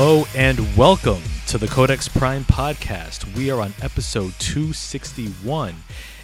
[0.00, 3.34] Hello and welcome to the Codex Prime podcast.
[3.34, 5.74] We are on episode 261,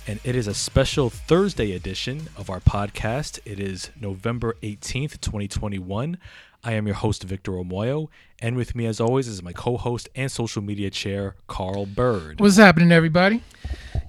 [0.07, 3.41] and it is a special Thursday edition of our podcast.
[3.45, 6.19] It is November 18th, 2021.
[6.63, 10.09] I am your host, Victor Omoyo, and with me, as always, is my co host
[10.15, 12.39] and social media chair, Carl Bird.
[12.39, 13.43] What's happening, everybody?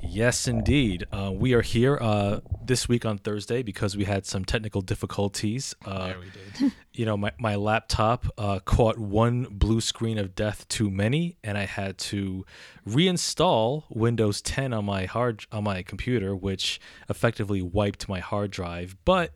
[0.07, 1.05] Yes, indeed.
[1.11, 5.75] Uh, we are here uh, this week on Thursday because we had some technical difficulties.
[5.85, 6.71] Uh, we did.
[6.93, 11.57] you know, my, my laptop uh, caught one blue screen of death too many, and
[11.57, 12.45] I had to
[12.87, 18.95] reinstall Windows 10 on my hard on my computer, which effectively wiped my hard drive.
[19.03, 19.31] But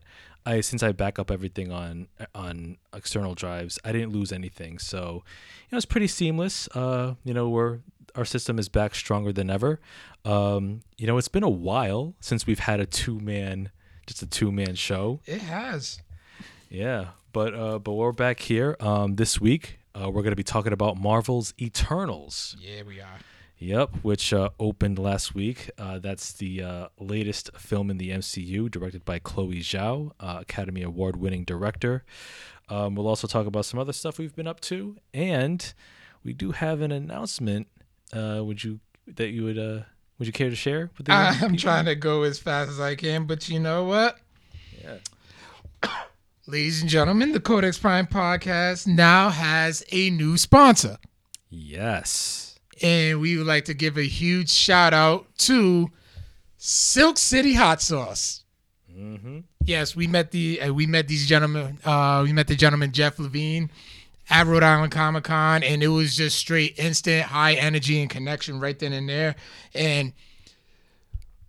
[0.46, 4.78] I since I back up everything on on external drives, I didn't lose anything.
[4.78, 6.68] So, you know, it's pretty seamless.
[6.68, 7.80] Uh, you know, we're
[8.14, 9.80] our system is back stronger than ever.
[10.24, 13.70] Um, you know, it's been a while since we've had a two man,
[14.06, 15.20] just a two man show.
[15.26, 16.02] It has.
[16.68, 18.76] Yeah, but uh, but we're back here.
[18.80, 22.56] Um, this week uh, we're gonna be talking about Marvel's Eternals.
[22.60, 23.18] Yeah, we are.
[23.58, 25.70] Yep, which uh, opened last week.
[25.76, 30.82] Uh, that's the uh, latest film in the MCU, directed by Chloe Zhao, uh, Academy
[30.82, 32.02] Award winning director.
[32.70, 35.74] Um, we'll also talk about some other stuff we've been up to, and
[36.24, 37.66] we do have an announcement.
[38.12, 39.80] Uh, would you that you would uh,
[40.18, 41.56] would you care to share with the I'm people?
[41.58, 44.18] trying to go as fast as I can, but you know what?
[44.82, 44.96] Yeah.
[46.46, 50.98] Ladies and gentlemen, the Codex Prime podcast now has a new sponsor.
[51.48, 52.58] Yes.
[52.82, 55.90] And we would like to give a huge shout out to
[56.56, 58.44] Silk City Hot Sauce.
[58.90, 59.40] Mm-hmm.
[59.64, 61.78] Yes, we met the uh, we met these gentlemen.
[61.84, 63.70] Uh, we met the gentleman Jeff Levine
[64.30, 68.60] at Rhode Island Comic Con, and it was just straight instant high energy and connection
[68.60, 69.34] right then and there.
[69.74, 70.12] And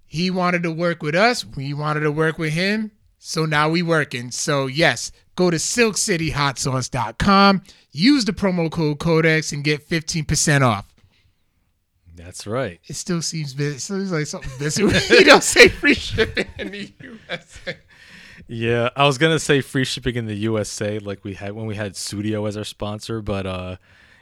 [0.06, 1.46] he wanted to work with us.
[1.46, 2.92] We wanted to work with him.
[3.20, 4.32] So now we working.
[4.32, 10.88] So yes, go to silkcityhotsauce.com, use the promo code Codex, and get 15% off.
[12.16, 12.80] That's right.
[12.86, 13.76] It still seems bit.
[13.76, 14.90] It seems like something missing.
[15.10, 17.78] you don't say free shipping in the USA.
[18.54, 21.76] Yeah, I was gonna say free shipping in the USA, like we had when we
[21.76, 23.78] had Studio as our sponsor, but uh,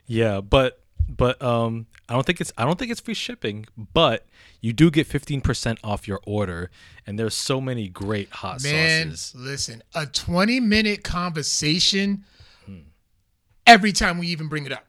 [0.05, 4.27] yeah, but but um, I don't think it's I don't think it's free shipping, but
[4.61, 6.69] you do get fifteen percent off your order,
[7.07, 9.33] and there's so many great hot Man, sauces.
[9.35, 12.23] listen, a 20 minute conversation
[13.65, 14.85] every time we even bring it up.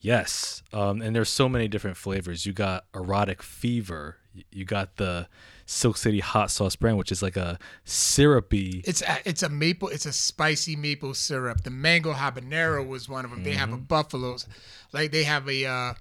[0.00, 2.46] Yes, um, and there's so many different flavors.
[2.46, 4.16] You got erotic fever.
[4.52, 5.26] You got the
[5.66, 8.82] Silk City hot sauce brand, which is like a syrupy.
[8.86, 11.62] It's a, it's a maple, it's a spicy maple syrup.
[11.62, 13.42] The mango habanero was one of them.
[13.42, 14.46] They have a buffalo's,
[14.92, 15.94] like they have a uh,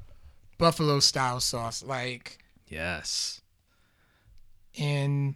[0.57, 2.37] buffalo style sauce, like,
[2.67, 3.41] Yes.
[4.77, 5.35] and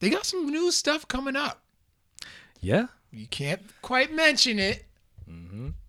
[0.00, 1.62] they got some new stuff coming up.
[2.60, 2.86] Yeah.
[3.10, 4.84] You can't quite mention it,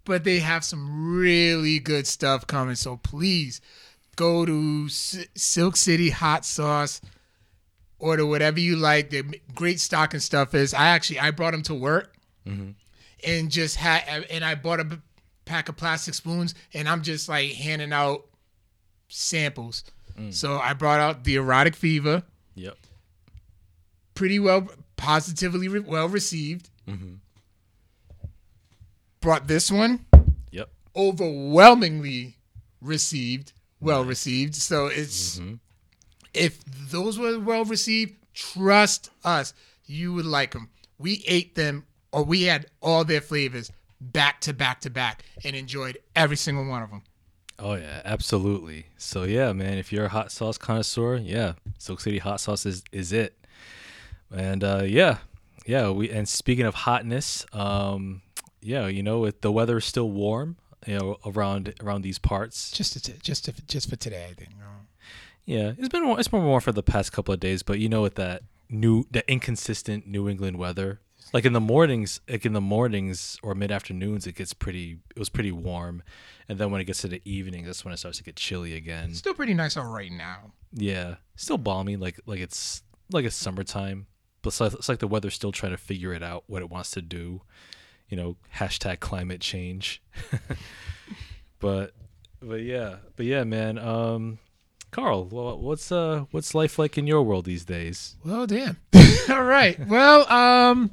[0.05, 2.75] but they have some really good stuff coming.
[2.75, 3.61] So please
[4.21, 7.01] go to S- Silk City Hot Sauce,
[7.97, 9.09] order whatever you like.
[9.09, 9.23] The
[9.55, 10.73] great stock and stuff is.
[10.73, 12.15] I actually I brought them to work,
[12.45, 12.71] mm-hmm.
[13.25, 14.99] and just had and I bought a
[15.45, 18.25] pack of plastic spoons, and I'm just like handing out
[19.07, 19.83] samples.
[20.17, 20.33] Mm.
[20.33, 22.23] So I brought out the erotic fever,
[22.55, 22.77] Yep.
[24.13, 24.67] pretty well
[24.97, 26.69] positively re- well received.
[26.87, 27.15] Mm-hmm.
[29.19, 30.05] Brought this one
[30.51, 30.69] Yep.
[30.95, 32.35] overwhelmingly
[32.81, 34.55] received, well received.
[34.55, 35.41] So it's
[36.33, 39.53] if those were well received, trust us,
[39.85, 40.69] you would like them.
[40.97, 45.55] We ate them, or we had all their flavors back to back to back, and
[45.55, 47.03] enjoyed every single one of them.
[47.59, 48.87] Oh yeah, absolutely.
[48.97, 52.83] So yeah, man, if you're a hot sauce connoisseur, yeah, Silk City hot sauce is
[52.91, 53.37] is it.
[54.33, 55.17] And uh, yeah,
[55.65, 55.89] yeah.
[55.89, 58.21] We and speaking of hotness, um,
[58.61, 60.57] yeah, you know, if the weather is still warm,
[60.87, 62.71] you know, around around these parts.
[62.71, 64.51] Just to, just to, just for today, I think.
[64.61, 64.87] Um.
[65.45, 67.89] Yeah, it's been wa- it's been warm for the past couple of days, but you
[67.89, 71.01] know, with that new that inconsistent New England weather,
[71.33, 74.99] like in the mornings, like in the mornings or mid afternoons, it gets pretty.
[75.15, 76.03] It was pretty warm,
[76.47, 78.75] and then when it gets to the evening, that's when it starts to get chilly
[78.75, 79.13] again.
[79.15, 80.53] Still pretty nice out right now.
[80.73, 84.05] Yeah, still balmy, like like it's like it's summertime,
[84.43, 86.69] but it's like, it's like the weather's still trying to figure it out what it
[86.69, 87.41] wants to do.
[88.11, 90.03] You know, hashtag climate change.
[91.59, 91.93] but
[92.39, 93.79] but yeah, but yeah, man.
[93.79, 94.37] Um,
[94.91, 98.17] Carl, wha- what's uh what's life like in your world these days?
[98.23, 98.77] Well, damn.
[99.29, 99.79] All right.
[99.87, 100.91] Well, um,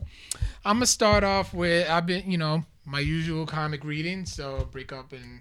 [0.64, 4.24] I'm gonna start off with I've been, you know, my usual comic reading.
[4.24, 5.40] So break up and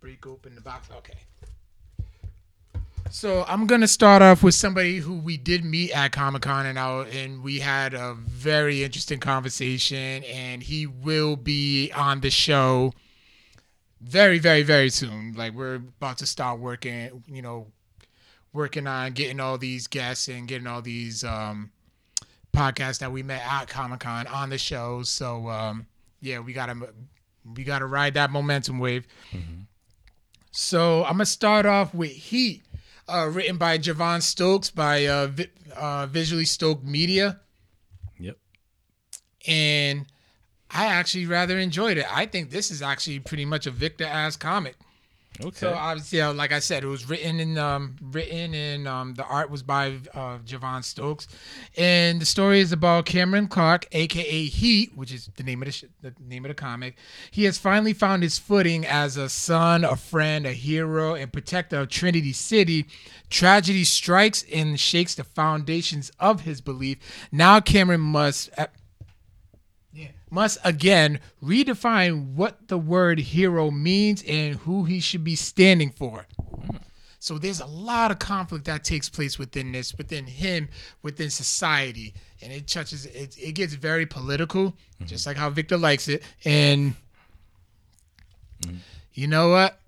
[0.00, 0.88] break open the box.
[0.98, 1.18] Okay.
[3.12, 6.78] So I'm gonna start off with somebody who we did meet at Comic Con and
[6.78, 12.94] I, and we had a very interesting conversation and he will be on the show
[14.00, 15.34] very very very soon.
[15.36, 17.66] Like we're about to start working, you know,
[18.54, 21.70] working on getting all these guests and getting all these um,
[22.54, 25.02] podcasts that we met at Comic Con on the show.
[25.02, 25.86] So um,
[26.22, 26.76] yeah, we gotta
[27.54, 29.06] we gotta ride that momentum wave.
[30.50, 32.62] So I'm gonna start off with Heat,
[33.12, 37.40] uh, written by Javon Stokes by uh, Vi- uh, Visually Stoked Media,
[38.18, 38.36] Yep.
[39.46, 40.06] and
[40.70, 42.06] I actually rather enjoyed it.
[42.10, 44.76] I think this is actually pretty much a Victor ass comic.
[45.40, 45.50] Okay.
[45.56, 49.24] So obviously, uh, like I said, it was written in um, written and um, the
[49.24, 51.26] art was by uh, Javon Stokes,
[51.76, 55.72] and the story is about Cameron Clark, aka Heat, which is the name of the,
[55.72, 56.96] sh- the name of the comic.
[57.30, 61.80] He has finally found his footing as a son, a friend, a hero, and protector
[61.80, 62.86] of Trinity City.
[63.30, 66.98] Tragedy strikes and shakes the foundations of his belief.
[67.32, 68.50] Now Cameron must.
[68.58, 68.66] Uh.
[70.32, 76.26] Must again redefine what the word hero means and who he should be standing for.
[77.18, 80.70] So there's a lot of conflict that takes place within this, within him,
[81.02, 83.04] within society, and it touches.
[83.04, 85.04] It, it gets very political, mm-hmm.
[85.04, 86.22] just like how Victor likes it.
[86.46, 86.94] And
[89.12, 89.81] you know what?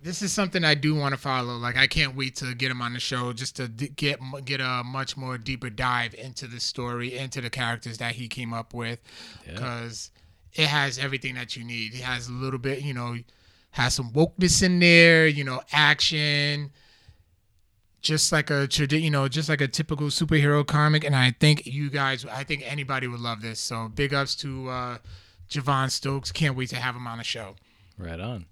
[0.00, 1.56] This is something I do want to follow.
[1.56, 4.60] Like I can't wait to get him on the show just to d- get get
[4.60, 8.72] a much more deeper dive into the story, into the characters that he came up
[8.72, 9.00] with,
[9.46, 9.54] Yeah.
[9.54, 10.10] because
[10.54, 11.94] it has everything that you need.
[11.94, 13.16] It has a little bit, you know,
[13.72, 16.70] has some wokeness in there, you know, action,
[18.00, 21.02] just like a tradi- you know, just like a typical superhero comic.
[21.04, 23.58] And I think you guys, I think anybody would love this.
[23.58, 24.98] So big ups to uh,
[25.50, 26.30] Javon Stokes.
[26.30, 27.56] Can't wait to have him on the show.
[27.98, 28.46] Right on.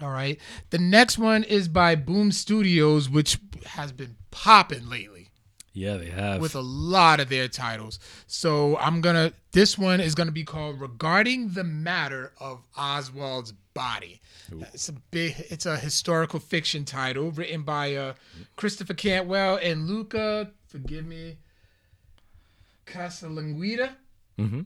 [0.00, 0.38] All right.
[0.70, 5.28] The next one is by Boom Studios, which has been popping lately
[5.72, 6.40] Yeah, they have.
[6.40, 7.98] with a lot of their titles.
[8.26, 9.32] So I'm gonna.
[9.52, 14.20] This one is gonna be called "Regarding the Matter of Oswald's Body."
[14.72, 15.34] It's a big.
[15.50, 18.14] It's a historical fiction title written by uh,
[18.56, 20.52] Christopher Cantwell and Luca.
[20.68, 21.38] Forgive me.
[22.86, 23.90] Casalanguida.
[24.38, 24.60] mm-hmm.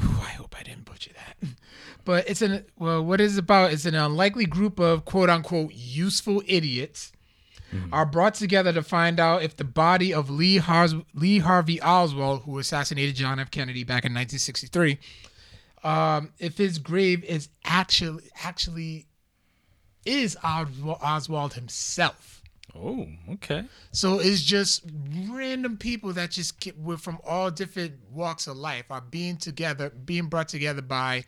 [0.00, 1.48] I hope I didn't butcher that.
[2.04, 3.72] But it's an well, what is it about?
[3.72, 7.12] It's an unlikely group of quote unquote useful idiots
[7.92, 12.42] are brought together to find out if the body of Lee, Hars- Lee Harvey Oswald,
[12.42, 13.50] who assassinated John F.
[13.52, 14.98] Kennedy back in 1963,
[15.84, 19.06] um, if his grave is actually actually
[20.04, 22.39] is Oswald himself.
[22.74, 23.64] Oh, okay.
[23.92, 24.84] So it's just
[25.28, 29.90] random people that just get we're from all different walks of life are being together,
[29.90, 31.24] being brought together by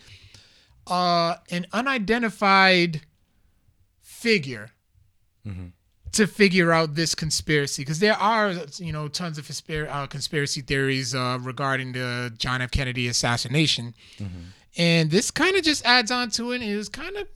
[0.87, 3.03] uh, an unidentified
[4.01, 4.71] figure
[6.13, 7.83] to figure out this conspiracy.
[7.83, 12.63] Because there are, you know, tons of conspiracy, uh, conspiracy theories uh, regarding the John
[12.63, 12.71] F.
[12.71, 13.95] Kennedy assassination,
[14.77, 16.63] and this kind of just adds on to it.
[16.63, 17.27] It was kind of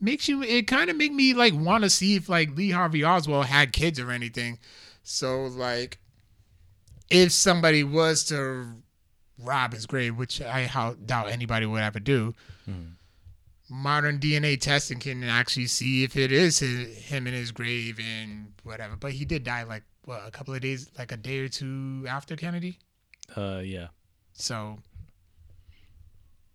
[0.00, 3.04] makes you it kind of make me like want to see if like Lee Harvey
[3.04, 4.58] Oswald had kids or anything.
[5.02, 5.98] So like
[7.10, 8.66] if somebody was to
[9.38, 12.34] rob his grave, which I doubt anybody would ever do,
[13.68, 18.52] modern DNA testing can actually see if it is his, him in his grave and
[18.64, 18.96] whatever.
[18.96, 22.04] But he did die like what a couple of days, like a day or two
[22.08, 22.78] after Kennedy.
[23.36, 23.88] Uh, yeah.
[24.32, 24.78] So,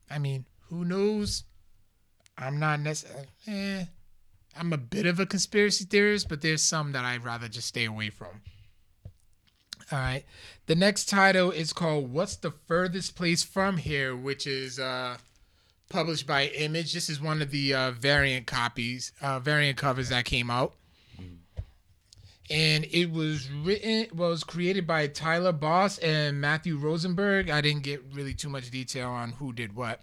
[0.09, 1.43] I mean, who knows?
[2.37, 3.27] I'm not necessarily.
[3.47, 3.85] Eh,
[4.57, 7.85] I'm a bit of a conspiracy theorist, but there's some that I'd rather just stay
[7.85, 8.41] away from.
[9.91, 10.23] All right.
[10.67, 15.17] The next title is called "What's the Furthest Place from Here," which is uh,
[15.89, 16.93] published by Image.
[16.93, 20.73] This is one of the uh, variant copies, uh, variant covers that came out
[22.51, 27.49] and it was written was created by Tyler Boss and Matthew Rosenberg.
[27.49, 30.01] I didn't get really too much detail on who did what,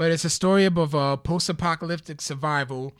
[0.00, 2.94] but it's a story of a post-apocalyptic survival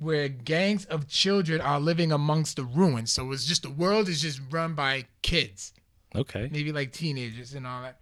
[0.00, 3.12] where gangs of children are living amongst the ruins.
[3.12, 5.72] So it's just the world is just run by kids,
[6.16, 6.48] Okay.
[6.50, 8.00] maybe like teenagers and all that.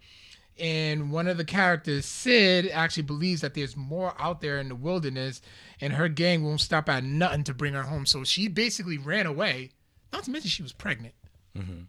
[0.59, 4.75] And one of the characters, Sid, actually believes that there's more out there in the
[4.75, 5.39] wilderness,
[5.79, 8.07] and her gang won't stop at nothing to bring her home.
[8.07, 9.69] So she basically ran away.
[10.11, 11.13] Not to mention she was pregnant,
[11.55, 11.81] mm-hmm.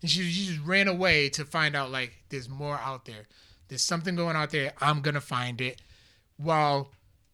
[0.00, 3.26] and she, she just ran away to find out like there's more out there.
[3.68, 4.72] There's something going out there.
[4.80, 5.80] I'm gonna find it.
[6.36, 6.92] While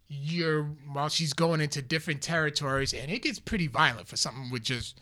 [0.08, 4.62] you're while she's going into different territories, and it gets pretty violent for something with
[4.62, 5.00] just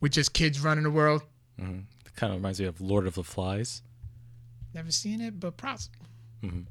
[0.00, 1.22] with just kids running the world.
[1.60, 1.80] Mm-hmm.
[2.16, 3.82] Kind of reminds me of Lord of the Flies.
[4.74, 5.90] Never seen it, but pros-
[6.42, 6.62] mm-hmm.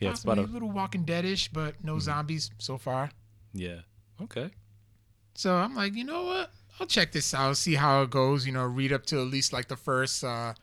[0.00, 0.46] Yeah, it's about a a.
[0.46, 2.00] little Walking Deadish, but no mm-hmm.
[2.00, 3.10] zombies so far.
[3.52, 3.80] Yeah.
[4.22, 4.50] Okay.
[5.34, 6.50] So I'm like, you know what?
[6.80, 8.46] I'll check this out, see how it goes.
[8.46, 10.54] You know, read up to at least like the first, uh,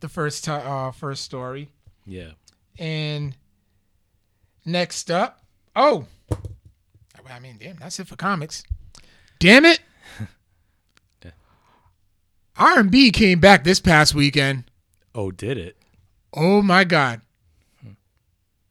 [0.00, 1.70] the first, ti uh, first story.
[2.04, 2.32] Yeah.
[2.78, 3.36] And
[4.64, 5.40] next up,
[5.74, 6.06] oh,
[7.30, 8.62] I mean, damn, that's it for comics.
[9.38, 9.80] Damn it.
[11.24, 11.30] Yeah.
[12.56, 14.64] R&B came back this past weekend.
[15.14, 15.76] Oh, did it?
[16.32, 17.20] Oh my god.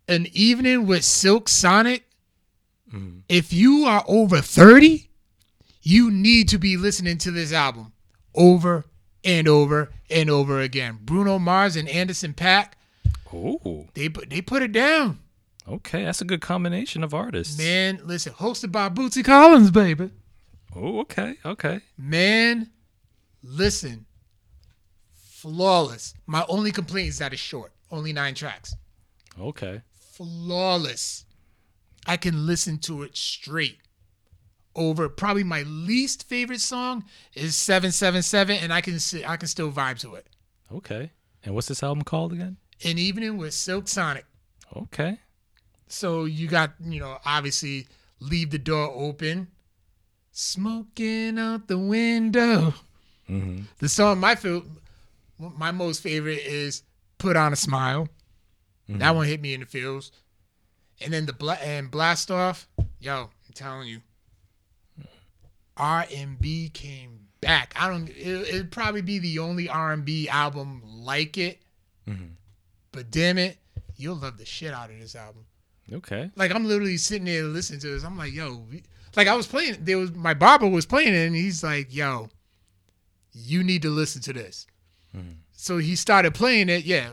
[0.07, 2.05] An evening with Silk Sonic.
[2.93, 3.21] Mhm.
[3.27, 5.09] If you are over 30,
[5.81, 7.91] you need to be listening to this album
[8.35, 8.85] over
[9.25, 10.99] and over and over again.
[11.01, 12.69] Bruno Mars and Anderson .Paak,
[13.33, 15.19] Oh, they put they put it down.
[15.67, 16.05] okay.
[16.05, 17.57] That's a good combination of artists.
[17.57, 20.11] Man, listen, hosted by Bootsy Collins, baby.
[20.73, 21.35] Oh, okay.
[21.43, 21.81] Okay.
[21.97, 22.69] Man,
[23.43, 24.05] listen.
[25.13, 26.13] Flawless.
[26.25, 27.71] My only complaint is that it's short.
[27.91, 28.75] Only nine tracks.
[29.39, 29.81] Okay.
[30.13, 31.25] Flawless.
[32.07, 33.79] I can listen to it straight.
[34.75, 39.99] Over probably my least favorite song is 777 and I can I can still vibe
[39.99, 40.27] to it.
[40.73, 41.11] Okay.
[41.43, 42.57] And what's this album called again?
[42.83, 44.25] An evening with Silk Sonic.
[44.75, 45.19] Okay.
[45.87, 47.87] So you got, you know, obviously
[48.19, 49.47] leave the door open.
[50.31, 52.73] Smoking out the window.
[53.29, 53.61] Mm-hmm.
[53.79, 54.63] The song my feel,
[55.39, 56.83] my most favorite is
[57.17, 58.09] "Put on a Smile."
[58.87, 60.11] That one hit me in the feels.
[61.01, 62.67] And then the bla- and blast off,
[62.99, 64.01] yo, I'm telling you,
[65.77, 67.73] R and B came back.
[67.75, 68.09] I don't.
[68.09, 71.61] It, it'd probably be the only R and B album like it.
[72.07, 72.31] Mhm.
[72.91, 73.57] But damn it,
[73.97, 75.45] you'll love the shit out of this album.
[75.91, 76.31] Okay.
[76.35, 78.03] Like I'm literally sitting there listening to this.
[78.03, 78.65] I'm like, yo,
[79.15, 79.77] like I was playing.
[79.81, 82.29] There was my barber was playing it, and he's like, yo,
[83.33, 84.65] you need to listen to this.
[85.15, 85.35] Mhm.
[85.51, 86.85] So he started playing it.
[86.85, 87.09] Yeah,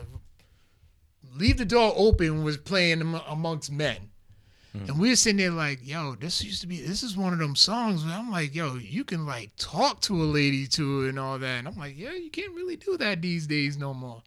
[1.35, 4.09] leave the door open was playing amongst men.
[4.73, 7.37] And we were sitting there like, yo, this used to be, this is one of
[7.37, 8.03] them songs.
[8.03, 11.59] Where I'm like, yo, you can like talk to a lady to and all that.
[11.59, 14.23] And I'm like, yeah, you can't really do that these days no more.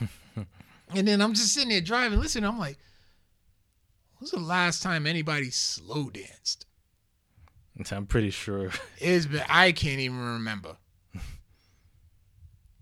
[0.94, 2.48] and then I'm just sitting there driving, listening.
[2.48, 2.78] I'm like,
[4.18, 6.64] when's the last time anybody slow danced?
[7.90, 8.70] I'm pretty sure.
[8.98, 10.76] It's been, I can't even remember.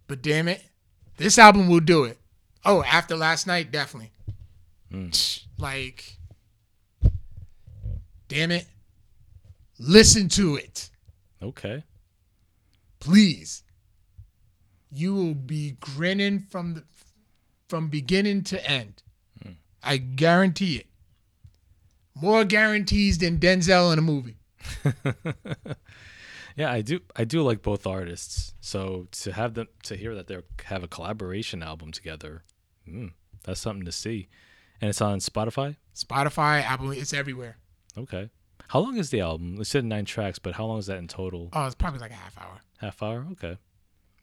[0.06, 0.62] But damn it,
[1.18, 2.16] this album will do it.
[2.64, 4.10] Oh, after last night, definitely.
[4.90, 5.44] Mm.
[5.58, 6.17] Like,
[8.28, 8.66] damn it,
[9.78, 10.90] listen to it,
[11.42, 11.82] Okay.
[13.00, 13.62] please.
[14.90, 16.84] You will be grinning from the
[17.68, 19.02] from beginning to end.
[19.82, 20.86] I guarantee it.
[22.14, 24.38] More guarantees than Denzel in a movie.
[26.56, 27.00] yeah, I do.
[27.14, 28.54] I do like both artists.
[28.60, 32.42] So to have them to hear that they have a collaboration album together,
[32.88, 33.12] mm,
[33.44, 34.28] that's something to see.
[34.80, 35.76] And it's on Spotify.
[35.94, 37.58] Spotify, Apple, it's everywhere.
[37.98, 38.30] Okay.
[38.68, 39.60] How long is the album?
[39.60, 41.48] It said nine tracks, but how long is that in total?
[41.52, 42.60] Oh, it's probably like a half hour.
[42.78, 43.26] Half hour.
[43.32, 43.56] Okay.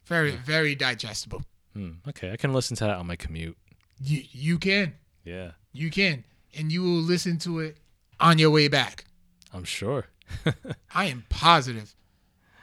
[0.04, 1.42] Very, very digestible.
[1.72, 1.92] Hmm.
[2.08, 3.56] Okay, I can listen to that on my commute.
[4.00, 4.94] You you can.
[5.24, 6.24] Yeah, You can.
[6.56, 7.76] And you will listen to it
[8.20, 9.04] on your way back.
[9.52, 10.06] I'm sure.
[10.94, 11.94] I am positive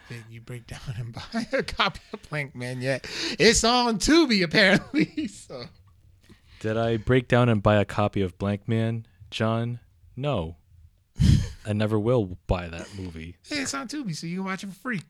[0.10, 3.06] that you break down and buy a copy of Blank Man yet.
[3.38, 5.28] It's on Tubi apparently.
[5.28, 5.66] So
[6.62, 9.80] Did I break down and buy a copy of Blank Man, John?
[10.16, 10.56] No.
[11.66, 13.38] I never will buy that movie.
[13.48, 15.02] hey, it's on Tubi, so you can watch it for free.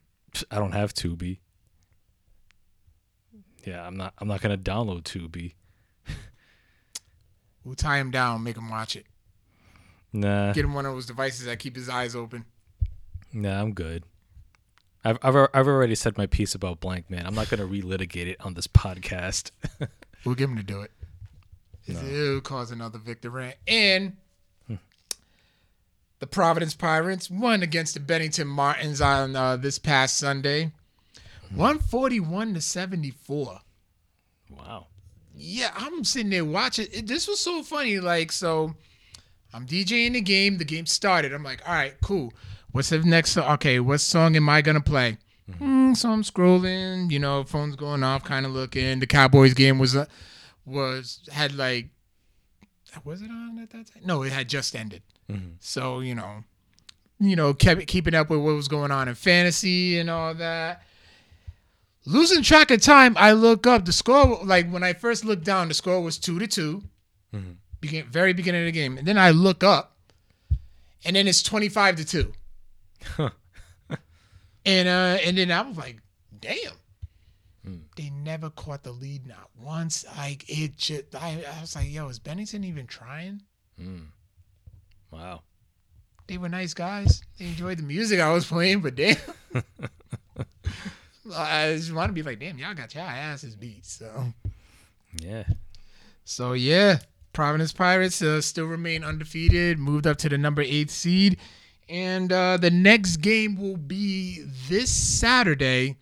[0.52, 1.40] I don't have Tubi.
[3.66, 4.14] Yeah, I'm not.
[4.20, 5.54] I'm not gonna download Tubi.
[7.64, 9.06] We'll tie him down, make him watch it.
[10.12, 12.44] Nah, Get him one of those devices that keep his eyes open.
[13.32, 14.04] nah, I'm good.
[15.06, 17.26] I've, I've I've already said my piece about Blank Man.
[17.26, 19.52] I'm not gonna relitigate it on this podcast.
[20.26, 20.92] We'll get him to do it.
[21.86, 23.58] It'll cause another Victor rant.
[23.68, 24.16] And
[26.24, 30.72] the Providence Pirates won against the Bennington Martins on uh, this past Sunday.
[31.54, 33.60] 141 to 74.
[34.50, 34.88] wow.
[35.36, 36.88] Yeah, I'm sitting there watching.
[36.94, 38.00] It, this was so funny.
[38.00, 38.74] Like, so
[39.54, 40.60] I'm DJing the game.
[40.60, 41.34] The game started.
[41.34, 42.32] I'm like, all right, cool.
[42.72, 43.52] What's the next song?
[43.56, 45.18] Okay, what song am I going to play?
[45.58, 49.00] Hmm, so I'm scrolling, you know, phone's going off, kind of looking.
[49.00, 50.06] The Cowboys game was, uh,
[50.66, 51.90] was, had like,
[53.04, 54.04] was it on at that time?
[54.06, 55.02] No, it had just ended.
[55.30, 55.54] Mhm.
[55.60, 56.44] So, you know,
[57.20, 60.84] you know, kept keeping up with what was going on in fantasy and all that
[62.06, 64.44] losing track of time, I look up the score.
[64.44, 66.84] Like when I first looked down, the score was two to 2
[67.34, 67.56] Mhm.
[67.80, 69.98] Begin very beginning of the game, and then I look up,
[71.04, 72.34] and then it's twenty five to two.
[74.66, 75.98] and uh, and then I was like,
[76.40, 76.74] damn.
[77.96, 80.04] They never caught the lead, not once.
[80.18, 83.42] Like it just, I, I was like, yo, is Bennington even trying?
[85.14, 85.42] Wow.
[86.28, 87.22] they were nice guys.
[87.38, 89.16] They enjoyed the music I was playing, but damn.
[91.36, 93.86] I just want to be like, damn, y'all got y'all asses beat.
[93.86, 94.34] So,
[95.22, 95.44] Yeah.
[96.26, 97.00] so yeah,
[97.32, 101.38] Providence Pirates uh, still remain undefeated, moved up to the number eight seed,
[101.88, 105.98] and uh, the next game will be this Saturday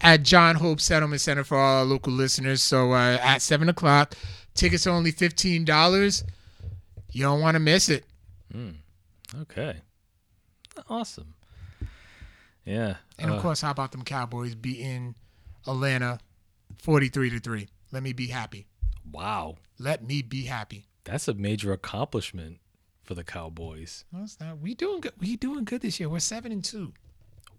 [0.00, 2.62] at John Hope Settlement Center for all our local listeners.
[2.62, 4.14] So uh, at seven o'clock,
[4.54, 6.24] tickets are only fifteen dollars.
[7.10, 8.04] You don't want to miss it.
[9.40, 9.76] Okay.
[10.88, 11.34] Awesome.
[12.64, 12.96] Yeah.
[13.18, 15.14] And of uh, course, how about them Cowboys beating
[15.66, 16.18] Atlanta,
[16.78, 17.68] forty-three to three?
[17.90, 18.66] Let me be happy.
[19.10, 19.56] wow.
[19.78, 20.86] Let me be happy.
[21.04, 22.58] That's a major accomplishment
[23.02, 24.04] for the Cowboys.
[24.12, 24.60] No, it's not.
[24.60, 25.14] We doing good.
[25.18, 26.08] We doing good this year.
[26.08, 26.92] We're seven and two.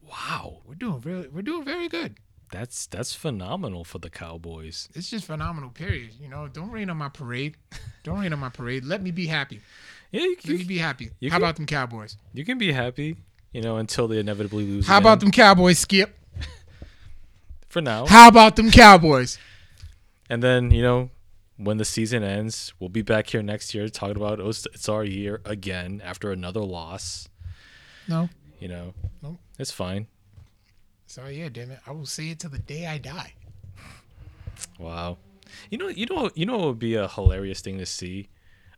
[0.02, 0.62] Wow.
[0.66, 1.28] We're doing really.
[1.28, 2.18] We're doing very good.
[2.52, 4.88] That's that's phenomenal for the Cowboys.
[4.94, 5.70] It's just phenomenal.
[5.72, 6.12] Period.
[6.20, 7.58] You know, don't rain on my parade.
[8.04, 8.86] Don't rain on my parade.
[8.86, 9.60] Let me be happy.
[10.13, 11.10] Yeah, you, me you, be happy.
[11.20, 12.17] you How can- about them Cowboys?
[12.34, 13.17] you can be happy,
[13.51, 14.88] you know, until they inevitably lose.
[14.88, 15.03] How again.
[15.03, 16.15] about them Cowboys, Skip?
[17.70, 18.05] for now?
[18.05, 19.38] How about them Cowboys?
[20.29, 21.10] And then, you know,
[21.58, 24.88] when the season ends, we'll be back here next year talking about oh, it's, it's
[24.88, 27.27] our year again after another loss.
[28.08, 28.29] No.
[28.60, 29.39] You know, Nope.
[29.60, 30.08] it's fine.
[31.08, 31.79] So yeah, damn it.
[31.86, 33.34] I will say it till the day I die.
[34.79, 35.17] Wow.
[35.70, 38.29] You know, you know, you know, what would be a hilarious thing to see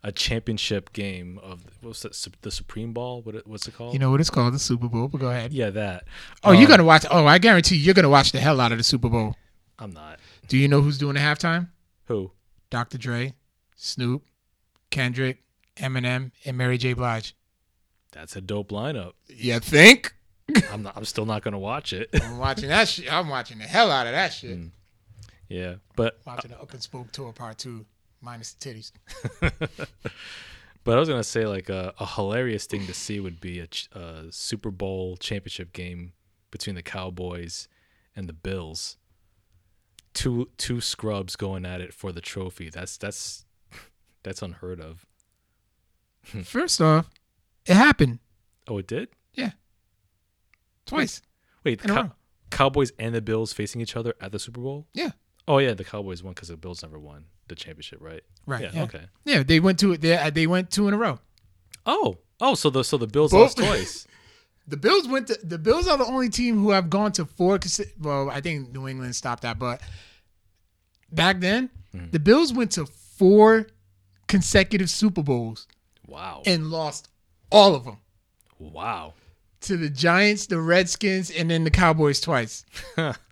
[0.05, 3.21] a championship game of what's that, the Supreme Ball?
[3.23, 3.93] What what's it called?
[3.93, 4.53] You know what it's called?
[4.53, 5.07] The Super Bowl.
[5.07, 5.51] But go ahead.
[5.51, 6.03] yeah, that.
[6.43, 7.05] Oh, you're Um, gonna watch.
[7.09, 9.35] Oh, I guarantee you're gonna watch the hell out of the Super Bowl.
[9.79, 10.19] I'm not.
[10.47, 11.69] Do you know who's doing the halftime?
[12.05, 12.31] Who?
[12.69, 12.97] Dr.
[12.99, 13.33] Dre,
[13.75, 14.23] Snoop,
[14.91, 15.43] Kendrick,
[15.77, 16.93] Eminem, and Mary J.
[16.93, 17.35] Blige.
[18.11, 19.13] That's a dope lineup.
[19.27, 20.13] You think?
[20.71, 20.95] I'm not.
[20.95, 22.09] I'm still not gonna watch it.
[22.21, 23.11] I'm watching that shit.
[23.11, 24.57] I'm watching the hell out of that shit.
[25.49, 27.85] yeah, but Watching the Up in Smoke Tour Part Two,
[28.21, 28.91] minus the titties.
[30.83, 33.65] But I was gonna say like a, a hilarious thing to see would be a,
[33.65, 36.13] ch- a Super Bowl championship game
[36.51, 37.67] between the Cowboys
[38.15, 38.97] and the Bills.
[40.13, 42.69] Two two scrubs going at it for the trophy.
[42.69, 43.45] That's that's
[44.23, 45.07] that's unheard of.
[46.43, 47.09] First off,
[47.65, 48.19] it happened
[48.67, 49.09] Oh, it did.
[49.33, 49.53] Yeah,
[50.85, 51.19] twice.
[51.63, 52.11] Wait, the Cow-
[52.51, 54.85] Cowboys and the Bills facing each other at the Super Bowl.
[54.93, 55.11] Yeah.
[55.47, 58.23] Oh yeah, the Cowboys won because the Bills never won the championship, right?
[58.45, 58.61] Right.
[58.63, 58.71] Yeah.
[58.73, 58.83] Yeah.
[58.83, 59.01] Okay.
[59.25, 61.19] Yeah, they went to they they went two in a row.
[61.85, 64.07] Oh oh, so the so the Bills Both- lost twice.
[64.67, 67.59] The Bills went to the Bills are the only team who have gone to four.
[68.01, 69.81] Well, I think New England stopped that, but
[71.11, 72.09] back then Mm-hmm.
[72.11, 73.67] the Bills went to four
[74.27, 75.65] consecutive Super Bowls
[76.07, 76.41] Wow.
[76.45, 77.07] and lost
[77.49, 77.99] all of them
[78.59, 79.13] wow.
[79.61, 82.65] to the Giants, the Redskins, and then the Cowboys twice.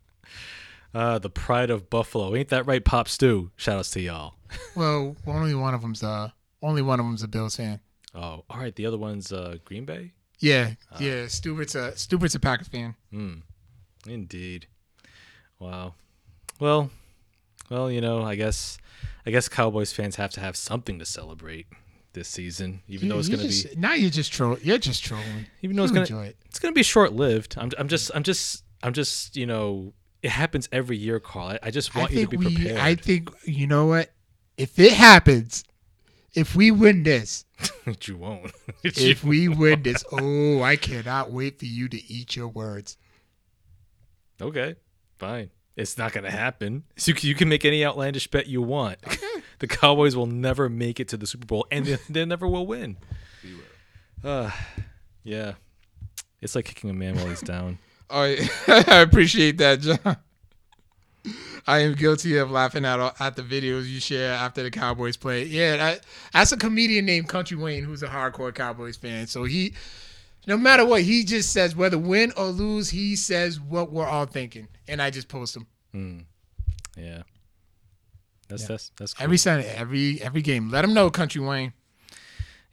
[0.93, 2.36] Uh, the pride of Buffalo.
[2.36, 3.51] Ain't that right, Pop Stew?
[3.56, 4.36] Shout outs to y'all.
[4.75, 6.29] Well, only one of them's uh
[6.62, 7.79] only one of them's a Bills fan.
[8.13, 8.75] Oh, all right.
[8.75, 10.13] The other one's uh, Green Bay.
[10.39, 11.25] Yeah, yeah.
[11.27, 12.93] Stubert's a Stubert's a Packers fan.
[13.12, 13.34] Hmm.
[14.08, 14.67] Indeed.
[15.60, 15.95] Wow.
[16.60, 16.91] Well,
[17.69, 18.77] well, you know, I guess,
[19.25, 21.65] I guess Cowboys fans have to have something to celebrate
[22.13, 24.58] this season, even though it's gonna be, now you're just troll.
[24.62, 25.47] You're just trolling.
[25.63, 26.38] even though it's You gonna, it.
[26.45, 27.56] it's gonna be short lived.
[27.58, 31.49] I'm, I'm just, I'm just, I'm just, you know, it happens every year, Carl.
[31.49, 32.55] I, I just I want you to be we.
[32.55, 32.79] prepared.
[32.79, 34.09] I think you know what.
[34.57, 35.63] If it happens,
[36.33, 37.45] if we win this,
[38.03, 38.51] you won't.
[38.83, 42.97] if we win this, oh, I cannot wait for you to eat your words.
[44.41, 44.75] Okay,
[45.19, 45.49] fine.
[45.75, 46.83] It's not going to happen.
[46.97, 48.99] So you can, you can make any outlandish bet you want.
[49.59, 52.67] the Cowboys will never make it to the Super Bowl, and they, they never will
[52.67, 52.97] win.
[54.23, 54.51] Uh,
[55.23, 55.53] yeah,
[56.41, 57.79] it's like kicking a man while he's down.
[58.67, 60.17] I appreciate that, John.
[61.65, 65.45] I am guilty of laughing at at the videos you share after the Cowboys play.
[65.45, 66.02] Yeah, that,
[66.34, 69.28] that's a comedian named Country Wayne who's a hardcore Cowboys fan.
[69.28, 69.73] So he,
[70.45, 74.26] no matter what, he just says whether win or lose, he says what we're all
[74.26, 76.26] thinking, and I just post them
[76.97, 77.23] Yeah,
[78.49, 78.67] that's Yeah.
[78.67, 79.23] that's that's cool.
[79.23, 80.69] every Sunday, every every game.
[80.69, 81.71] Let him know, Country Wayne.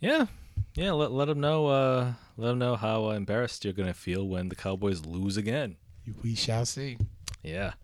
[0.01, 0.27] yeah,
[0.75, 0.91] yeah.
[0.91, 1.69] Let let them know.
[1.69, 5.77] Uh, let them know how uh, embarrassed you're gonna feel when the Cowboys lose again.
[6.23, 6.97] We shall see.
[7.43, 7.75] Yeah,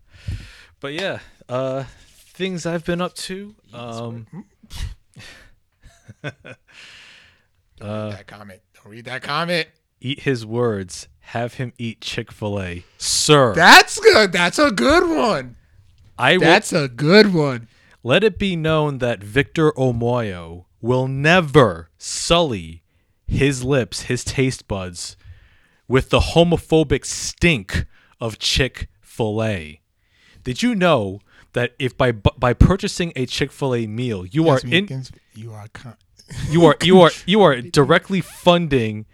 [0.79, 3.53] but yeah, uh, things I've been up to.
[3.73, 4.25] Um,
[6.23, 6.33] Don't
[7.81, 8.61] read that comment.
[8.73, 9.67] Don't read that comment.
[10.01, 11.07] eat his words.
[11.19, 13.53] Have him eat Chick Fil A, sir.
[13.53, 14.31] That's good.
[14.31, 15.55] That's a good one.
[16.17, 17.67] I will That's a good one.
[18.01, 22.81] let it be known that Victor Omoyo will never sully
[23.27, 25.17] his lips, his taste buds,
[25.87, 27.85] with the homophobic stink
[28.19, 29.81] of Chick Fil A.
[30.43, 31.19] Did you know
[31.53, 35.11] that if by by purchasing a Chick Fil A meal, you Yes, are in Meekins,
[35.33, 35.97] you are con-
[36.49, 39.05] you are you are you are directly funding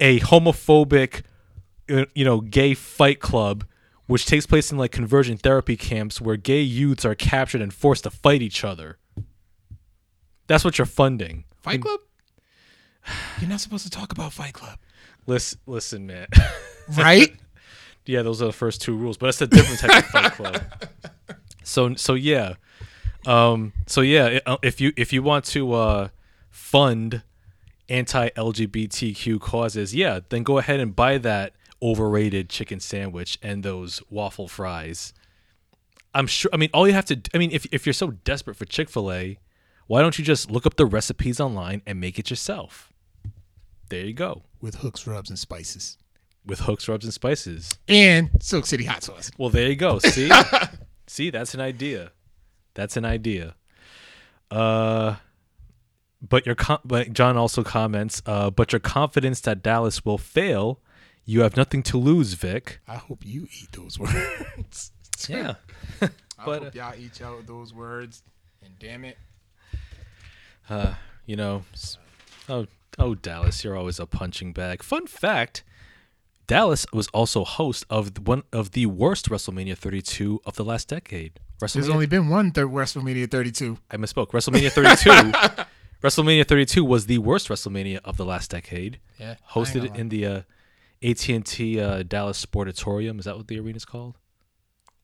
[0.00, 1.22] a homophobic
[1.90, 3.64] uh, you know gay fight club
[4.06, 8.04] which takes place in like conversion therapy camps where gay youths are captured and forced
[8.04, 8.98] to fight each other
[10.46, 12.00] that's what you're funding Fight Club.
[13.40, 14.78] You're not supposed to talk about Fight Club,
[15.26, 16.26] listen listen man.
[16.96, 17.36] Right?
[18.06, 20.62] yeah those are the first two rules but it's a different type of fight club.
[21.62, 22.54] So so yeah.
[23.26, 26.08] Um so yeah if you if you want to uh
[26.50, 27.22] fund
[27.90, 34.48] anti-lgbtq causes yeah then go ahead and buy that overrated chicken sandwich and those waffle
[34.48, 35.12] fries.
[36.14, 38.56] I'm sure i mean all you have to I mean if, if you're so desperate
[38.56, 39.38] for chick-fil-a
[39.86, 42.87] why don't you just look up the recipes online and make it yourself
[43.88, 45.96] there you go With hooks, rubs, and spices,
[46.44, 49.30] with hooks rubs and spices and Silk City hot sauce.
[49.38, 49.98] Well, there you go.
[50.04, 50.30] See,
[51.06, 52.12] see, that's an idea.
[52.74, 53.54] That's an idea.
[54.50, 55.16] Uh,
[56.26, 58.22] but your com- but John also comments.
[58.26, 60.80] Uh, but your confidence that Dallas will fail,
[61.24, 62.80] you have nothing to lose, Vic.
[62.88, 64.92] I hope you eat those words.
[65.28, 65.54] Yeah.
[66.00, 68.22] I hope y'all eat out those words.
[68.64, 69.18] And damn it,
[70.70, 70.94] Uh,
[71.26, 71.64] you know.
[72.48, 72.66] Oh,
[72.98, 74.82] oh, Dallas, you're always a punching bag.
[74.82, 75.64] Fun fact.
[76.46, 81.40] Dallas was also host of one of the worst WrestleMania 32 of the last decade.
[81.60, 83.76] there's only been one third WrestleMania 32.
[83.90, 84.30] I misspoke.
[84.30, 85.64] WrestleMania 32.
[86.02, 88.98] WrestleMania 32 was the worst WrestleMania of the last decade.
[89.18, 90.40] Yeah, Hosted in the uh,
[91.02, 93.18] AT&T uh, Dallas Sportatorium.
[93.18, 94.16] Is that what the arena's called?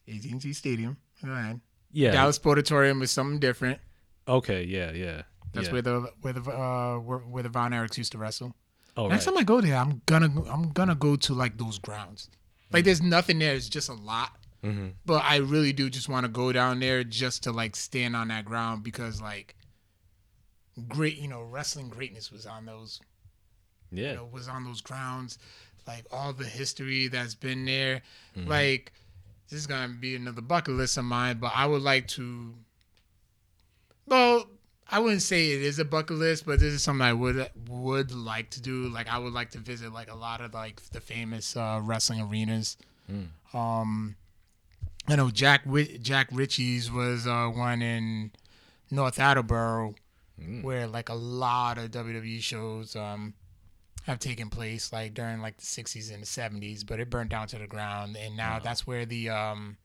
[0.08, 0.96] AT&T Stadium.
[1.24, 1.60] Go ahead.
[1.92, 2.12] Yeah.
[2.12, 3.80] Dallas Sportatorium is something different.
[4.26, 4.62] Okay.
[4.64, 4.92] Yeah.
[4.92, 5.22] Yeah.
[5.54, 5.72] That's yeah.
[5.72, 8.54] where the where the uh where, where the Von Erichs used to wrestle.
[8.96, 9.32] Oh, Next right.
[9.32, 12.28] time I go there, I'm gonna I'm gonna go to like those grounds.
[12.72, 13.54] Like there's nothing there.
[13.54, 14.36] It's just a lot.
[14.64, 14.88] Mm-hmm.
[15.06, 18.28] But I really do just want to go down there just to like stand on
[18.28, 19.54] that ground because like
[20.88, 23.00] great, you know, wrestling greatness was on those
[23.92, 24.10] Yeah.
[24.10, 25.38] you know, was on those grounds,
[25.86, 28.02] like all the history that's been there.
[28.36, 28.48] Mm-hmm.
[28.48, 28.92] Like
[29.50, 32.54] this is gonna be another bucket list of mine, but I would like to.
[34.06, 34.46] Well,
[34.90, 38.12] I wouldn't say it is a bucket list, but this is something I would would
[38.12, 38.88] like to do.
[38.88, 42.20] Like I would like to visit like a lot of like the famous uh, wrestling
[42.20, 42.76] arenas.
[43.52, 44.16] Um,
[45.08, 45.62] I know Jack
[46.02, 48.32] Jack Ritchie's was uh, one in
[48.90, 49.94] North Attleboro,
[50.62, 53.34] where like a lot of WWE shows um,
[54.04, 56.86] have taken place, like during like the '60s and the '70s.
[56.86, 59.76] But it burned down to the ground, and now that's where the um,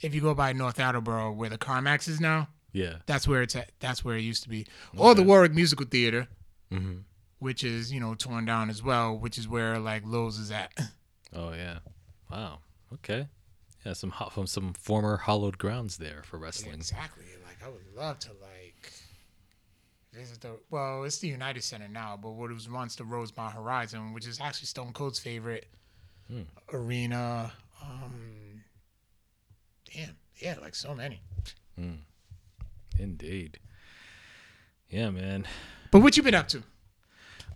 [0.00, 2.96] if you go by North Attleboro, where the CarMax is now, Yeah.
[3.06, 3.70] that's where it's at.
[3.80, 6.28] That's where it used to be, or the Warwick Musical Theater,
[6.70, 6.98] Mm-hmm.
[7.38, 10.72] which is you know torn down as well, which is where like Lowe's is at.
[11.36, 11.78] Oh yeah.
[12.30, 12.58] Wow.
[12.92, 13.26] Okay.
[13.84, 13.92] Yeah.
[13.94, 16.74] Some ho- from some former hollowed grounds there for wrestling.
[16.74, 17.24] Exactly.
[17.46, 18.92] Like I would love to like
[20.12, 24.12] visit the well, it's the United Center now, but what was once the Rosemont Horizon,
[24.12, 25.66] which is actually Stone Cold's favorite
[26.72, 27.52] arena.
[27.82, 28.62] Um
[29.92, 31.20] damn, yeah, like so many.
[32.98, 33.58] Indeed.
[34.88, 35.46] Yeah, man.
[35.90, 36.62] But what you been up to?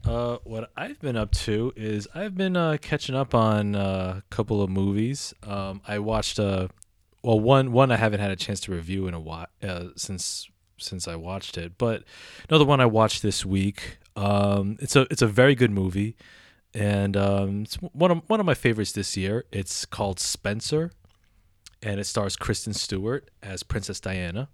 [0.05, 4.23] Uh, what I've been up to is I've been uh, catching up on uh, a
[4.31, 5.35] couple of movies.
[5.43, 6.69] Um, I watched uh,
[7.23, 10.49] well one one I haven't had a chance to review in a while uh, since
[10.79, 12.05] since I watched it, but
[12.49, 13.99] another one I watched this week.
[14.17, 16.17] Um, it's a it's a very good movie,
[16.73, 19.45] and um, it's one of one of my favorites this year.
[19.53, 20.93] It's called Spencer,
[21.83, 24.49] and it stars Kristen Stewart as Princess Diana.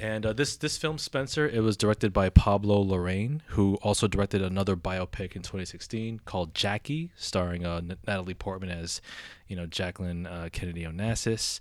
[0.00, 4.42] And uh, this this film, Spencer, it was directed by Pablo Larraín, who also directed
[4.42, 9.00] another biopic in 2016 called Jackie, starring uh, Natalie Portman as,
[9.48, 11.58] you know, Jacqueline uh, Kennedy Onassis.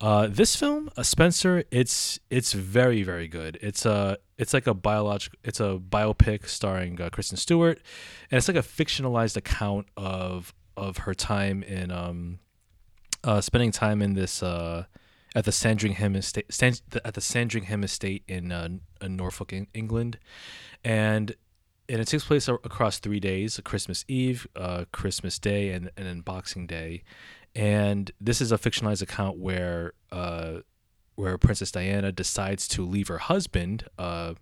[0.00, 3.56] Uh, this film, uh, Spencer, it's it's very very good.
[3.62, 7.80] It's a it's like a biological, it's a biopic starring uh, Kristen Stewart,
[8.32, 12.40] and it's like a fictionalized account of of her time in um,
[13.22, 14.86] uh, spending time in this uh,
[15.36, 16.50] at the Sandringham estate
[17.04, 18.68] at the Sandringham estate in, uh,
[19.02, 20.18] in Norfolk, Eng- England,
[20.82, 21.36] and
[21.88, 26.22] and it takes place across three days: Christmas Eve, uh, Christmas Day, and and then
[26.22, 27.04] Boxing Day.
[27.54, 30.60] And this is a fictionalized account where uh,
[31.16, 34.34] where Princess Diana decides to leave her husband, uh,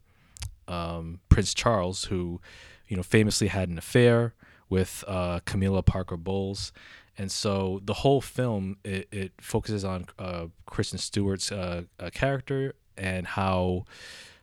[0.68, 2.40] um, Prince Charles, who
[2.86, 4.34] you know famously had an affair
[4.68, 6.72] with uh, Camilla Parker Bowles,
[7.18, 12.74] and so the whole film it, it focuses on uh, Kristen Stewart's uh, uh, character
[12.96, 13.84] and how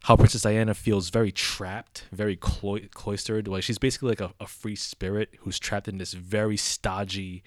[0.04, 3.48] how Princess Diana feels very trapped, very clo- cloistered.
[3.48, 7.44] Like she's basically like a, a free spirit who's trapped in this very stodgy,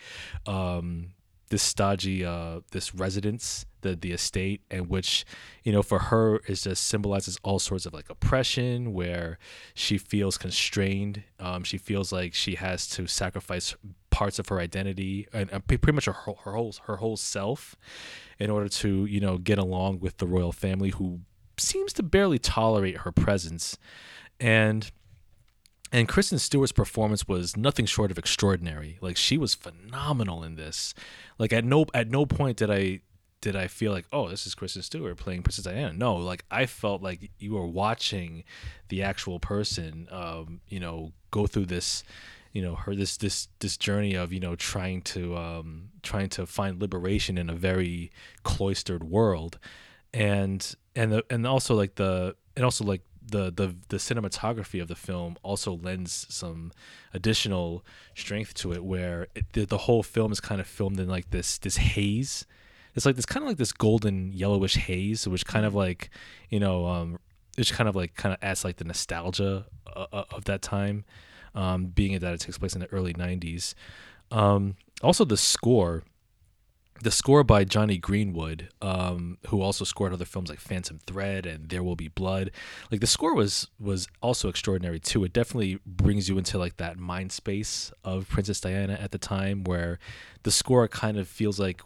[0.47, 1.15] um,
[1.55, 5.25] this stodgy uh this residence the the estate and which
[5.63, 9.39] you know for her is just symbolizes all sorts of like oppression where
[9.73, 11.23] she feels constrained.
[11.39, 13.77] Um she feels like she has to sacrifice
[14.11, 17.77] parts of her identity and, pretty much her, her whole her whole self
[18.41, 21.21] in order to you know get along with the royal family who
[21.57, 23.79] seems to barely tolerate her presence.
[24.41, 24.91] And
[25.95, 28.99] and Kristen Stewart's performance was nothing short of extraordinary.
[29.01, 30.93] Like she was phenomenal in this.
[31.39, 33.03] Like at no at no point did I
[33.41, 35.93] did I feel like, oh, this is Kristen Stewart playing Princess Diana.
[35.93, 38.43] No, like I felt like you were watching
[38.89, 42.03] the actual person, um, you know, go through this,
[42.53, 46.45] you know, her this this this journey of you know trying to um, trying to
[46.45, 48.11] find liberation in a very
[48.43, 49.61] cloistered world,
[50.13, 54.89] and and the, and also like the and also like the the the cinematography of
[54.89, 56.73] the film also lends some
[57.13, 57.85] additional
[58.15, 61.31] strength to it where it, the, the whole film is kind of filmed in like
[61.31, 62.47] this this haze.
[62.95, 66.11] It's like this kind of like this golden yellowish haze which kind of like
[66.49, 67.19] you know um
[67.57, 71.05] it's kind of like kind of adds like the nostalgia uh, uh, of that time
[71.55, 73.75] um being that it takes place in the early 90s
[74.31, 76.05] um also the score
[77.03, 81.69] the score by Jonny Greenwood, um, who also scored other films like Phantom Thread and
[81.69, 82.51] There Will Be Blood.
[82.91, 85.25] Like the score was was also extraordinary too.
[85.25, 89.65] It definitely brings you into like that mind space of Princess Diana at the time,
[89.65, 89.99] where
[90.45, 91.83] the score kind of feels like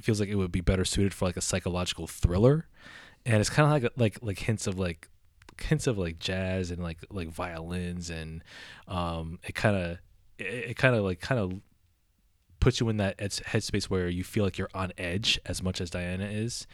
[0.00, 2.68] feels like it would be better suited for like a psychological thriller,
[3.24, 5.08] and it's kind of like like like hints of like
[5.60, 8.42] hints of like jazz and like like violins and
[8.88, 9.98] um, it kind of
[10.38, 11.54] it, it kind of like kind of
[12.62, 15.90] puts you in that headspace where you feel like you're on edge as much as
[15.90, 16.68] Diana is.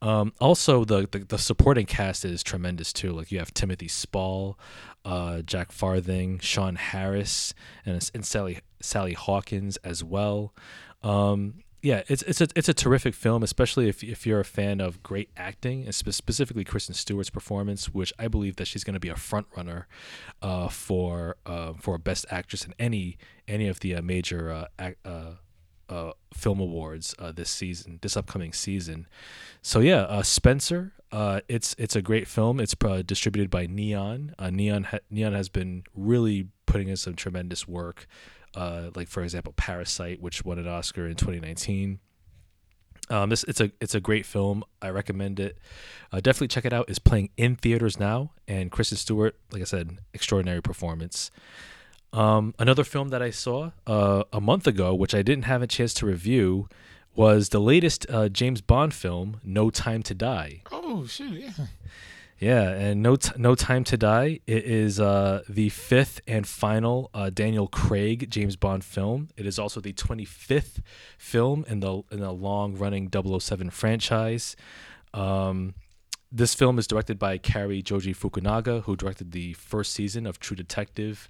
[0.00, 3.12] Um, also, the, the, the supporting cast is tremendous too.
[3.12, 4.58] Like you have Timothy Spall,
[5.04, 7.52] uh, Jack Farthing, Sean Harris,
[7.84, 10.54] and and Sally Sally Hawkins as well.
[11.02, 14.80] Um, yeah, it's it's a it's a terrific film, especially if if you're a fan
[14.80, 18.94] of great acting, and spe- specifically Kristen Stewart's performance, which I believe that she's going
[18.94, 19.86] to be a front runner
[20.42, 25.20] uh, for uh, for best actress in any any of the uh, major uh, uh,
[25.88, 29.06] uh, film awards this season, this upcoming season.
[29.62, 30.94] So yeah, Spencer,
[31.48, 32.58] it's it's a great film.
[32.58, 32.74] It's
[33.06, 34.34] distributed by Neon.
[34.50, 38.08] Neon ha- Neon has been really putting in some tremendous work
[38.54, 41.98] uh, like for example Parasite, which won an Oscar in 2019.
[43.10, 44.64] Um, this it's a it's a great film.
[44.82, 45.58] I recommend it.
[46.12, 46.88] Uh, definitely check it out.
[46.88, 51.30] It's playing in theaters now, and Kristen Stewart, like I said, extraordinary performance.
[52.12, 55.66] Um, another film that I saw uh, a month ago, which I didn't have a
[55.66, 56.68] chance to review,
[57.14, 60.62] was the latest uh, James Bond film, No Time to Die.
[60.70, 61.32] Oh shoot!
[61.32, 61.66] Yeah.
[62.38, 64.38] Yeah, and no, T- no time to die.
[64.46, 69.28] It is uh, the fifth and final uh, Daniel Craig James Bond film.
[69.36, 70.80] It is also the 25th
[71.18, 74.54] film in the in the long running 007 franchise.
[75.12, 75.74] Um,
[76.30, 80.56] this film is directed by Cary Joji Fukunaga, who directed the first season of True
[80.56, 81.28] Detective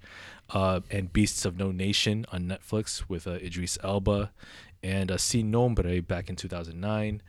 [0.51, 4.33] uh, and Beasts of No Nation on Netflix with uh, Idris Elba
[4.83, 7.23] and uh, Sin Nombre back in 2009.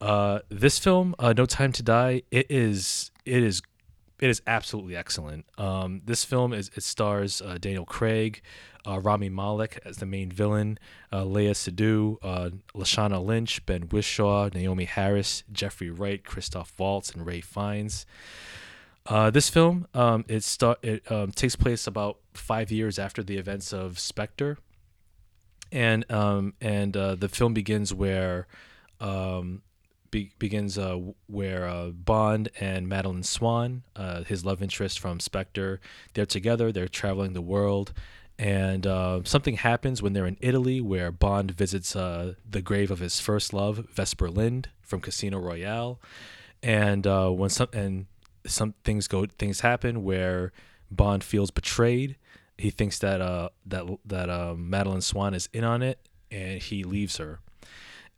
[0.00, 3.62] Uh, this film, uh, No Time to Die, it is it is
[4.18, 5.46] it is absolutely excellent.
[5.58, 8.42] Um, this film is it stars uh, Daniel Craig,
[8.86, 10.78] uh, Rami Malek as the main villain,
[11.12, 17.44] uh, Seydoux, uh, Lashana Lynch, Ben Whishaw, Naomie Harris, Jeffrey Wright, Christoph Waltz, and Ralph
[17.44, 18.06] Fiennes.
[19.06, 23.36] Uh, this film um, it start it um, takes place about five years after the
[23.38, 24.58] events of Spectre,
[25.72, 28.46] and um, and uh, the film begins where
[29.00, 29.62] um,
[30.10, 35.80] be- begins uh, where uh, Bond and Madeleine Swann, uh, his love interest from Spectre,
[36.14, 36.72] they're together.
[36.72, 37.92] They're traveling the world,
[38.38, 42.98] and uh, something happens when they're in Italy, where Bond visits uh, the grave of
[42.98, 46.00] his first love, Vesper Lynd from Casino Royale,
[46.62, 48.06] and uh, when some and
[48.46, 50.52] some things go, things happen where
[50.90, 52.16] Bond feels betrayed.
[52.58, 55.98] He thinks that that that um, Madeleine Swann is in on it,
[56.30, 57.40] and he leaves her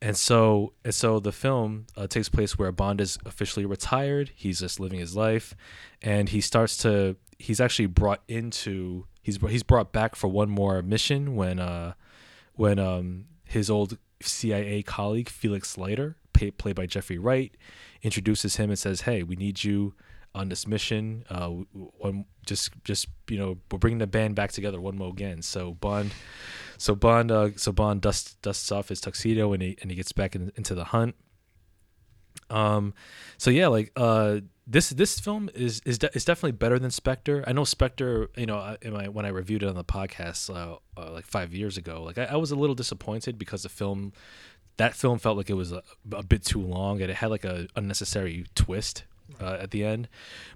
[0.02, 4.32] and so and so the film uh, takes place where Bond is officially retired.
[4.34, 5.54] He's just living his life,
[6.02, 7.16] and he starts to.
[7.38, 9.06] He's actually brought into.
[9.22, 11.92] He's he's brought back for one more mission when uh
[12.54, 17.56] when um his old CIA colleague Felix Leiter, pay, played by Jeffrey Wright,
[18.02, 19.94] introduces him and says, "Hey, we need you
[20.34, 21.24] on this mission.
[21.30, 25.42] Uh, one, just just you know, we're bringing the band back together one more again."
[25.42, 26.10] So Bond
[26.82, 30.10] so Bond, uh, so Bond dusts dusts off his tuxedo and he and he gets
[30.10, 31.14] back in, into the hunt.
[32.50, 32.92] Um,
[33.38, 37.44] so yeah, like uh, this this film is is de- is definitely better than Spectre.
[37.46, 38.30] I know Spectre.
[38.36, 41.54] You know, I- my, when I reviewed it on the podcast uh, uh, like five
[41.54, 44.12] years ago, like I, I was a little disappointed because the film
[44.76, 47.44] that film felt like it was a, a bit too long and it had like
[47.44, 49.04] a unnecessary twist
[49.40, 50.08] uh, at the end.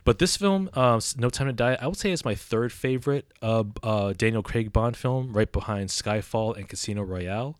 [0.04, 3.32] But this film, uh, No Time to Die, I would say is my third favorite
[3.42, 7.58] uh, Daniel Craig Bond film, right behind Skyfall and Casino Royale.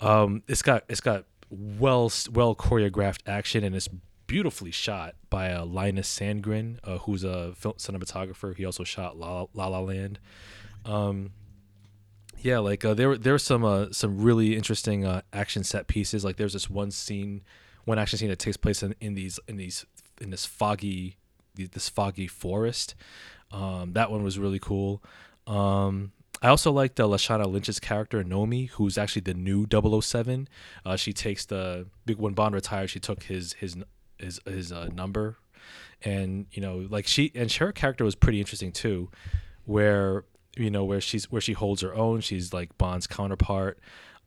[0.00, 3.88] Um, it's got it's got well well choreographed action and it's
[4.26, 8.56] beautifully shot by uh, Linus Sandgren, uh, who's a film cinematographer.
[8.56, 10.18] He also shot La La, La Land.
[10.84, 11.32] Um,
[12.38, 16.24] yeah, like uh, there there were some some really interesting action set pieces.
[16.24, 17.42] Like there's this one scene,
[17.84, 19.86] one action scene that takes place in, in these in these
[20.20, 21.16] in this foggy
[21.56, 22.94] this foggy forest.
[23.52, 25.02] Um, that one was really cool.
[25.46, 30.48] Um, I also liked uh, Lashana Lynch's character Nomi, who's actually the new 007.
[30.84, 33.76] Uh, she takes the big when Bond retired, she took his his
[34.18, 35.36] his his uh, number,
[36.02, 39.10] and you know like she and her character was pretty interesting too,
[39.64, 40.24] where
[40.56, 42.20] you know where she's where she holds her own.
[42.20, 43.78] She's like Bond's counterpart.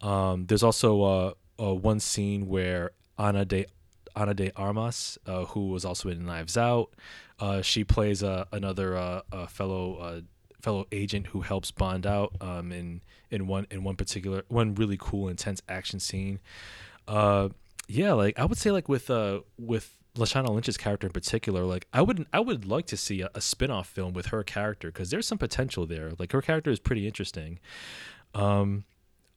[0.02, 3.66] Um, there's also uh, uh, one scene where Ana de
[4.18, 6.94] Ana de Armas, uh, who was also in Knives Out,
[7.40, 10.22] uh, she plays uh, another uh, fellow uh,
[10.62, 14.98] fellow agent who helps Bond out um, in in one in one particular one really
[15.00, 16.40] cool intense action scene.
[17.90, 19.10] Yeah, like I would say like with
[19.58, 23.30] with Lashana Lynch's character in particular, like I would I would like to see a,
[23.34, 26.12] a spin-off film with her character because there's some potential there.
[26.18, 27.60] Like her character is pretty interesting.
[28.34, 28.84] Um,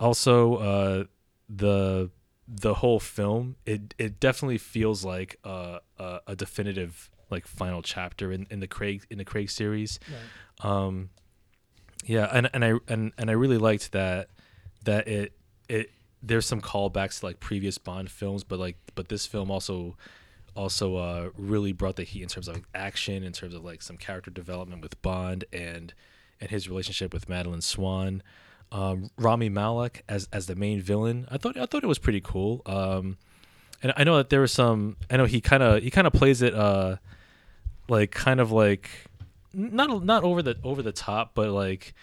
[0.00, 1.04] also, uh,
[1.48, 2.10] the
[2.52, 8.32] the whole film it it definitely feels like a, a, a definitive like final chapter
[8.32, 10.00] in, in the Craig in the Craig series.
[10.08, 10.70] Right.
[10.70, 11.10] Um,
[12.04, 14.28] yeah, and and I and and I really liked that
[14.84, 15.32] that it
[15.68, 15.90] it
[16.22, 19.96] there's some callbacks to like previous Bond films, but like but this film also
[20.56, 23.82] also uh, really brought the heat in terms of like, action, in terms of like
[23.82, 25.94] some character development with Bond and
[26.40, 28.22] and his relationship with Madeleine Swann.
[28.72, 32.20] Um, Rami Malek as as the main villain, I thought I thought it was pretty
[32.20, 32.62] cool.
[32.66, 33.18] Um,
[33.82, 34.96] and I know that there was some.
[35.10, 36.96] I know he kind of he kind of plays it uh,
[37.88, 38.90] like kind of like
[39.52, 41.94] not not over the over the top, but like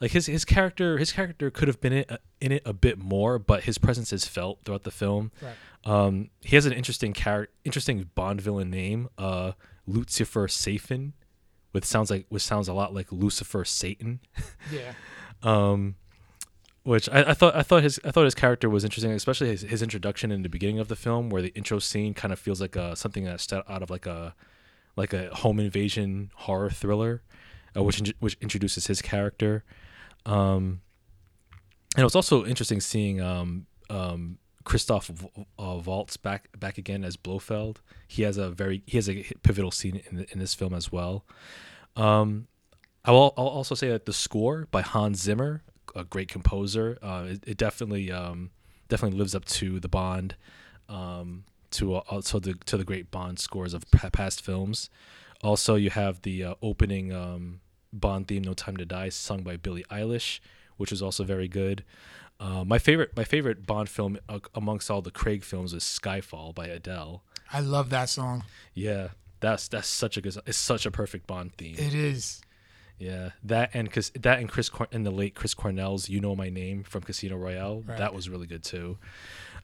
[0.00, 2.04] like his his character his character could have been in,
[2.40, 5.32] in it a bit more, but his presence is felt throughout the film.
[5.42, 5.54] Right.
[5.84, 9.52] Um, he has an interesting character, interesting Bond villain name, uh,
[9.86, 11.12] Lucifer Safin,
[11.72, 14.20] which sounds like which sounds a lot like Lucifer Satan.
[14.72, 14.92] Yeah.
[15.42, 15.96] um,
[16.82, 19.62] which I, I, thought I thought his I thought his character was interesting, especially his,
[19.62, 22.60] his introduction in the beginning of the film, where the intro scene kind of feels
[22.60, 24.34] like a, something that's out of like a
[24.96, 27.22] like a home invasion horror thriller,
[27.76, 29.64] uh, which which introduces his character.
[30.26, 30.80] Um,
[31.94, 35.10] and it was also interesting seeing um, um, Christoph
[35.58, 37.80] uh, Waltz back back again as Blofeld.
[38.06, 41.24] He has a very he has a pivotal scene in in this film as well.
[41.96, 42.48] Um,
[43.04, 45.62] I will I'll also say that the score by Hans Zimmer,
[45.94, 48.50] a great composer, uh, it, it, definitely um,
[48.88, 50.36] definitely lives up to the Bond,
[50.88, 54.90] um, to uh, to the to the great Bond scores of past films.
[55.42, 57.60] Also, you have the uh, opening um,
[57.92, 60.40] Bond theme "No Time to Die" sung by Billie Eilish,
[60.76, 61.84] which is also very good.
[62.40, 66.54] Uh, my favorite, my favorite Bond film uh, amongst all the Craig films is Skyfall
[66.54, 67.22] by Adele.
[67.52, 68.44] I love that song.
[68.74, 69.08] Yeah,
[69.40, 70.36] that's that's such a good.
[70.46, 71.76] It's such a perfect Bond theme.
[71.78, 72.40] It is.
[72.98, 76.34] Yeah, that and cause that and Chris Cor- and the late Chris Cornell's "You Know
[76.34, 77.82] My Name" from Casino Royale.
[77.86, 77.98] Right.
[77.98, 78.98] That was really good too.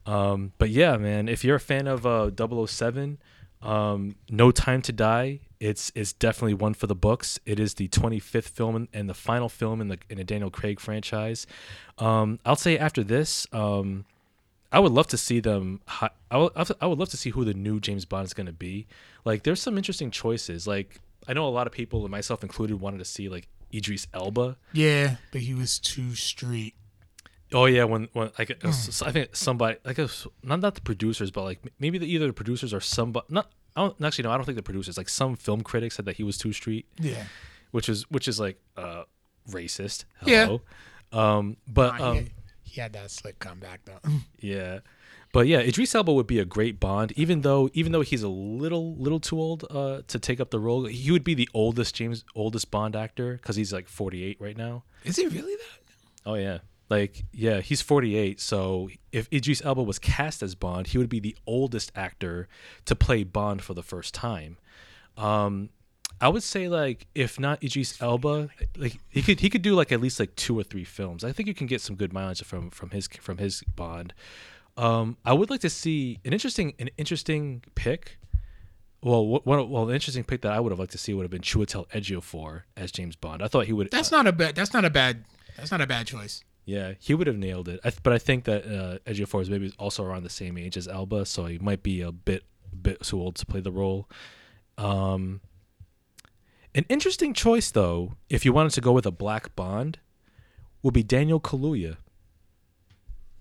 [0.07, 2.31] Um, but yeah, man, if you're a fan of uh,
[2.67, 3.19] 007,
[3.63, 7.41] um, No Time to Die it's it's definitely one for the books.
[7.47, 10.79] It is the 25th film and the final film in the in a Daniel Craig
[10.79, 11.47] franchise.
[11.97, 14.05] Um, I'll say after this, um,
[14.71, 15.81] I would love to see them.
[16.31, 18.53] I would, I would love to see who the new James Bond is going to
[18.53, 18.87] be.
[19.25, 20.67] Like, there's some interesting choices.
[20.67, 24.57] Like, I know a lot of people, myself included, wanted to see like Idris Elba.
[24.73, 26.75] Yeah, but he was too street.
[27.53, 29.99] Oh yeah, when when like I think somebody like
[30.43, 33.83] not not the producers, but like maybe the, either the producers or somebody not I
[33.83, 36.23] don't actually no, I don't think the producers like some film critics said that he
[36.23, 36.87] was too street.
[36.99, 37.25] Yeah.
[37.71, 39.05] Which is which is like uh
[39.51, 40.05] racist.
[40.21, 40.63] Hello.
[41.13, 41.37] Yeah.
[41.37, 44.11] Um but nah, um he, he had that slick comeback though.
[44.41, 44.81] yeah.
[45.35, 48.29] But yeah, Idris Elba would be a great Bond, even though even though he's a
[48.29, 50.85] little little too old uh, to take up the role.
[50.85, 54.57] He would be the oldest James oldest Bond actor because he's like forty eight right
[54.57, 54.85] now.
[55.03, 55.95] Is he really that?
[56.25, 56.59] Oh yeah,
[56.89, 58.41] like, yeah, he's 48.
[58.41, 62.49] So if Idris Elba was cast as Bond, he would be the oldest actor
[62.85, 64.59] to play Bond for the first time.
[65.17, 65.71] Um,
[66.21, 69.91] I would say like if not Idris Elba, like he could he could do like
[69.91, 71.25] at least like two or three films.
[71.25, 74.15] I think you can get some good mileage from from his from his Bond.
[74.77, 78.19] Um, I would like to see an interesting an interesting pick.
[79.03, 81.31] Well, one well, an interesting pick that I would have liked to see would have
[81.31, 83.43] been Chiwetel Ejiofor as James Bond.
[83.43, 83.91] I thought he would.
[83.91, 84.57] That's not a bad.
[84.57, 85.25] That's not a bad.
[85.57, 86.43] That's not a bad choice.
[86.65, 87.81] Yeah, he would have nailed it.
[87.85, 90.77] I th- but I think that uh, Ejiofor is maybe also around the same age
[90.77, 92.45] as Elba, so he might be a bit
[92.81, 94.09] bit too old to play the role.
[94.79, 95.43] Um,
[96.75, 99.99] an interesting choice, though, if you wanted to go with a black Bond,
[100.83, 101.99] would be Daniel Kaluuya.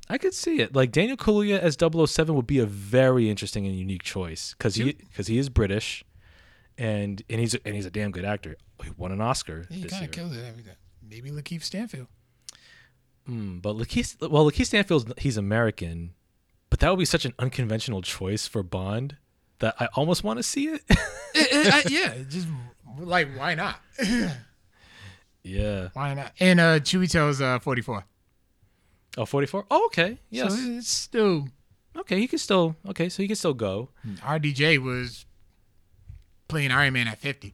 [0.09, 0.75] I could see it.
[0.75, 4.93] Like Daniel Kaluuya as 007 would be a very interesting and unique choice because he
[4.93, 6.03] because he is British,
[6.77, 8.57] and and he's a, and he's a damn good actor.
[8.83, 9.65] He won an Oscar.
[9.69, 10.43] Yeah, this kind of killed it.
[11.07, 12.07] Maybe Lakeith Stanfield.
[13.29, 16.13] Mm, but Lakeith, well, Lakeith Stanfield's he's American,
[16.69, 19.15] but that would be such an unconventional choice for Bond
[19.59, 20.81] that I almost want to see it.
[20.89, 20.95] Eh,
[21.35, 22.47] eh, I- yeah, just
[22.99, 23.79] like why not?
[25.43, 25.89] yeah.
[25.93, 26.33] why not?
[26.39, 28.05] And uh, Chiwetel's uh 44.
[29.17, 29.65] Oh, 44?
[29.69, 30.17] Oh, okay.
[30.29, 30.53] Yes.
[30.53, 31.47] So it's still
[31.97, 32.75] okay, he can still.
[32.89, 33.89] Okay, so he can still go.
[34.05, 35.25] RDJ was
[36.47, 37.53] playing Iron Man at 50.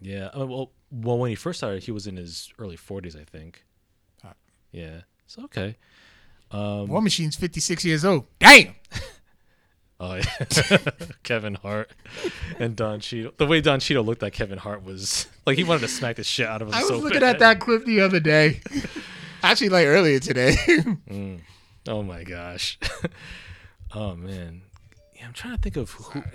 [0.00, 0.26] Yeah.
[0.36, 3.64] Uh, well, well, when he first started, he was in his early 40s, I think.
[4.24, 4.34] Ah.
[4.70, 5.02] Yeah.
[5.26, 5.76] So okay.
[6.50, 8.26] Um, War Machine's 56 years old.
[8.38, 8.74] Damn.
[10.04, 10.78] Oh, yeah.
[11.22, 11.92] Kevin Hart
[12.58, 13.34] and Don Cheadle.
[13.36, 16.24] The way Don Cheadle looked at Kevin Hart was like he wanted to smack the
[16.24, 16.74] shit out of him.
[16.74, 17.36] I was so looking bad.
[17.36, 18.60] at that clip the other day.
[19.42, 20.54] Actually, like earlier today.
[21.08, 21.40] Mm.
[21.88, 22.78] Oh my gosh.
[23.94, 24.62] oh man.
[25.16, 26.20] Yeah, I'm trying to think of who.
[26.20, 26.32] I'm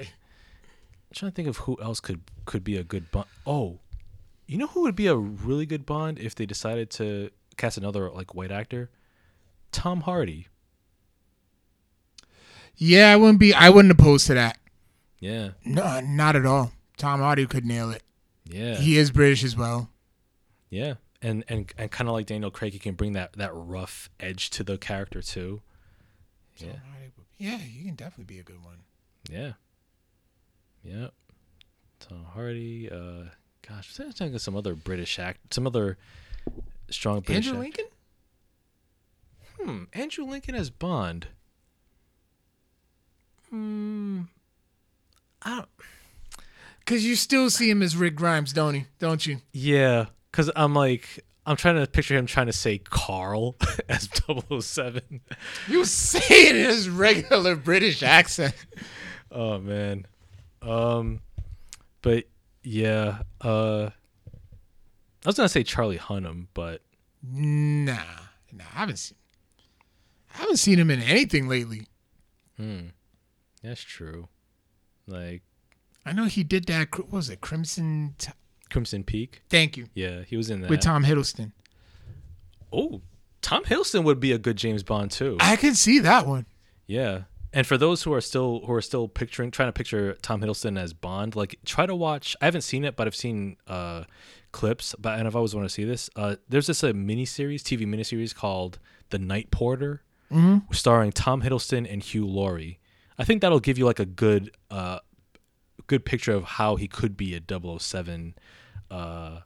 [1.13, 3.27] trying to think of who else could could be a good Bond.
[3.45, 3.79] Oh,
[4.45, 8.09] you know who would be a really good Bond if they decided to cast another
[8.11, 8.89] like white actor?
[9.71, 10.47] Tom Hardy.
[12.75, 13.53] yeah, I wouldn't be.
[13.53, 14.57] I wouldn't oppose to that.
[15.19, 15.49] Yeah.
[15.65, 16.71] No, not at all.
[16.97, 18.03] Tom Hardy could nail it.
[18.45, 18.75] Yeah.
[18.75, 19.89] He is British as well.
[20.69, 20.95] yeah.
[21.21, 24.49] And and and kind of like Daniel Craig, he can bring that that rough edge
[24.51, 25.61] to the character too.
[26.57, 26.73] Yeah.
[27.39, 28.77] Yeah, he can definitely be a good one.
[29.29, 29.53] Yeah.
[30.83, 31.13] Yep.
[31.99, 32.89] Tom Hardy.
[32.91, 33.29] Uh,
[33.67, 35.97] gosh, I'm thinking of some other British act, some other
[36.89, 37.47] strong British.
[37.47, 37.85] Andrew act- Lincoln?
[39.59, 39.83] Hmm.
[39.99, 41.27] Andrew Lincoln as Bond.
[43.49, 44.21] Hmm.
[45.41, 45.69] I don't.
[46.79, 48.85] Because you still see him as Rick Grimes, don't he?
[48.99, 49.37] Don't you?
[49.51, 50.05] Yeah,
[50.37, 53.55] because I'm like, I'm trying to picture him trying to say Carl
[53.89, 54.07] as
[54.59, 55.21] 007.
[55.67, 56.19] You say
[56.49, 58.53] it in his regular British accent.
[59.31, 60.05] Oh man.
[60.61, 61.21] Um.
[62.03, 62.25] But
[62.61, 63.23] yeah.
[63.41, 63.89] Uh.
[65.25, 66.83] I was gonna say Charlie Hunnam, but
[67.23, 67.97] Nah,
[68.53, 69.17] nah, I haven't seen.
[70.35, 71.87] I haven't seen him in anything lately.
[72.57, 72.89] Hmm.
[73.63, 74.27] That's true.
[75.07, 75.41] Like
[76.05, 76.95] I know he did that.
[76.95, 78.13] What was it Crimson?
[78.19, 78.31] T-
[78.77, 79.41] Crimson Peak.
[79.49, 79.87] Thank you.
[79.95, 80.69] Yeah, he was in that.
[80.69, 81.51] With Tom Hiddleston.
[82.71, 83.01] oh,
[83.41, 85.37] Tom Hiddleston would be a good James Bond too.
[85.39, 86.45] I can see that one.
[86.85, 87.23] yeah.
[87.53, 90.77] And for those who are still who are still picturing trying to picture Tom Hiddleston
[90.77, 92.35] as Bond, like try to watch.
[92.41, 94.03] I haven't seen it, but I've seen uh,
[94.51, 94.93] clips.
[94.99, 96.09] But and I've always wanted to see this.
[96.15, 98.77] Uh, there's this a mini series, TV miniseries called
[99.09, 100.03] The Night Porter,
[100.71, 102.79] starring Tom Hiddleston and Hugh Laurie.
[103.17, 104.99] I think that'll give you like a good uh,
[105.87, 107.39] good picture of how he could be a
[107.79, 108.35] 007,
[108.91, 109.39] uh,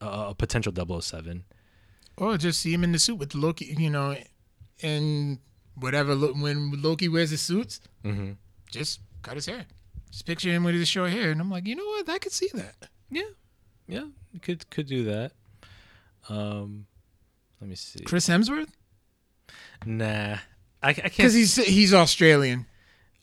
[0.00, 1.44] a potential 007.
[2.16, 4.16] Or just see him in the suit with Loki, you know,
[4.82, 5.38] and
[5.74, 6.14] whatever.
[6.16, 8.32] When Loki wears his suits, Mm-hmm.
[8.70, 9.64] just cut his hair.
[10.10, 12.08] Just picture him with his short hair, and I'm like, you know what?
[12.08, 12.74] I could see that.
[13.10, 13.22] Yeah,
[13.86, 14.04] yeah,
[14.42, 15.32] could could do that.
[16.28, 16.86] Um,
[17.60, 18.00] let me see.
[18.04, 18.70] Chris Hemsworth,
[19.86, 20.36] Nah,
[20.82, 21.04] I, I can't.
[21.16, 22.66] because he's he's Australian.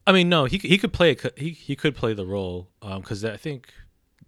[0.06, 2.70] I mean, no, he he could play a, he he could play the role.
[2.82, 3.72] Um, because I think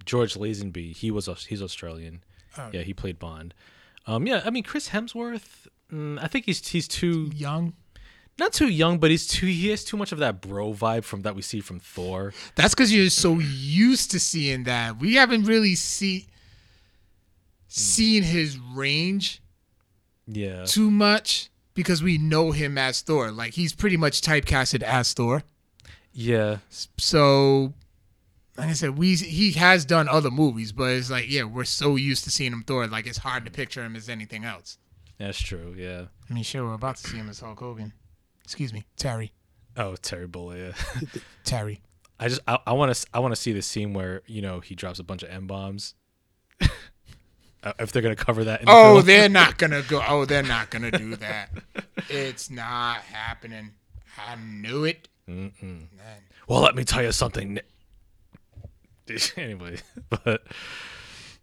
[0.10, 2.16] George Lazenby, he was he's Australian.
[2.58, 2.70] Oh.
[2.74, 3.54] Yeah, he played Bond.
[4.08, 5.68] Um, yeah, I mean Chris Hemsworth.
[5.94, 7.74] Mm, I think he's he's too Young.
[8.40, 11.22] not too young, but he's too he has too much of that bro vibe from
[11.24, 12.34] that we see from Thor.
[12.56, 14.98] That's because you're so used to seeing that.
[15.00, 16.26] We haven't really see
[17.68, 19.42] seen his range
[20.28, 23.32] Yeah, too much because we know him as Thor.
[23.32, 25.44] Like he's pretty much typecasted as Thor.
[26.14, 26.58] yeah,
[26.98, 27.74] So,
[28.60, 31.96] like I said, we he has done other movies, but it's like yeah, we're so
[31.96, 32.88] used to seeing him Thor.
[32.88, 34.78] Like it's hard to picture him as anything else.
[35.18, 35.74] that's true.
[35.78, 36.06] Yeah.
[36.30, 37.94] I mean, sure, we're about to see him as Hulk Hogan.
[38.44, 39.32] Excuse me, Terry.
[39.78, 40.74] Oh, Terry Bollea.
[41.44, 41.82] Terry.
[42.20, 44.60] I just I, I want to I want to see the scene where you know
[44.60, 45.94] he drops a bunch of m bombs.
[46.62, 48.62] uh, if they're gonna cover that.
[48.62, 49.06] In the Oh, film.
[49.06, 50.04] they're not gonna go.
[50.08, 51.50] Oh, they're not gonna do that.
[52.10, 53.72] it's not happening.
[54.18, 55.08] I knew it.
[56.48, 57.60] Well, let me tell you something.
[59.38, 59.78] Anyway,
[60.10, 60.44] but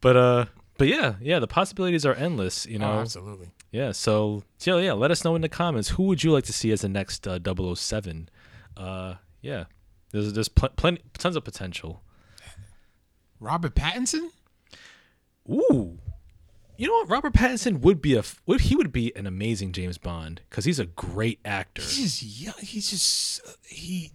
[0.01, 0.45] but uh,
[0.79, 2.67] but yeah, yeah, the possibilities are endless.
[2.67, 3.49] You know, Oh, absolutely.
[3.73, 6.53] Yeah, so so yeah, let us know in the comments who would you like to
[6.53, 7.39] see as the next uh,
[7.75, 8.29] 007.
[8.77, 9.65] Uh, yeah,
[10.13, 12.03] there's there's pl- plenty tons of potential.
[13.41, 14.31] Robert Pattinson?
[15.49, 15.99] Ooh,
[16.77, 17.11] you know what?
[17.11, 20.79] Robert Pattinson would be a would he would be an amazing James Bond because he's
[20.79, 21.83] a great actor.
[21.83, 22.55] He's just young.
[22.61, 24.11] He's just he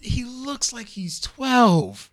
[0.00, 2.10] he looks like he's twelve.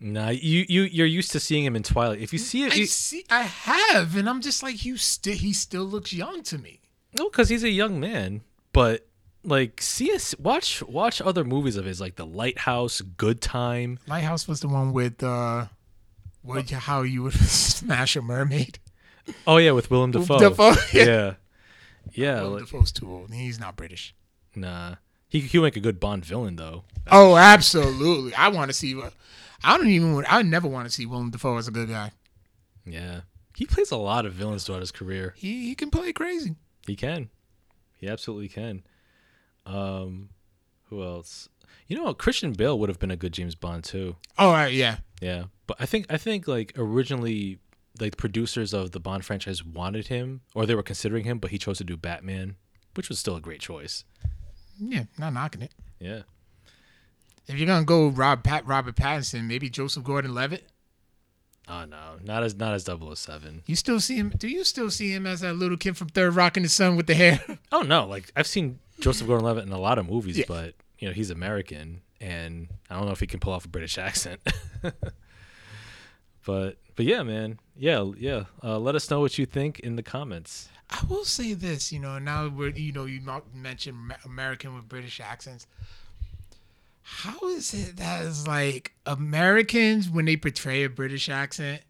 [0.00, 2.20] Nah, you you you're used to seeing him in Twilight.
[2.20, 3.24] If you see it, I you, see.
[3.30, 4.96] I have, and I'm just like you.
[4.96, 6.80] Still, he still looks young to me.
[7.18, 8.42] no, because he's a young man.
[8.72, 9.08] But
[9.42, 13.98] like, see us watch watch other movies of his, like The Lighthouse, Good Time.
[14.06, 15.66] Lighthouse was the one with uh,
[16.42, 18.78] what how you would smash a mermaid.
[19.48, 20.38] Oh yeah, with Willem Dafoe.
[20.38, 21.04] Dafoe, yeah.
[21.04, 21.34] yeah,
[22.12, 22.34] yeah.
[22.42, 23.32] Well, like- Dafoe's too old.
[23.32, 24.14] He's not British.
[24.54, 24.94] Nah,
[25.28, 26.84] he he'll make a good Bond villain though.
[27.10, 28.32] Oh, absolutely.
[28.34, 28.94] I want to see.
[29.64, 30.14] I don't even.
[30.14, 32.12] want- I never want to see Willem Dafoe as a good guy.
[32.86, 33.22] Yeah,
[33.56, 35.34] he plays a lot of villains throughout his career.
[35.36, 36.56] He he can play crazy.
[36.86, 37.28] He can,
[37.96, 38.82] he absolutely can.
[39.66, 40.30] Um,
[40.84, 41.48] who else?
[41.86, 44.16] You know, Christian Bale would have been a good James Bond too.
[44.38, 44.98] Oh uh, yeah.
[45.20, 47.58] Yeah, but I think I think like originally,
[48.00, 51.58] like producers of the Bond franchise wanted him, or they were considering him, but he
[51.58, 52.56] chose to do Batman,
[52.94, 54.04] which was still a great choice.
[54.78, 55.72] Yeah, not knocking it.
[55.98, 56.22] Yeah.
[57.48, 60.64] If you're gonna go Rob Pat Robert Pattinson, maybe Joseph Gordon-Levitt.
[61.70, 63.62] Oh no, not as not as 007.
[63.66, 64.32] You still see him?
[64.36, 66.96] Do you still see him as that little kid from Third Rock in the Sun
[66.96, 67.40] with the hair?
[67.72, 70.44] Oh no, like I've seen Joseph Gordon-Levitt in a lot of movies, Yeah.
[70.48, 73.68] but you know he's American, and I don't know if he can pull off a
[73.68, 74.40] British accent.
[76.44, 78.44] but but yeah, man, yeah yeah.
[78.62, 80.68] Uh, let us know what you think in the comments.
[80.90, 84.88] I will say this, you know, now we're you know you not- mentioned American with
[84.88, 85.66] British accents.
[87.10, 91.82] How is it that it's like Americans when they portray a British accent,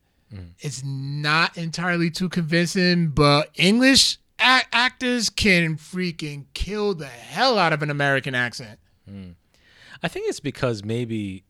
[0.60, 7.72] it's not entirely too convincing, but English a- actors can freaking kill the hell out
[7.72, 8.78] of an American accent.
[10.02, 11.44] I think it's because maybe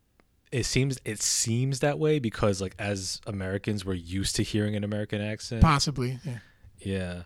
[0.51, 4.85] it seems it seems that way because like as Americans we're used to hearing an
[4.85, 5.61] American accent.
[5.61, 6.19] Possibly.
[6.25, 6.39] Yeah.
[6.79, 7.23] Yeah.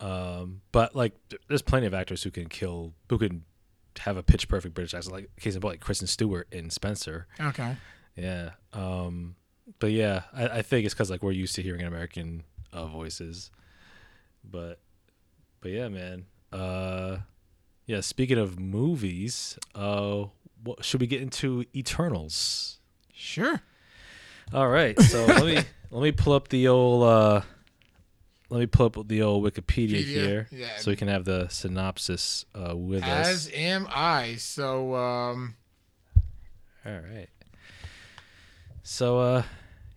[0.00, 1.14] Um, but like
[1.48, 3.44] there's plenty of actors who can kill who can
[4.00, 7.26] have a pitch perfect British accent, like case in point like Kristen Stewart in Spencer.
[7.40, 7.76] Okay.
[8.16, 8.50] Yeah.
[8.72, 9.36] Um,
[9.78, 13.50] but yeah, I, I think it's because like we're used to hearing American uh, voices.
[14.44, 14.80] But
[15.60, 16.26] but yeah, man.
[16.52, 17.18] Uh,
[17.86, 18.00] yeah.
[18.00, 20.24] Speaking of movies, uh,
[20.62, 22.78] what, should we get into Eternals?
[23.12, 23.60] Sure.
[24.52, 24.98] All right.
[25.00, 25.56] So let me
[25.90, 27.40] let me pull up the old uh,
[28.48, 30.76] let me pull up the old Wikipedia Wikipedia, here, yeah.
[30.78, 33.46] so we can have the synopsis uh, with As us.
[33.46, 34.36] As am I.
[34.36, 35.56] So um
[36.84, 37.28] All right.
[38.82, 39.42] So uh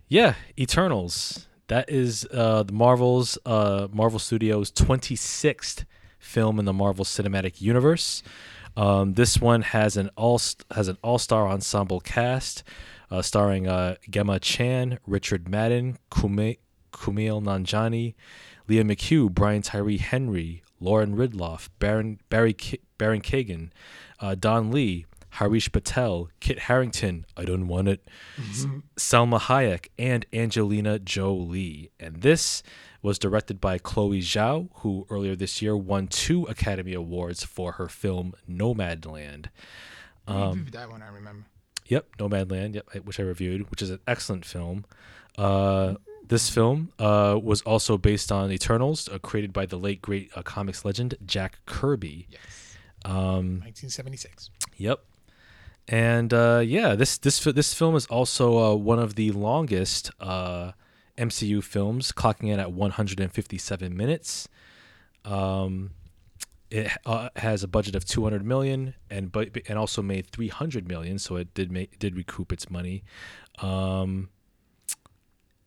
[0.08, 1.48] yeah, Eternals.
[1.68, 5.86] That is uh the Marvel's uh Marvel Studios 26th
[6.18, 8.24] film in the Marvel Cinematic Universe.
[8.76, 10.42] Um this one has an all
[10.72, 12.64] has an all-star ensemble cast
[13.12, 16.58] uh starring uh Gemma Chan, Richard Madden, Kume,
[16.92, 18.16] Kumail Nanjiani,
[18.68, 23.70] Lia McHugh, Brian Tyree Henry, Lauren Ridloff, Baron Barry K- Baron Keoghan,
[24.20, 28.08] uh, Don Lee, Harish Patel, Kit Harington, I don't want it,
[28.40, 28.66] S-
[28.98, 31.92] Salma Hayek, and Angelina Jolie.
[32.00, 32.64] And this
[33.02, 37.88] was directed by Chloe Zhao, who earlier this year won two Academy Awards for her
[37.88, 39.48] film Nomadland.
[40.28, 41.46] Um, that one I remember.
[41.88, 44.86] Yep, Nomadland, yep, which I reviewed, which is an excellent film.
[45.38, 45.96] Uh,
[46.30, 50.42] this film uh, was also based on Eternals, uh, created by the late great uh,
[50.42, 52.28] comics legend Jack Kirby.
[52.30, 52.78] Yes.
[53.04, 54.50] Um, 1976.
[54.78, 55.04] Yep.
[55.88, 60.74] And uh, yeah, this this this film is also uh, one of the longest uh,
[61.18, 64.48] MCU films, clocking in at 157 minutes.
[65.26, 65.92] Um,
[66.70, 71.18] it uh, has a budget of 200 million and but and also made 300 million,
[71.18, 73.04] so it did make did recoup its money.
[73.58, 74.30] Um,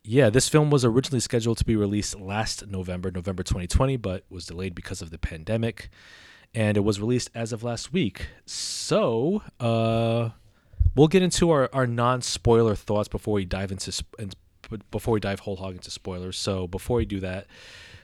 [0.05, 4.47] yeah, this film was originally scheduled to be released last November, November 2020, but was
[4.47, 5.91] delayed because of the pandemic
[6.55, 8.29] and it was released as of last week.
[8.47, 10.31] So, uh,
[10.95, 14.35] we'll get into our, our non spoiler thoughts before we dive into sp- and
[14.91, 16.39] before we dive whole hog into spoilers.
[16.39, 17.47] So, before we do that,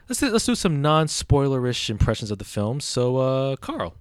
[0.08, 2.80] let's do, let's do some non spoilerish impressions of the film.
[2.80, 3.94] So, uh, Carl,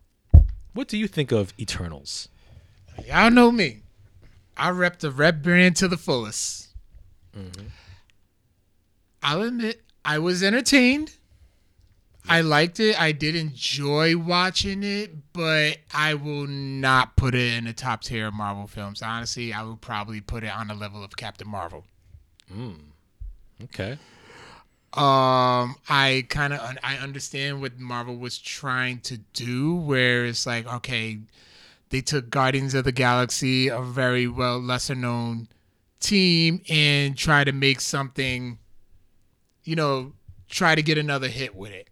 [0.74, 2.30] what do you think of Eternals?
[3.06, 3.82] Y'all know me.
[4.56, 6.70] I rep the red brand to the fullest.
[9.28, 11.12] I'll admit, I was entertained.
[12.30, 12.98] I liked it.
[13.00, 18.28] I did enjoy watching it, but I will not put it in the top tier
[18.28, 19.02] of Marvel films.
[19.02, 21.84] Honestly, I would probably put it on the level of Captain Marvel.
[23.64, 23.98] Okay.
[24.94, 30.66] Um, I kind of I understand what Marvel was trying to do, where it's like,
[30.76, 31.20] okay,
[31.90, 35.50] they took Guardians of the Galaxy, a very well lesser known
[36.00, 38.58] team, and try to make something,
[39.68, 40.14] you know,
[40.50, 41.88] try to get another hit with it.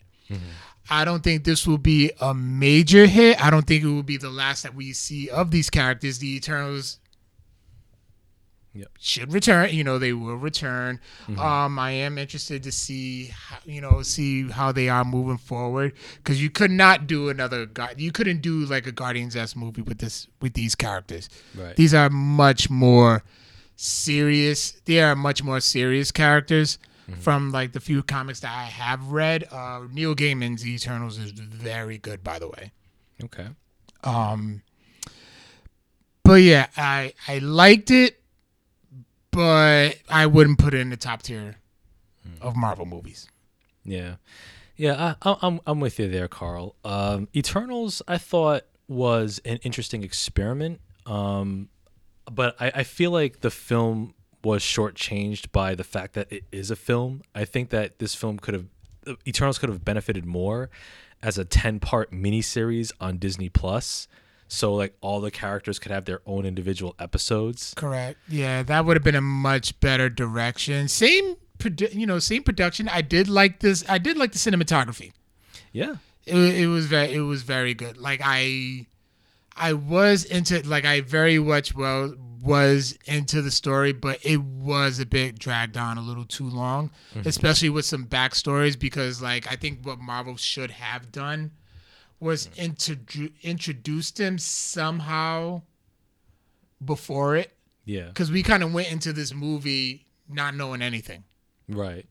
[0.89, 3.43] I don't think this will be a major hit.
[3.43, 6.19] I don't think it will be the last that we see of these characters.
[6.19, 6.99] The Eternals
[8.73, 8.89] Yep.
[8.99, 9.73] should return.
[9.73, 10.99] You know, they will return.
[11.27, 11.39] Mm-hmm.
[11.39, 15.93] Um, I am interested to see, how, you know, see how they are moving forward
[16.17, 17.67] because you could not do another.
[17.97, 21.29] You couldn't do like a Guardians S movie with this with these characters.
[21.57, 21.75] Right.
[21.77, 23.23] These are much more
[23.77, 24.71] serious.
[24.83, 26.77] They are much more serious characters
[27.09, 27.19] Mm-hmm.
[27.21, 29.43] from like the few comics that I have read.
[29.51, 32.71] Uh, Neil Gaiman's Eternals is very good, by the way.
[33.23, 33.45] Okay.
[34.03, 34.63] Um,
[36.23, 38.19] but yeah, I I liked it,
[39.31, 41.57] but I wouldn't put it in the top tier
[42.41, 43.29] of Marvel movies.
[43.83, 44.15] Yeah,
[44.75, 46.75] yeah, I, I- I'm I'm with you there, Carl.
[46.83, 51.69] Um, Eternals, I thought was an interesting experiment, um,
[52.31, 54.14] but I, I feel like the film
[54.45, 57.23] was shortchanged by the fact that it is a film.
[57.33, 58.65] I think that this film could have
[59.27, 60.69] Eternals could have benefited more
[61.21, 64.07] as a ten part miniseries on Disney Plus.
[64.47, 67.73] So like all the characters could have their own individual episodes.
[67.75, 68.17] Correct.
[68.27, 70.87] Yeah, that would have been a much better direction.
[70.87, 71.35] Same,
[71.91, 72.87] you know, same production.
[72.89, 73.83] I did like this.
[73.89, 75.11] I did like the cinematography.
[75.71, 75.95] Yeah.
[76.25, 78.87] it, it was very it was very good like i
[79.55, 84.99] i was into like i very much well was into the story but it was
[84.99, 86.91] a bit dragged on a little too long
[87.25, 91.49] especially with some backstories because like i think what marvel should have done
[92.19, 95.61] was introdu- introduce them somehow
[96.83, 98.07] before it Yeah.
[98.07, 101.23] because we kind of went into this movie not knowing anything
[101.67, 102.05] Right.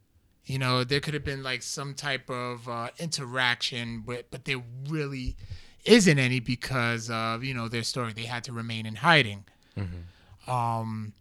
[0.46, 4.62] you know, there could have been like some type of uh, interaction, but but there
[4.88, 5.36] really
[5.84, 8.12] isn't any because of you know their story.
[8.12, 9.44] They had to remain in hiding.
[10.46, 11.14] Um,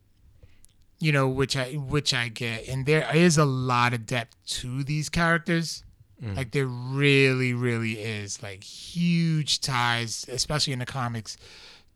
[1.00, 4.84] you know, which I which I get, and there is a lot of depth to
[4.84, 5.84] these characters.
[6.22, 11.36] Like there really, really is like huge ties, especially in the comics,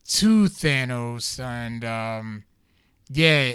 [0.09, 2.43] to Thanos and um,
[3.09, 3.53] yeah,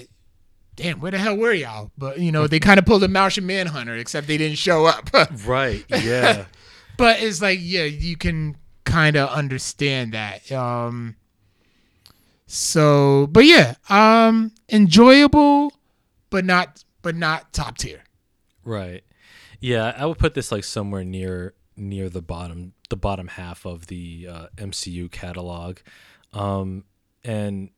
[0.77, 1.91] damn, where the hell were y'all?
[1.99, 5.11] But you know, they kind of pulled a Martian Manhunter, except they didn't show up.
[5.45, 5.85] Right.
[5.91, 6.47] Yeah.
[6.97, 10.51] but it's like, yeah, you can kind of understand that.
[10.53, 11.17] Um,
[12.47, 15.73] so, but yeah, um, enjoyable,
[16.31, 18.05] but not, but not top tier.
[18.65, 19.05] Right.
[19.61, 23.87] Yeah, I would put this like somewhere near near the bottom the bottom half of
[23.87, 25.79] the uh, MCU catalog,
[26.33, 26.85] um,
[27.25, 27.71] and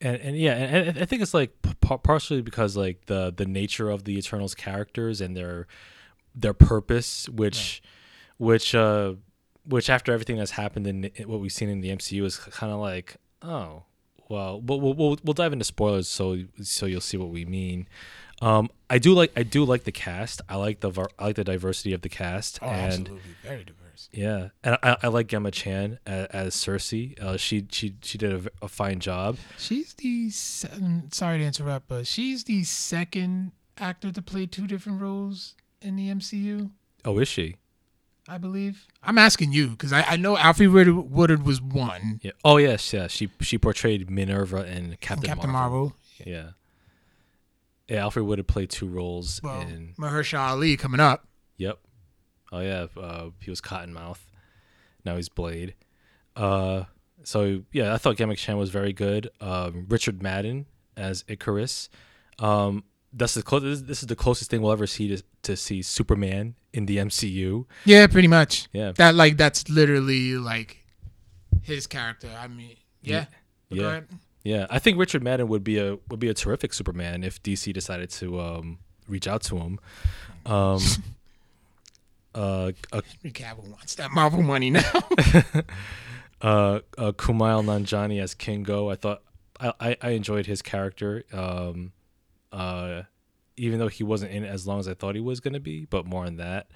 [0.00, 4.04] and and yeah, and, I think it's like partially because like the the nature of
[4.04, 5.66] the Eternals characters and their
[6.34, 7.82] their purpose, which
[8.38, 9.14] which uh
[9.68, 12.80] which after everything that's happened and what we've seen in the MCU is kind of
[12.80, 13.82] like oh
[14.28, 17.86] well we'll, we'll we'll we'll dive into spoilers so so you'll see what we mean.
[18.40, 20.40] Um, I do like I do like the cast.
[20.48, 23.10] I like the I like the diversity of the cast, Oh, and
[23.42, 24.08] very diverse.
[24.12, 27.20] yeah, and I, I like Gemma Chan as, as Sersi.
[27.20, 29.38] Uh, she she she did a fine job.
[29.58, 30.68] She's the se-
[31.10, 36.08] sorry to interrupt, but she's the second actor to play two different roles in the
[36.08, 36.70] MCU.
[37.04, 37.56] Oh, is she?
[38.28, 38.86] I believe.
[39.02, 42.20] I'm asking you because I, I know Alfred Woodard, Woodard was one.
[42.22, 42.32] Yeah.
[42.44, 43.06] Oh yes, yeah.
[43.06, 45.78] She she portrayed Minerva in Captain, Captain Marvel.
[45.78, 45.96] Marvel.
[46.26, 46.50] Yeah.
[47.88, 49.94] Yeah, Alfred have played two roles Well, in.
[49.98, 51.26] Mahershala Ali coming up.
[51.56, 51.78] Yep.
[52.52, 54.20] Oh yeah, uh, he was Cottonmouth.
[55.06, 55.74] Now he's Blade.
[56.36, 56.84] Uh,
[57.24, 59.30] so yeah, I thought Gemma Chan was very good.
[59.40, 60.66] Um, Richard Madden
[60.98, 61.88] as Ikaris.
[62.38, 65.56] Um, that's the clo- this, this is the closest thing we'll ever see to, to
[65.56, 67.64] see Superman in the MCU.
[67.84, 68.68] Yeah, pretty much.
[68.72, 68.92] Yeah.
[68.92, 70.84] That like that's literally like
[71.62, 72.28] his character.
[72.38, 73.26] I mean, yeah.
[73.70, 74.00] Yeah.
[74.44, 77.70] Yeah, I think Richard Madden would be a would be a terrific Superman if DC
[77.74, 79.78] decided to um, reach out to him.
[80.46, 80.80] Um,
[82.34, 84.80] uh, uh, Henry Cavill wants that Marvel money now.
[86.40, 88.88] uh, uh, Kumail Nanjiani as Kingo.
[88.88, 89.22] I thought
[89.60, 91.92] I, I, I enjoyed his character, um,
[92.52, 93.02] uh,
[93.56, 95.60] even though he wasn't in it as long as I thought he was going to
[95.60, 95.84] be.
[95.84, 96.68] But more on that.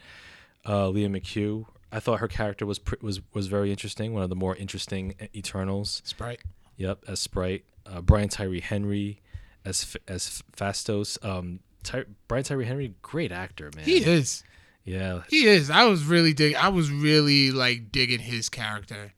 [0.67, 1.67] Uh, Lia McHugh.
[1.91, 4.15] I thought her character was pr- was was very interesting.
[4.15, 6.01] One of the more interesting Eternals.
[6.05, 6.41] Sprite.
[6.77, 7.65] Yep, as Sprite.
[7.85, 9.21] Uh, Brian Tyree Henry
[9.65, 11.23] as as Phastos.
[11.25, 13.85] Um, Ty- Brian Tyree Henry, great actor, man.
[13.85, 14.45] He is.
[14.85, 15.71] Yeah, He is.
[15.71, 16.55] I was really dig.
[16.57, 19.13] I was really like digging his character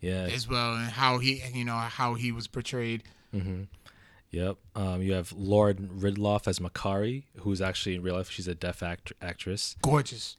[0.00, 3.04] yeah, as well and how he, you know, how he was portrayed.
[3.32, 3.64] hmm
[4.30, 4.56] Yep.
[4.74, 8.82] Um, you have Lauren Ridloff as Makkari, who's actually in real life she's a deaf
[8.82, 9.76] act- actress.
[9.82, 10.36] Gorgeous.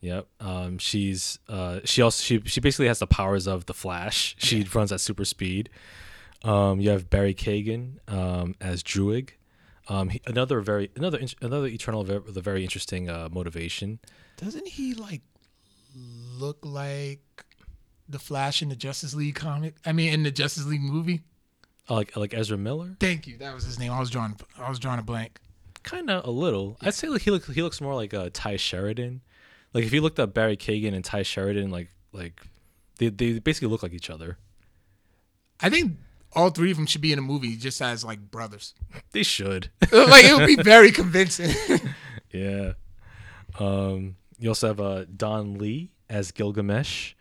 [0.00, 0.26] Yep.
[0.40, 4.34] Um, she's uh, she also she she basically has the powers of the Flash.
[4.38, 5.70] She runs at super speed.
[6.44, 9.30] Um, you have Barry Keoghan um, as Druig.
[9.88, 14.00] Um, he, another very another another Eternal with a very interesting uh, motivation.
[14.36, 15.22] Doesn't he like
[15.94, 17.44] look like
[18.08, 19.76] the Flash in the Justice League comic?
[19.86, 21.22] I mean, in the Justice League movie.
[21.90, 23.36] Uh, like like Ezra Miller, Thank you.
[23.38, 23.90] That was his name.
[23.92, 24.36] I was drawing.
[24.58, 25.38] I was drawing a blank.
[25.82, 26.76] kind of a little.
[26.80, 29.20] I'd say like he looks he looks more like uh, Tye Sheridan.
[29.74, 32.40] Like if you looked up Barry Keoghan and Tye Sheridan, like like
[32.98, 34.38] they they basically look like each other.
[35.60, 35.96] I think
[36.34, 38.74] all three of them should be in a movie just as like brothers.
[39.12, 39.70] They should.
[39.92, 41.50] like it would be very convincing.
[42.32, 42.72] Yeah.
[43.60, 47.12] Um, you also have uh, Don Lee as Gilgamesh.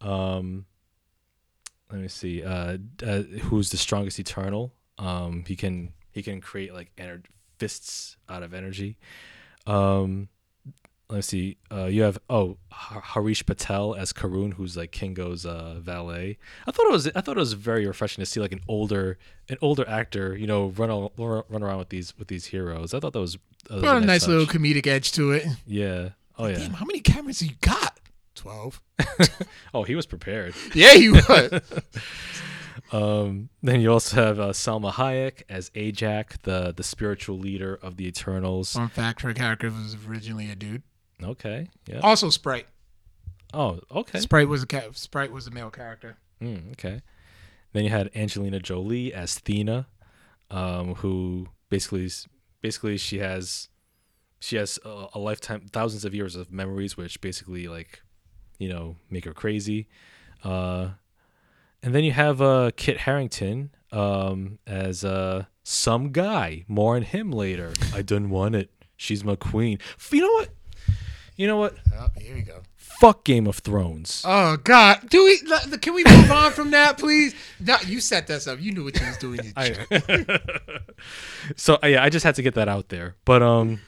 [0.00, 0.66] Um,
[1.90, 2.42] let me see.
[2.42, 4.72] Uh, uh, who's the strongest Eternal?
[4.98, 7.24] Um, he can he can create like ener-
[7.58, 8.98] fists out of energy.
[9.66, 10.28] Um,
[11.08, 11.56] let's see.
[11.72, 16.38] Uh, you have oh Harish Patel as Karun, who's like Kingo's uh, valet.
[16.66, 19.18] I thought it was I thought it was very refreshing to see like an older
[19.48, 22.92] an older actor, you know, run al- run around with these with these heroes.
[22.92, 24.28] I thought that was, that was a nice touch.
[24.28, 25.46] little comedic edge to it.
[25.66, 26.10] Yeah.
[26.38, 26.58] Oh yeah.
[26.58, 27.87] Damn, how many cameras do you got?
[28.38, 28.80] Twelve.
[29.74, 30.54] Oh, he was prepared.
[30.74, 31.60] Yeah, you was.
[32.90, 37.96] Um, then you also have uh, Salma Hayek as Ajak, the the spiritual leader of
[37.98, 38.72] the Eternals.
[38.72, 40.82] Fun fact: her character was originally a dude.
[41.22, 41.68] Okay.
[41.86, 42.00] Yeah.
[42.00, 42.66] Also, Sprite.
[43.52, 44.20] Oh, okay.
[44.20, 46.16] Sprite was a ca- Sprite was a male character.
[46.40, 47.02] Mm, okay.
[47.74, 49.84] Then you had Angelina Jolie as Thena,
[50.50, 52.08] um, who basically
[52.62, 53.68] basically she has
[54.40, 58.00] she has a, a lifetime thousands of years of memories, which basically like
[58.58, 59.88] you know make her crazy.
[60.44, 60.90] Uh,
[61.82, 66.64] and then you have uh, Kit Harington um, as uh, some guy.
[66.68, 67.72] More on him later.
[67.94, 68.70] I done want it.
[68.96, 69.78] She's my queen.
[70.10, 70.48] You know what?
[71.36, 71.76] You know what?
[71.94, 72.62] Oh, here we go.
[72.74, 74.24] Fuck Game of Thrones.
[74.26, 75.38] Oh God, do we?
[75.78, 77.32] Can we move on from that, please?
[77.60, 78.60] No, you set this up.
[78.60, 79.40] You knew what you was doing.
[79.44, 80.82] You jerk.
[81.56, 83.14] so uh, yeah, I just had to get that out there.
[83.24, 83.78] But um,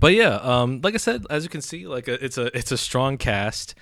[0.00, 2.72] but yeah, um, like I said, as you can see, like a, it's a it's
[2.72, 3.74] a strong cast,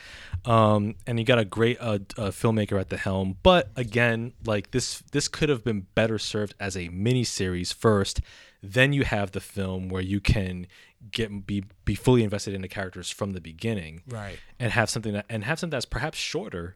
[0.45, 3.37] um, and you got a great uh, uh, filmmaker at the helm.
[3.43, 8.21] But again, like this this could have been better served as a mini series first.
[8.63, 10.67] Then you have the film where you can
[11.13, 14.39] get be be fully invested in the characters from the beginning, Right.
[14.59, 16.75] and have something that and have something that's perhaps shorter.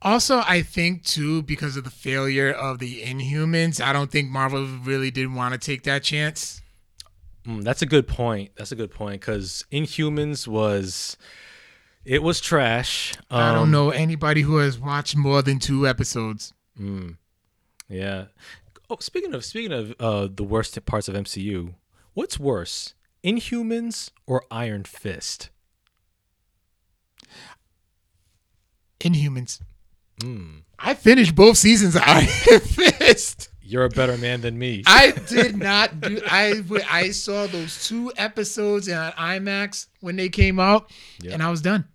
[0.00, 4.66] Also, I think too because of the failure of the Inhumans, I don't think Marvel
[4.66, 6.61] really did want to take that chance.
[7.46, 8.52] Mm, that's a good point.
[8.56, 11.16] That's a good point because Inhumans was
[12.04, 13.14] it was trash.
[13.30, 16.52] I Um, don't know anybody who has watched more than two episodes.
[17.88, 18.26] Yeah.
[18.88, 21.74] Oh, speaking of speaking of uh, the worst parts of MCU,
[22.14, 25.50] what's worse, Inhumans or Iron Fist?
[29.00, 29.60] Inhumans.
[30.22, 30.58] Hmm.
[30.78, 33.48] I finished both seasons of Iron Fist.
[33.72, 34.82] You're a better man than me.
[34.86, 36.20] I did not do.
[36.26, 40.90] I I saw those two episodes on IMAX when they came out,
[41.22, 41.32] Yeah.
[41.32, 41.86] and I was done.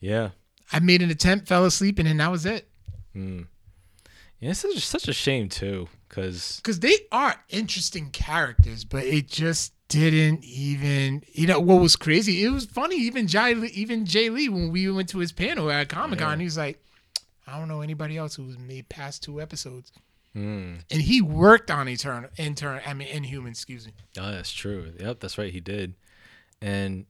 [0.00, 0.30] yeah.
[0.72, 2.68] I made an attempt, fell asleep, and then that was it.
[3.12, 3.42] Hmm.
[4.38, 9.26] Yeah, it's such, such a shame too, because Because they are interesting characters, but it
[9.28, 11.24] just didn't even.
[11.32, 12.44] You know what was crazy?
[12.44, 12.96] It was funny.
[12.96, 16.38] Even Jae, Lee- even Jae Lee, when we went to his panel at Comic Con,
[16.38, 16.82] he was like,
[17.46, 19.92] "I don't know anybody else who's made past two episodes."
[20.36, 20.82] Mm.
[20.90, 23.92] And he worked on Eternal, Intern, I mean, Inhuman, excuse me.
[24.18, 24.92] oh, that's true.
[24.98, 25.52] Yep, that's right.
[25.52, 25.94] He did,
[26.62, 27.06] and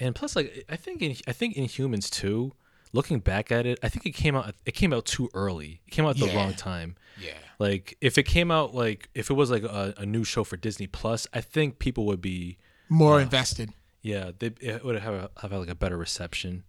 [0.00, 2.52] and plus, like I think in I think Inhumans too.
[2.94, 5.80] Looking back at it, I think it came out it came out too early.
[5.86, 6.36] It came out at the Yeah.
[6.36, 6.96] wrong time.
[7.18, 7.32] Yeah.
[7.58, 10.58] Like if it came out like if it was like a, a new show for
[10.58, 12.58] Disney Plus, I think people would be
[12.90, 13.70] More invested.
[14.02, 16.64] yeah they it would have a, have like a better reception.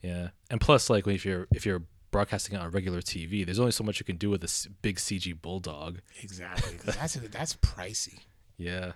[0.00, 1.82] Yeah, and plus like if you're if you're
[2.14, 4.98] broadcasting it on regular TV, there's only so much you can do with this big
[4.98, 5.98] CG bulldog.
[6.22, 6.76] Exactly.
[6.84, 8.20] that's that's pricey.
[8.56, 8.92] Yeah.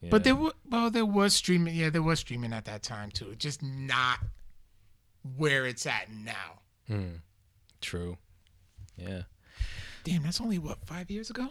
[0.00, 0.08] yeah.
[0.08, 1.74] But there was well, there was streaming.
[1.74, 3.34] Yeah, there was streaming at that time too.
[3.36, 4.20] Just not
[5.36, 6.60] where it's at now.
[6.88, 7.16] Hmm.
[7.82, 8.16] true.
[8.96, 9.22] Yeah.
[10.04, 11.48] Damn, that's only what five years ago.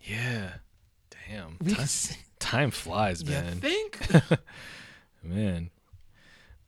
[0.00, 0.54] Yeah.
[1.28, 1.58] Damn.
[1.58, 1.86] Time,
[2.40, 3.60] time flies, you man.
[3.60, 4.00] think?
[5.22, 5.70] man.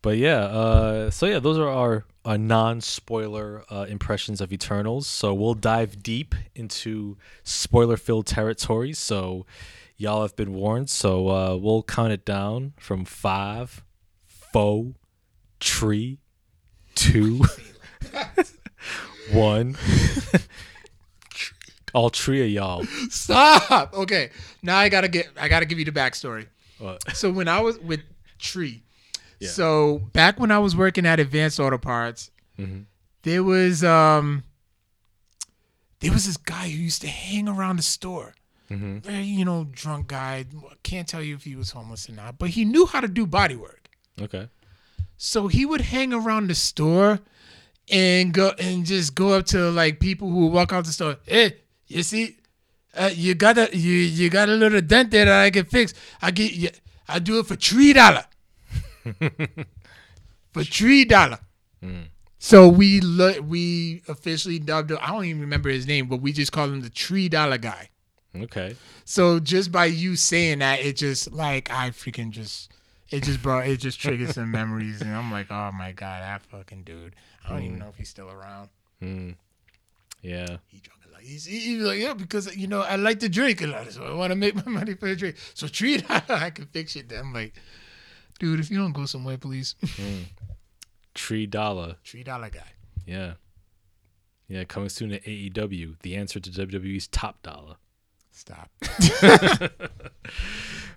[0.03, 5.07] But yeah, uh, so yeah, those are our, our non-spoiler uh, impressions of Eternals.
[5.07, 8.94] So we'll dive deep into spoiler-filled territory.
[8.94, 9.44] So
[9.96, 10.88] y'all have been warned.
[10.88, 13.84] So uh, we'll count it down from five,
[14.26, 14.94] four,
[15.61, 16.18] three,
[16.94, 17.42] two,
[19.32, 19.76] one.
[21.94, 22.84] All three of y'all.
[23.11, 23.92] Stop.
[23.92, 24.30] Okay.
[24.62, 25.28] Now I gotta get.
[25.36, 26.46] I gotta give you the backstory.
[26.78, 27.16] What?
[27.16, 28.01] So when I was with
[28.38, 28.84] Tree,
[29.41, 29.49] Yeah.
[29.51, 32.84] so back when I was working at Advanced Auto Parts, Mhm.
[33.22, 34.45] there was um,
[36.01, 38.34] there was this guy who used to hang around the store.
[38.70, 39.03] Mhm.
[39.03, 40.45] Very, you know, drunk guy.
[40.82, 43.26] Can't tell you if he was homeless or not, but he knew how to do
[43.26, 43.88] body work.
[44.20, 44.49] Okay.
[45.16, 47.20] So he would hang around the store
[47.91, 51.16] and go and just go up to like people who walk out the store.
[51.26, 51.57] Hey,
[51.88, 52.36] you see,
[52.95, 55.93] uh, you got a you you got a little dent there that I can fix.
[56.22, 56.70] I get you.
[57.09, 58.24] I do it for three dollar.
[60.53, 61.39] for three dollar.
[62.39, 64.99] So we lo- we officially dubbed him.
[65.01, 67.91] I don't even remember his name, but we just called him the three dollar guy.
[68.35, 68.77] Okay.
[69.05, 72.71] So just by you saying that, it just like I freaking just
[73.11, 76.43] it just brought it just triggered some memories, and I'm like, oh my god, that
[76.43, 77.15] fucking dude.
[77.45, 78.69] I don't even know if he's still around.
[79.03, 79.35] Mm.
[80.23, 80.59] Yeah.
[80.69, 81.23] He drunk a lot.
[81.23, 84.15] He's, he's like, yeah, because you know I like to drink a lot, so I
[84.15, 85.37] want to make my money for the drink.
[85.55, 87.13] So treat I can fix it.
[87.13, 87.55] I'm like,
[88.41, 89.76] dude, if you don't go somewhere, please.
[91.14, 91.97] Tree dollar.
[92.03, 92.72] Tree Dollar guy.
[93.07, 93.34] Yeah.
[94.49, 94.64] Yeah.
[94.64, 96.01] Coming soon to AEW.
[96.03, 97.76] The answer to WWE's top dollar.
[98.32, 98.70] Stop.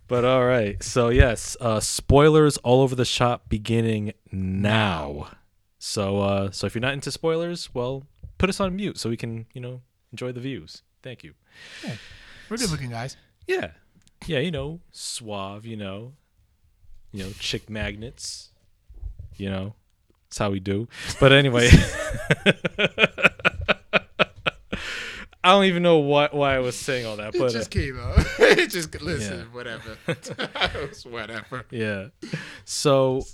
[0.07, 0.81] But all right.
[0.83, 5.29] So yes, uh, spoilers all over the shop beginning now.
[5.79, 8.03] So uh, so if you're not into spoilers, well,
[8.37, 9.81] put us on mute so we can you know
[10.11, 10.83] enjoy the views.
[11.01, 11.33] Thank you.
[12.49, 13.17] We're good looking guys.
[13.47, 13.71] Yeah.
[14.27, 14.39] Yeah.
[14.39, 15.65] You know, suave.
[15.65, 16.13] You know.
[17.14, 18.49] You know, chick magnets.
[19.38, 19.76] You know,
[20.30, 20.88] that's how we do.
[21.20, 21.70] But anyway.
[25.45, 27.70] I don't even know what why I was saying all that, It but uh, just
[27.70, 28.16] came out.
[28.39, 29.45] it just listen, Yeah.
[29.55, 29.97] whatever.
[30.07, 31.66] it was whatever.
[31.70, 32.07] yeah
[32.64, 33.26] so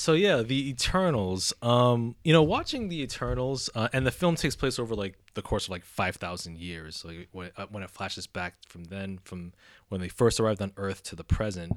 [0.00, 1.52] so yeah the eternals.
[1.62, 5.42] Um you know watching the eternals uh, and the film takes place over like the
[5.42, 9.52] course of like 5000 years like when, uh, when it flashes back from then from
[9.88, 11.72] when they first arrived on earth to the present.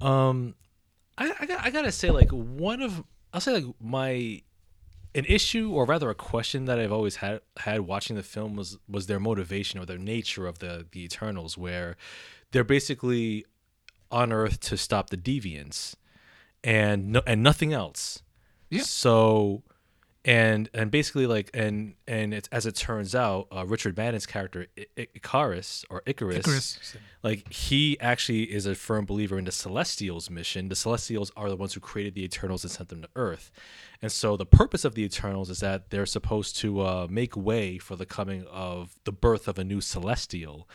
[0.00, 0.54] Um
[1.16, 3.02] i i, I gotta say like one of
[3.32, 4.42] i'll say like my
[5.14, 8.78] an issue or rather a question that i've always had had watching the film was
[8.88, 11.96] was their motivation or their nature of the the eternals where
[12.52, 13.44] they're basically
[14.10, 15.94] on Earth to stop the deviants,
[16.64, 18.22] and no, and nothing else.
[18.70, 18.82] Yeah.
[18.82, 19.62] So,
[20.24, 24.66] and and basically like and and it's as it turns out, uh, Richard Madden's character
[24.76, 26.96] I- I- Icarus or Icarus, Icarus.
[27.22, 30.68] like he actually is a firm believer in the Celestials mission.
[30.68, 33.50] The Celestials are the ones who created the Eternals and sent them to Earth,
[34.02, 37.78] and so the purpose of the Eternals is that they're supposed to uh, make way
[37.78, 40.68] for the coming of the birth of a new Celestial,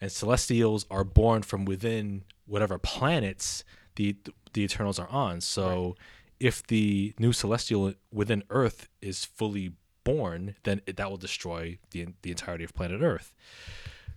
[0.00, 3.64] and Celestials are born from within whatever planets
[3.96, 4.16] the
[4.52, 5.40] the Eternals are on.
[5.40, 5.96] So,
[6.38, 9.72] if the new Celestial within Earth is fully
[10.04, 13.34] born, then it, that will destroy the the entirety of planet Earth.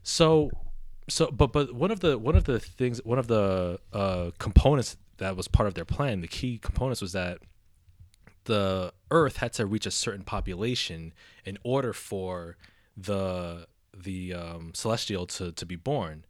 [0.04, 0.50] So,
[1.10, 4.98] so but but one of the one of the things one of the uh, components
[5.18, 7.40] that was part of their plan, the key components was that
[8.46, 11.14] the Earth had to reach a certain population
[11.46, 12.58] in order for
[12.98, 16.26] the the um, celestial to to be born.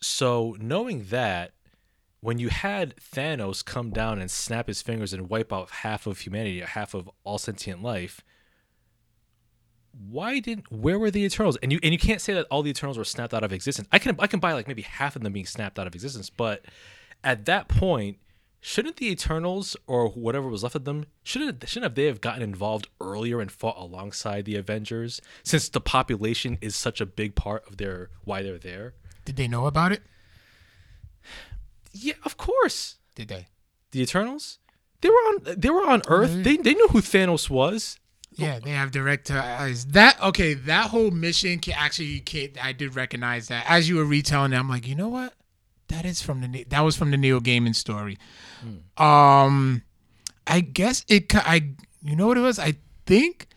[0.00, 1.52] So knowing that,
[2.22, 6.20] when you had Thanos come down and snap his fingers and wipe out half of
[6.20, 8.22] humanity, half of all sentient life,
[10.08, 11.58] why didn't where were the Eternals?
[11.62, 13.88] And you and you can't say that all the Eternals were snapped out of existence.
[13.90, 16.30] I can I can buy like maybe half of them being snapped out of existence,
[16.30, 16.64] but
[17.24, 18.18] at that point,
[18.60, 22.42] shouldn't the Eternals or whatever was left of them shouldn't shouldn't have they have gotten
[22.42, 27.66] involved earlier and fought alongside the Avengers since the population is such a big part
[27.66, 28.94] of their why they're there?
[29.24, 30.02] Did they know about it?
[31.92, 32.96] Yeah, of course.
[33.14, 33.46] Did they?
[33.90, 34.58] The Eternals?
[35.00, 36.44] They were on they were on Earth.
[36.44, 37.98] They they knew who Thanos was.
[38.34, 39.84] Yeah, they have direct eyes.
[39.86, 40.54] That okay?
[40.54, 44.58] That whole mission can actually can I did recognize that as you were retelling it.
[44.58, 45.34] I'm like, you know what?
[45.88, 48.16] That is from the that was from the Neil Gaiman story.
[48.96, 49.82] Um,
[50.46, 51.34] I guess it.
[51.34, 52.58] I you know what it was?
[52.58, 53.48] I think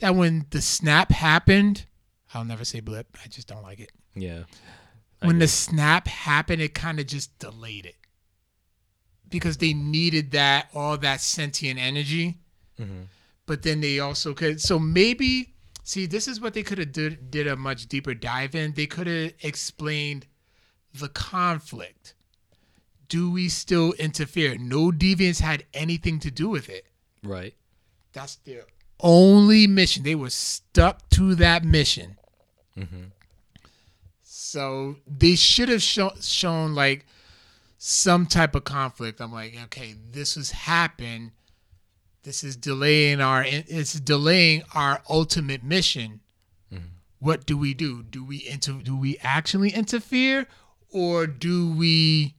[0.00, 1.86] that when the snap happened,
[2.34, 3.16] I'll never say blip.
[3.22, 3.92] I just don't like it.
[4.14, 4.44] Yeah.
[5.22, 7.96] When the snap happened, it kind of just delayed it
[9.28, 12.38] because they needed that all that sentient energy.
[12.78, 13.02] Mm-hmm.
[13.46, 14.60] But then they also could.
[14.60, 15.54] So maybe
[15.86, 18.72] see, this is what they could have did, did a much deeper dive in.
[18.72, 20.26] They could have explained
[20.92, 22.14] the conflict.
[23.08, 24.56] Do we still interfere?
[24.58, 26.86] No deviants had anything to do with it.
[27.22, 27.54] Right.
[28.12, 28.64] That's their
[29.00, 30.02] only mission.
[30.02, 32.16] They were stuck to that mission.
[34.56, 37.04] So they should have show, shown like
[37.76, 39.20] some type of conflict.
[39.20, 41.32] I'm like, okay, this has happened.
[42.22, 46.20] This is delaying our it's delaying our ultimate mission.
[46.72, 46.86] Mm-hmm.
[47.18, 48.02] what do we do?
[48.02, 50.46] Do we inter- do we actually interfere
[50.88, 52.36] or do we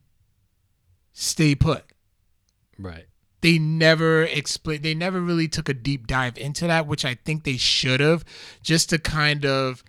[1.12, 1.84] stay put?
[2.80, 3.06] Right.
[3.42, 7.44] They never explain they never really took a deep dive into that, which I think
[7.44, 8.24] they should have
[8.60, 9.84] just to kind of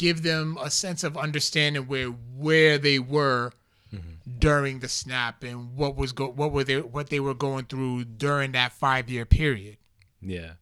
[0.00, 3.52] give them a sense of understanding where where they were
[4.38, 8.04] during the snap and what was go what were they what they were going through
[8.04, 9.76] during that 5 year period.
[10.22, 10.52] Yeah.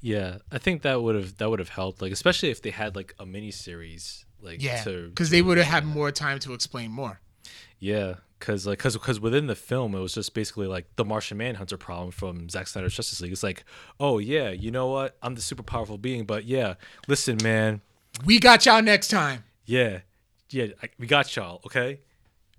[0.00, 2.94] Yeah, I think that would have that would have helped, like especially if they had
[2.94, 6.90] like a mini series, like Yeah, because they would have had more time to explain
[6.90, 7.20] more.
[7.78, 11.38] Yeah, because like because because within the film it was just basically like the Martian
[11.38, 13.32] Manhunter problem from Zack Snyder's Justice League.
[13.32, 13.64] It's like,
[13.98, 15.16] oh yeah, you know what?
[15.22, 16.74] I'm the super powerful being, but yeah,
[17.08, 17.80] listen, man,
[18.24, 19.44] We got y'all next time.
[19.66, 20.00] yeah,
[20.50, 22.00] yeah, I, we got y'all, okay,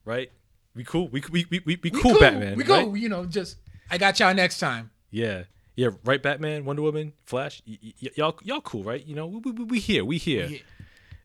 [0.04, 0.30] right?
[0.76, 2.86] We cool, we we we we, we cool, Batman, We right?
[2.86, 2.94] go.
[2.94, 3.58] You know, just
[3.90, 4.92] I got y'all next time.
[5.12, 5.44] Yeah,
[5.76, 9.06] yeah, right, Batman, Wonder Woman, Flash, y- y- y'all y'all cool, right?
[9.06, 10.58] You know, we we, we- we here, we here, Yeah.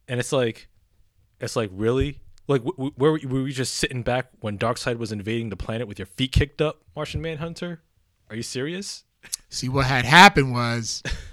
[0.08, 0.68] and it's like,
[1.40, 2.20] it's like really.
[2.46, 5.86] Like, w- where were were you just sitting back when Darkseid was invading the planet
[5.86, 7.80] with your feet kicked up, Martian Manhunter?
[8.28, 9.04] Are you serious?
[9.50, 11.00] See what had happened was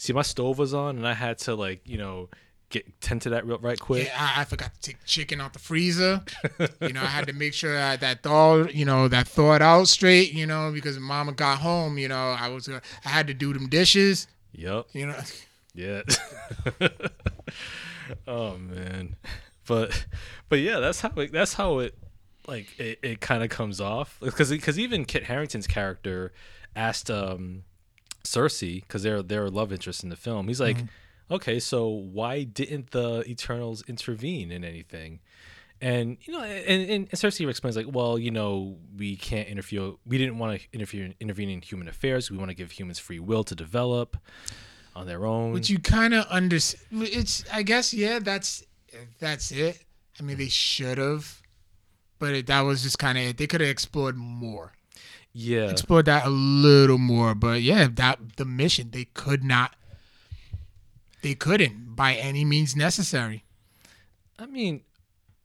[0.00, 2.30] See, my stove was on, and I had to like, you know,
[2.70, 4.06] get tend to that real right quick.
[4.06, 6.22] yeah, I, I forgot to take chicken out the freezer.
[6.80, 9.88] you know, I had to make sure I, that thawed, you know, that thawed out
[9.88, 10.32] straight.
[10.32, 11.98] You know, because Mama got home.
[11.98, 14.26] You know, I was uh, I had to do them dishes.
[14.52, 14.86] Yep.
[14.94, 15.20] You know,
[15.74, 16.00] Yeah.
[18.26, 19.16] oh man.
[19.66, 20.06] But
[20.48, 21.94] but yeah, that's how it, that's how it
[22.48, 26.32] like it, it kind of comes off because because even Kit Harington's character
[26.74, 27.64] asked um
[28.24, 30.48] Sersi because they're they're a love interest in the film.
[30.48, 31.34] He's like, mm-hmm.
[31.34, 35.20] okay, so why didn't the Eternals intervene in anything?
[35.82, 39.94] And you know, and, and Sersi explains like, well, you know, we can't interfere.
[40.04, 42.30] We didn't want to interfere intervene in human affairs.
[42.30, 44.18] We want to give humans free will to develop
[44.94, 45.54] on their own.
[45.54, 47.04] But you kind of understand.
[47.04, 48.18] It's I guess yeah.
[48.18, 48.62] That's
[49.18, 49.82] that's it.
[50.18, 51.40] I mean, they should have,
[52.18, 53.38] but it, that was just kind of it.
[53.38, 54.72] They could have explored more,
[55.32, 57.34] yeah, explored that a little more.
[57.34, 59.76] But yeah, that the mission they could not.
[61.22, 63.44] They couldn't by any means necessary.
[64.38, 64.82] I mean,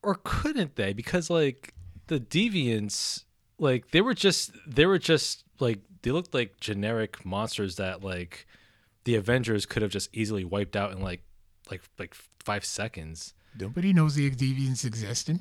[0.01, 0.93] or couldn't they?
[0.93, 1.73] Because like
[2.07, 3.25] the deviants,
[3.59, 8.47] like they were just they were just like they looked like generic monsters that like
[9.03, 11.21] the Avengers could have just easily wiped out in like
[11.69, 13.33] like like five seconds.
[13.59, 15.39] Nobody knows the deviants existed.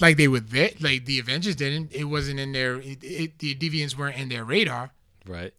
[0.00, 0.70] Like they were there.
[0.80, 1.92] Like the Avengers didn't.
[1.92, 2.80] It wasn't in their.
[2.80, 4.90] It, it, the deviants weren't in their radar.
[5.26, 5.52] Right.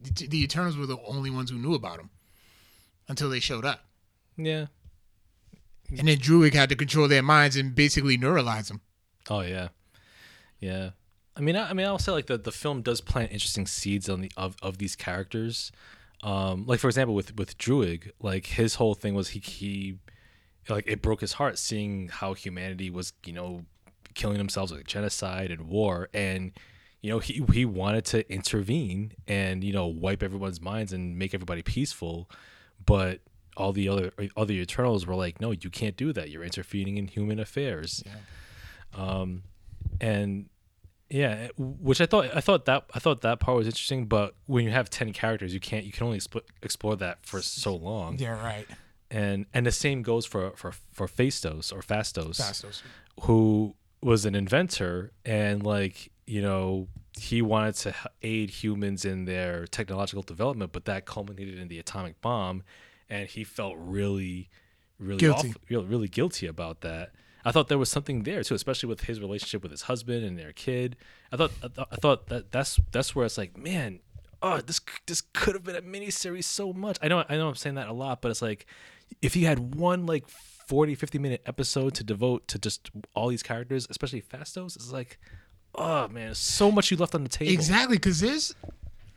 [0.00, 2.10] The, the Eternals were the only ones who knew about them
[3.08, 3.84] until they showed up.
[4.36, 4.66] Yeah.
[5.90, 8.80] And then Druig had to control their minds and basically neuralize them.
[9.30, 9.68] Oh yeah.
[10.60, 10.90] Yeah.
[11.36, 14.08] I mean, I, I mean, I'll say like the, the film does plant interesting seeds
[14.08, 15.72] on the of, of these characters.
[16.22, 19.98] Um, like for example, with with Druig, like his whole thing was he he,
[20.68, 23.64] like it broke his heart seeing how humanity was you know
[24.14, 26.52] killing themselves with genocide and war, and
[27.00, 31.34] you know he he wanted to intervene and you know wipe everyone's minds and make
[31.34, 32.28] everybody peaceful,
[32.84, 33.20] but
[33.56, 36.30] all the other other Eternals were like, no, you can't do that.
[36.30, 38.02] You're interfering in human affairs.
[38.06, 38.12] yeah.
[38.94, 39.42] Um,
[40.00, 40.48] and
[41.10, 44.06] yeah, which I thought I thought that I thought that part was interesting.
[44.06, 47.40] But when you have ten characters, you can't you can only expl- explore that for
[47.42, 48.18] so long.
[48.18, 48.66] Yeah, right.
[49.10, 52.82] And and the same goes for for for Phastos or Phastos, Phastos.
[53.22, 56.88] who was an inventor and like you know
[57.18, 62.20] he wanted to aid humans in their technological development, but that culminated in the atomic
[62.20, 62.62] bomb,
[63.08, 64.50] and he felt really
[64.98, 65.48] really Guilty.
[65.50, 67.10] awful- really, really guilty about that.
[67.44, 70.38] I thought there was something there too, especially with his relationship with his husband and
[70.38, 70.96] their kid.
[71.32, 74.00] I thought I thought, I thought that that's that's where it's like, man,
[74.42, 76.98] oh, this this could have been a miniseries so much.
[77.00, 78.66] I know I know I'm saying that a lot, but it's like
[79.22, 83.42] if you had one like 40 50 minute episode to devote to just all these
[83.42, 85.18] characters, especially Phastos, it's like,
[85.74, 87.52] oh man, so much you left on the table.
[87.52, 88.54] Exactly, because there's,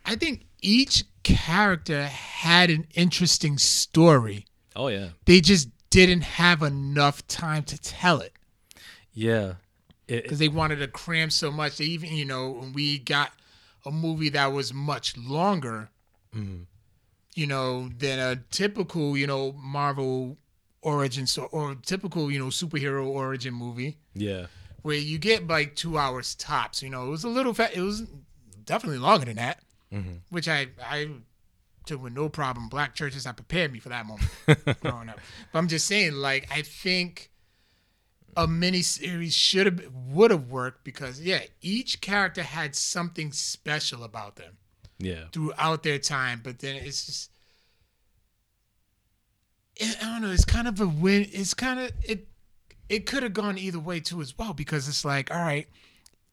[0.06, 4.46] I think each character had an interesting story.
[4.74, 5.08] Oh yeah.
[5.26, 8.32] They just didn't have enough time to tell it
[9.12, 9.54] Yeah.
[10.06, 11.76] Because they wanted to cram so much.
[11.76, 13.32] They even, you know, when we got
[13.86, 15.90] a movie that was much longer,
[16.34, 16.62] mm-hmm.
[17.34, 20.36] You know, than a typical, you know, Marvel
[20.82, 23.98] origin so or typical, you know, superhero origin movie.
[24.14, 24.46] yeah.
[24.82, 26.82] where you get like two hours tops.
[26.82, 27.74] You know, it was a little fat.
[27.74, 28.02] It was
[28.64, 29.60] definitely longer than that,
[29.92, 30.16] mm-hmm.
[30.30, 31.08] which I I
[31.86, 32.68] took with no problem.
[32.68, 34.28] Black churches have prepared me for that moment
[34.80, 35.20] growing up.
[35.52, 37.30] But I'm just saying, like, I think
[38.36, 44.04] a mini series should have would have worked because yeah, each character had something special
[44.04, 44.56] about them
[45.02, 45.24] Yeah.
[45.32, 46.40] throughout their time.
[46.42, 47.30] But then it's just
[49.80, 50.30] I don't know.
[50.30, 51.26] It's kind of a win.
[51.32, 52.28] It's kind of it.
[52.88, 55.66] It could have gone either way too as well because it's like, all right,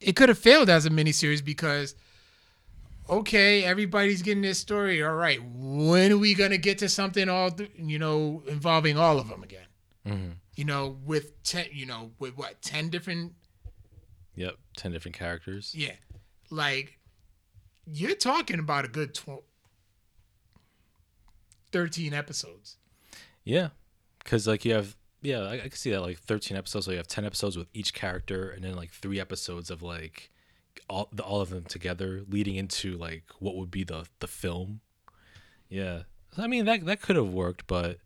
[0.01, 1.95] it could have failed as a miniseries because,
[3.09, 5.01] okay, everybody's getting this story.
[5.01, 9.19] All right, when are we gonna get to something all th- you know involving all
[9.19, 9.67] of them again?
[10.05, 10.31] Mm-hmm.
[10.55, 13.33] You know, with ten, you know, with what ten different
[14.35, 15.73] Yep, ten different characters.
[15.75, 15.95] Yeah.
[16.49, 16.98] Like
[17.91, 19.43] you're talking about a good tw-
[21.71, 22.77] 13 episodes.
[23.43, 23.69] Yeah,
[24.23, 26.85] because like you have yeah, I, I can see that like thirteen episodes.
[26.85, 30.31] So you have ten episodes with each character, and then like three episodes of like
[30.89, 34.81] all the, all of them together, leading into like what would be the the film.
[35.67, 36.03] Yeah,
[36.37, 37.97] I mean that that could have worked, but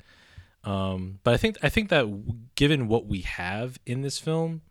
[0.64, 4.62] um, but I think I think that given what we have in this film,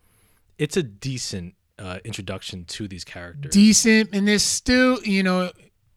[0.58, 3.52] it's a decent uh, introduction to these characters.
[3.52, 5.50] Decent and there's still, you know,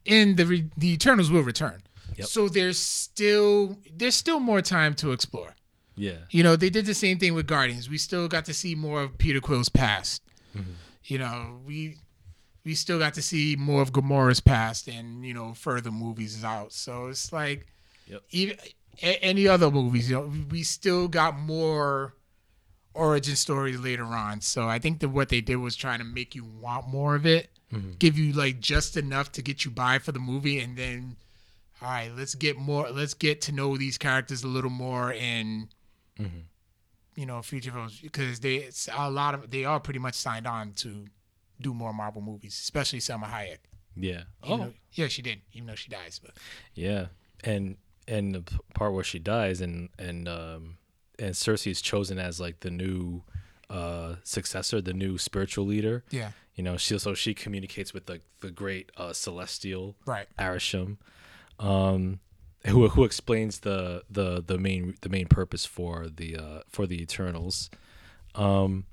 [0.04, 1.82] in the re- the Eternals will return.
[2.16, 2.26] Yep.
[2.28, 5.54] So there's still there's still more time to explore.
[5.96, 7.88] yeah, You know, they did the same thing with Guardians.
[7.88, 10.22] We still got to see more of Peter Quill's past.
[11.04, 11.96] You know, we
[12.64, 16.72] we still got to see more of Gamora's past and, you know, further movies out.
[16.72, 17.66] So it's like
[18.08, 18.22] Yep.
[18.30, 18.56] even
[19.02, 22.14] a- any other movies, you know, we still got more
[22.96, 24.40] origin stories later on.
[24.40, 27.26] So I think that what they did was trying to make you want more of
[27.26, 27.48] it,
[27.98, 31.16] give you like just enough to get you by for the movie, and then,
[31.82, 35.68] all right, let's get more, let's get to know these characters a little more in,
[37.14, 40.46] you know, future films because they it's a lot of they are pretty much signed
[40.46, 41.06] on to
[41.60, 43.58] do more Marvel movies, especially Salma Hayek.
[43.96, 44.22] yeah.
[44.44, 46.32] Even Oh, though- yeah, she did, even though she dies, but
[46.74, 47.06] Yeah,
[47.44, 47.76] and
[48.08, 48.42] and the
[48.74, 50.76] part where she dies and and um
[51.18, 53.22] and Sersi is chosen as like the new
[53.70, 56.04] uh successor, the new spiritual leader.
[56.10, 60.28] yeah, You know, she so she communicates with the the great uh celestial right.
[60.38, 60.98] Arishem,
[61.58, 62.20] um,
[62.66, 67.00] who who explains the the the main the main purpose for the uh for the
[67.02, 67.70] Eternals.
[68.34, 68.84] Um,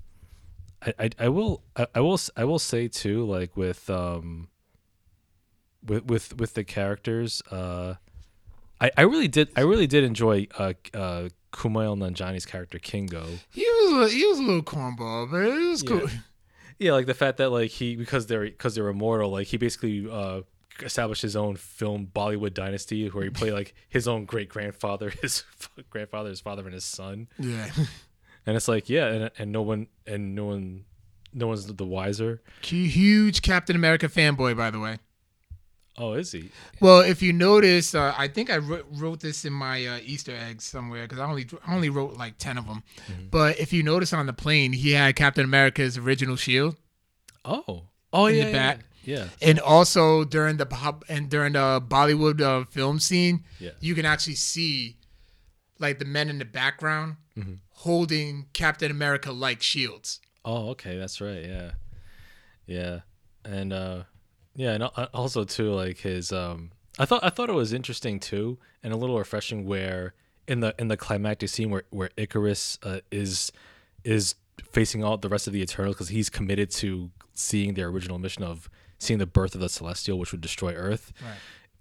[0.82, 4.47] I I, I will I, I will I will say too like with um
[5.86, 7.95] with with with the characters uh
[8.82, 13.26] I, I really did I really did enjoy uh uh Kumail Nanjiani's character Kingo.
[13.51, 16.08] He was a, he was a little cornball, but it was cool.
[16.80, 20.10] Yeah, like the fact that like he because they're because they're immortal, like he basically
[20.10, 20.41] uh
[20.82, 25.43] established his own film Bollywood dynasty where he played like his own great grandfather, his
[25.89, 27.28] grandfather, his father, and his son.
[27.39, 27.70] Yeah.
[28.45, 30.84] And it's like yeah, and and no one and no one
[31.34, 32.41] no one's the wiser.
[32.62, 34.97] Huge Captain America fanboy, by the way.
[35.98, 36.50] Oh, is he?
[36.80, 40.36] Well, if you notice, uh, I think I wrote, wrote this in my uh, Easter
[40.36, 42.82] eggs somewhere because I only I only wrote like ten of them.
[43.30, 46.76] But if you notice on the plane, he had Captain America's original shield,
[47.46, 48.80] Oh, oh In the yeah, yeah, back.
[49.04, 49.28] yeah.
[49.41, 53.72] and also during the pop and during the Bollywood uh, film scene, Yeah.
[53.80, 54.98] you can actually see
[55.78, 57.18] like the men in the background
[57.70, 60.20] holding Captain America like shields.
[60.46, 61.44] Oh, okay, that's right.
[61.46, 61.72] Yeah,
[62.66, 63.00] yeah,
[63.46, 64.04] and uh,
[64.56, 64.84] yeah, and
[65.14, 68.97] also too, like his um, I thought I thought it was interesting too, and a
[68.97, 70.14] little refreshing where
[70.47, 73.51] in the in the climactic scene where where Ikaris uh, is
[74.04, 74.36] is
[74.72, 78.43] facing all the rest of the Eternals because he's committed to seeing their original mission
[78.43, 81.12] of seeing the birth of the Celestial, which would destroy Earth.
[81.22, 81.36] Right.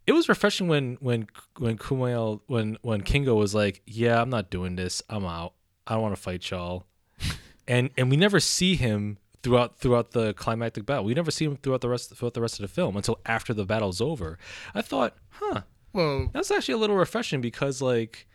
[0.06, 4.50] It was refreshing when when when Kumail when when Kingo was like, "Yeah, I'm not
[4.50, 5.02] doing this.
[5.10, 5.52] I'm out.
[5.86, 6.86] I don't want to fight y'all."
[7.68, 11.04] and and we never see him throughout throughout the climactic battle.
[11.04, 13.52] We never see him throughout the rest throughout the rest of the film until after
[13.52, 14.38] the battle's over.
[14.74, 15.62] I thought, huh,
[15.92, 18.26] Well, that's actually a little refreshing because like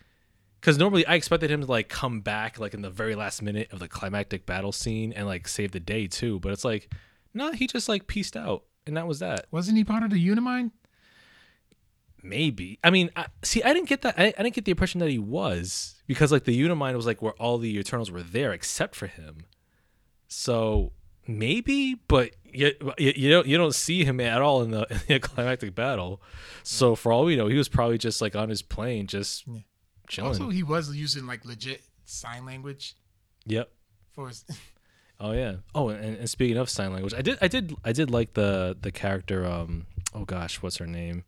[0.60, 3.72] because normally I expected him to like come back like in the very last minute
[3.72, 6.40] of the climactic battle scene and like save the day too.
[6.40, 6.94] But it's like,
[7.34, 9.46] no, he just like pieced out and that was that.
[9.52, 10.72] wasn't he part of the Unimind?
[12.24, 12.80] Maybe.
[12.84, 14.16] I mean, I, see, I didn't get that.
[14.18, 17.22] I, I didn't get the impression that he was because like the Unimind was like
[17.22, 19.46] where all the Eternals were there except for him.
[20.28, 20.92] So
[21.28, 25.02] maybe, but you, you, you don't you don't see him at all in the, in
[25.08, 26.22] the climactic battle.
[26.64, 29.46] So for all we know, he was probably just like on his plane, just
[30.08, 30.30] chilling.
[30.30, 32.96] Also, he was using like legit sign language
[33.46, 33.72] yep.
[34.12, 34.46] for his.
[35.20, 35.56] Oh yeah.
[35.74, 38.78] Oh, and, and speaking of sign language, I did I did I did like the
[38.80, 39.48] the character.
[39.48, 39.88] Um.
[40.14, 41.24] Oh gosh, what's her name?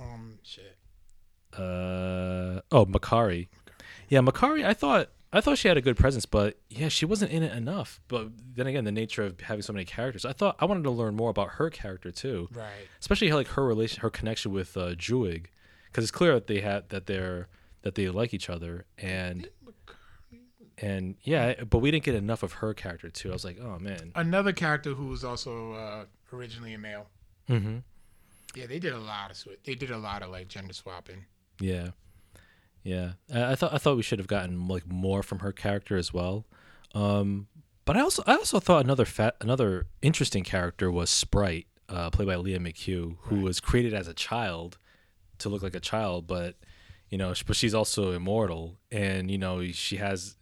[0.00, 0.76] um shit.
[1.54, 3.48] uh oh Makkari.
[4.08, 4.64] Yeah, Makkari.
[4.64, 7.52] I thought I thought she had a good presence, but yeah, she wasn't in it
[7.56, 8.00] enough.
[8.08, 10.90] But then again, the nature of having so many characters, I thought I wanted to
[10.90, 12.68] learn more about her character too, Right.
[13.00, 15.46] especially how, like her relation, her connection with uh, Druig,
[15.86, 17.48] because it's clear that they had that they're
[17.82, 19.48] that they like each other, and
[20.78, 23.30] and yeah, but we didn't get enough of her character too.
[23.30, 24.12] I was like, oh man.
[24.14, 27.06] Another character who was also uh, originally a male.
[27.48, 27.78] Mm-hmm.
[28.54, 31.26] Yeah, they did a lot of sw- they did a lot of like gender swapping.
[31.60, 31.90] Yeah.
[32.82, 35.96] Yeah, I, I thought I thought we should have gotten like more from her character
[35.96, 36.46] as well.
[36.94, 37.48] Um,
[37.84, 42.28] but I also I also thought another fat another interesting character was Sprite, uh, played
[42.28, 43.44] by Lia McHugh, who Right.
[43.44, 44.78] was created as a child
[45.38, 46.56] to look like a child, but
[47.08, 50.36] you know, but she's also immortal, and you know she has,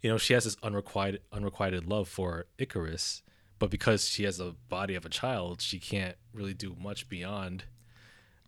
[0.00, 3.22] you know, she has this unrequited unrequited love for Ikaris,
[3.58, 7.64] but because she has a body of a child, she can't really do much beyond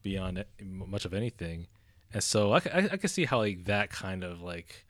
[0.03, 1.67] beyond much of anything,
[2.13, 4.85] and so I I can see how like that kind of like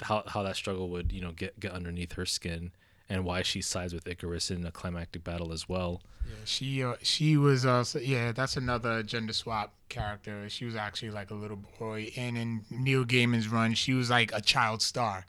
[0.00, 2.72] how how that struggle would you know get get underneath her skin
[3.08, 6.02] and why she sides with Ikaris in a climactic battle as well.
[6.26, 10.48] Yeah, she uh, she was uh yeah that's another gender swap character.
[10.48, 14.32] She was actually like a little boy, and in Neil Gaiman's run, she was like
[14.32, 15.26] a child star.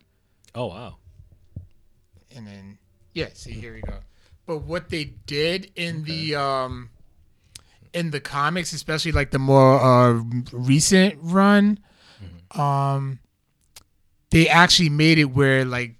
[0.53, 0.95] Oh wow.
[2.35, 2.77] And then
[3.13, 3.99] yeah, see here we go.
[4.45, 6.89] But what they did in the um
[7.95, 11.79] in the comics, especially like the more uh recent run,
[12.51, 13.19] um
[14.31, 15.95] they actually made it where like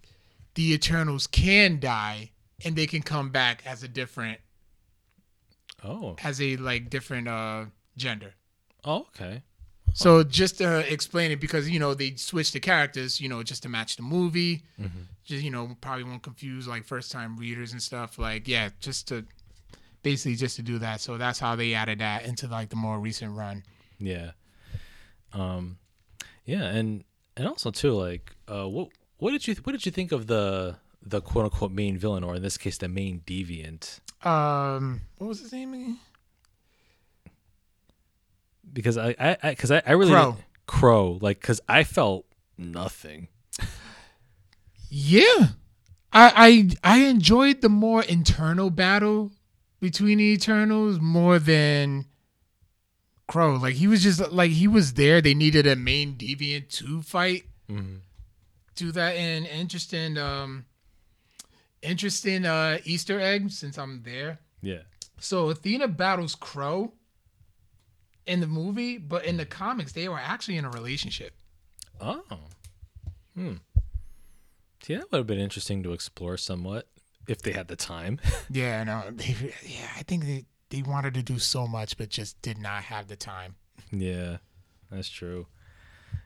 [0.56, 2.32] the Eternals can die
[2.64, 4.40] and they can come back as a different
[5.84, 6.16] Oh.
[6.24, 7.66] as a like different uh
[7.96, 8.34] gender.
[8.84, 9.44] Oh okay.
[9.94, 13.64] So just to explain it, because you know they switched the characters, you know, just
[13.64, 14.64] to match the movie.
[15.24, 18.18] Just you know, probably won't confuse like first time readers and stuff.
[18.20, 19.26] Like yeah, just to
[20.06, 21.02] basically just to do that.
[21.02, 23.64] So that's how they added that into like the more recent run.
[24.00, 24.32] Yeah.
[25.34, 25.80] Um
[26.46, 27.04] yeah, and
[27.36, 30.76] and also too like uh what what did you what did you think of the
[31.02, 34.00] the quote unquote main villain or in this case the main deviant?
[34.26, 36.00] Um, what was his name again?
[38.72, 40.38] Because I I I cuz I, I really Crow.
[40.68, 42.26] Crow like cuz I felt
[42.58, 43.28] nothing.
[44.90, 45.50] Yeah,
[46.14, 49.32] I I I enjoyed the more internal battle
[49.80, 52.06] between the Eternals more than
[53.28, 53.56] Crow.
[53.56, 55.22] Like he was just like he was there.
[55.22, 57.44] They needed a main deviant to fight.
[57.70, 58.02] Mhm.
[58.76, 60.66] Do that in interesting um
[61.82, 64.40] interesting uh Easter egg since I'm there.
[64.62, 64.82] Yeah.
[65.20, 66.94] So Athena battles Crow
[68.26, 71.34] in the movie, but in the comics they were actually in a relationship.
[72.00, 72.24] Oh.
[73.34, 73.56] Hmm.
[74.84, 76.88] See, that would have been interesting to explore somewhat
[77.28, 78.20] if they had the time.
[78.50, 79.36] Yeah, no, they,
[79.66, 83.08] yeah, I think they they wanted to do so much, but just did not have
[83.08, 83.56] the time.
[83.92, 84.38] Yeah,
[84.92, 85.48] that's true.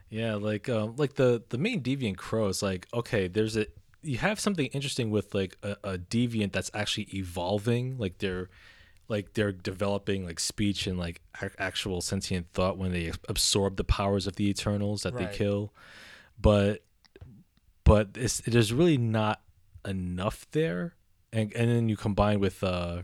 [0.10, 3.68] Yeah, like um, like the the main deviant crow is like okay, there's a
[4.02, 8.50] you have something interesting with like a, a deviant that's actually evolving, like they're
[9.08, 11.22] like they're developing like speech and like
[11.58, 15.32] actual sentient thought when they absorb the powers of the Eternals that Right.
[15.32, 15.74] they kill,
[16.40, 16.84] but
[17.84, 19.42] but it's, there's really not
[19.86, 20.96] enough there,
[21.32, 23.04] and and then you combine with uh,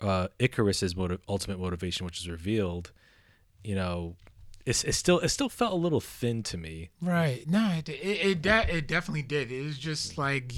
[0.00, 2.92] uh, Ikaris's motiv- ultimate motivation, which is revealed,
[3.62, 4.16] you know,
[4.66, 6.90] it's, it still it still felt a little thin to me.
[7.00, 7.48] Right?
[7.48, 9.52] No, it it it, de- it definitely did.
[9.52, 10.52] It was just like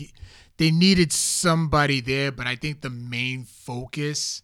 [0.58, 4.42] they needed somebody there, but I think the main focus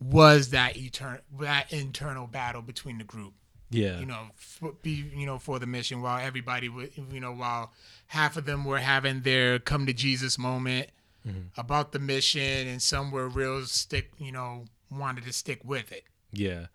[0.00, 3.34] was that etern- that internal battle between the group.
[3.70, 7.32] Yeah, you know, for, be you know for the mission while everybody would you know
[7.32, 7.72] while
[8.08, 10.88] half of them were having their come to Jesus moment
[11.26, 11.60] mm-hmm.
[11.60, 16.04] about the mission and some were real stick you know wanted to stick with it.
[16.32, 16.66] yeah,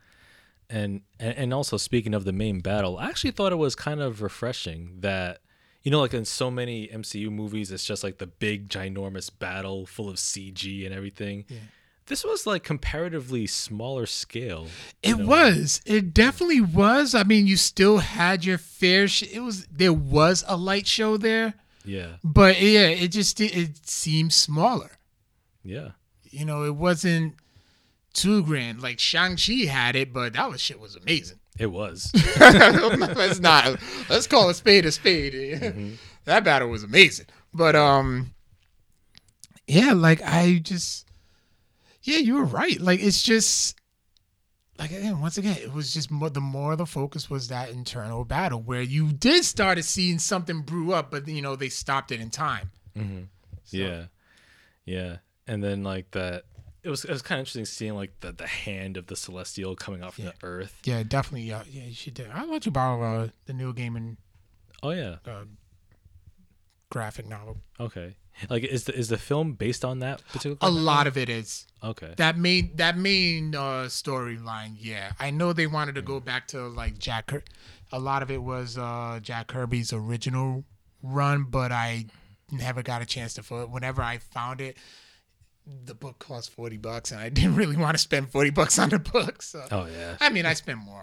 [0.70, 4.00] and, and and also speaking of the main battle, I actually thought it was kind
[4.00, 5.40] of refreshing that
[5.84, 9.86] you know, like in so many MCU movies, it's just like the big ginormous battle
[9.86, 11.46] full of CG and everything.
[11.50, 11.58] Yeah.
[12.08, 14.68] This was like comparatively smaller scale.
[15.02, 15.82] It was.
[15.86, 17.16] It definitely was.
[17.16, 19.08] I mean, you still had your fair.
[19.08, 19.66] Sh- it was.
[19.68, 21.54] There was a light show there,
[21.86, 24.92] Yeah, but yeah, it just it, it seemed smaller.
[25.64, 25.92] yeah,
[26.30, 27.36] You know, it wasn't
[28.14, 28.82] too grand.
[28.82, 31.40] Like Shang Chi had it, but that was shit was amazing.
[31.58, 32.12] it was.
[32.40, 33.78] let's not.
[34.10, 35.98] Let's call a spade a spade.
[36.26, 37.28] that battle was amazing.
[37.54, 38.34] But um,
[39.68, 41.08] yeah, like I just,
[42.04, 42.80] yeah, you were right.
[42.80, 43.80] Like it's just,
[44.78, 46.30] like again, once again, it was just more.
[46.30, 50.94] The more the focus was that internal battle where you did started seeing something brew
[50.94, 52.72] up, but you know they stopped it in time.
[53.72, 54.06] Yeah,
[54.86, 55.18] yeah,
[55.48, 56.44] and then like that,
[56.84, 59.76] it was it was kind of interesting seeing like the the hand of the celestial
[59.76, 60.78] coming off from the earth.
[60.84, 61.52] Yeah, definitely.
[61.52, 62.16] Uh, yeah, you should.
[62.16, 62.26] Do.
[62.34, 64.18] I'll let you borrow uh, the game and.
[64.82, 65.46] Oh yeah, uh,
[66.90, 67.58] graphic novel.
[67.80, 68.16] okay.
[68.50, 70.58] Like is the is the film based on that particular?
[70.62, 71.66] A lot of it is.
[71.84, 72.14] Okay.
[72.18, 76.66] that main that main uh storyline yeah i know they wanted to go back to
[76.70, 77.44] like jack Kir-
[77.92, 80.64] a lot of it was uh jack kirby's original
[81.02, 82.06] run but i
[82.52, 84.78] never got a chance to fill it whenever i found it
[85.86, 88.88] the book cost 40 bucks and i didn't really want to spend 40 bucks on
[88.88, 90.16] the book so Oh yeah.
[90.22, 91.02] i mean i spent more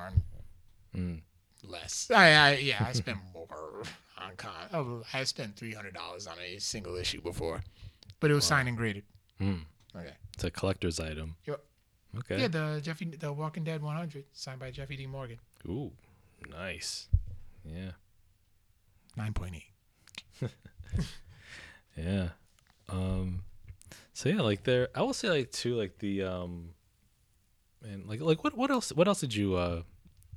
[0.94, 1.20] on
[1.62, 2.10] less.
[2.10, 3.82] I, I yeah, I spent more
[4.20, 4.52] on con.
[4.72, 7.62] oh, I spent three hundred dollars on a single issue before,
[8.20, 9.04] but it was signed and graded.
[9.38, 9.54] Hmm.
[9.96, 10.12] Okay.
[10.34, 11.36] It's a collector's item.
[11.46, 11.60] Yep.
[12.18, 12.40] Okay.
[12.40, 15.06] Yeah, the Jeffy, the Walking Dead 100, signed by Jeffy D.
[15.06, 15.38] Morgan.
[15.68, 15.92] Ooh,
[16.48, 17.08] nice.
[17.64, 17.92] Yeah.
[19.16, 20.50] Nine point eight.
[21.96, 22.28] Yeah.
[22.88, 23.42] Um
[24.12, 26.70] so yeah, like there I will say like too like the um
[27.82, 29.82] and like like what what else what else did you uh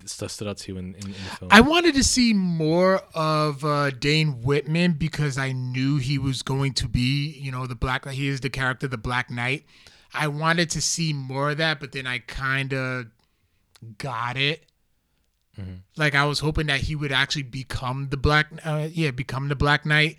[0.06, 1.50] st- stood out to you in, in, in the film?
[1.52, 6.74] I wanted to see more of uh, Dane Whitman because I knew he was going
[6.76, 8.08] to be, you know, the Black.
[8.08, 9.66] He is the character, the Black Knight.
[10.14, 13.08] I wanted to see more of that, but then I kind of
[13.98, 14.64] got it.
[15.98, 19.56] Like I was hoping that he would actually become the Black, uh, yeah, become the
[19.56, 20.18] Black Knight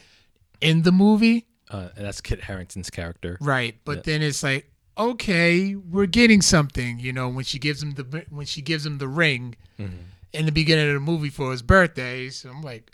[0.60, 3.36] in the movie, uh, and that's Kit Harington's character.
[3.40, 3.74] right?
[3.84, 4.02] But Yeah.
[4.04, 8.46] then it's like, okay, we're getting something, you know, when she gives him the when
[8.46, 9.96] she gives him the ring mm-hmm.
[10.32, 12.28] in the beginning of the movie for his birthday.
[12.30, 12.90] So I'm like,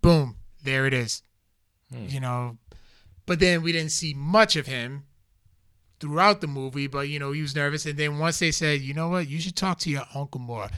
[0.00, 1.22] boom, there it is.
[1.92, 2.06] Hmm.
[2.08, 2.58] You know,
[3.26, 5.04] but then we didn't see much of him
[6.00, 7.86] throughout the movie, but you know, he was nervous.
[7.86, 10.68] And then once they said, you know what, you should talk to your uncle more,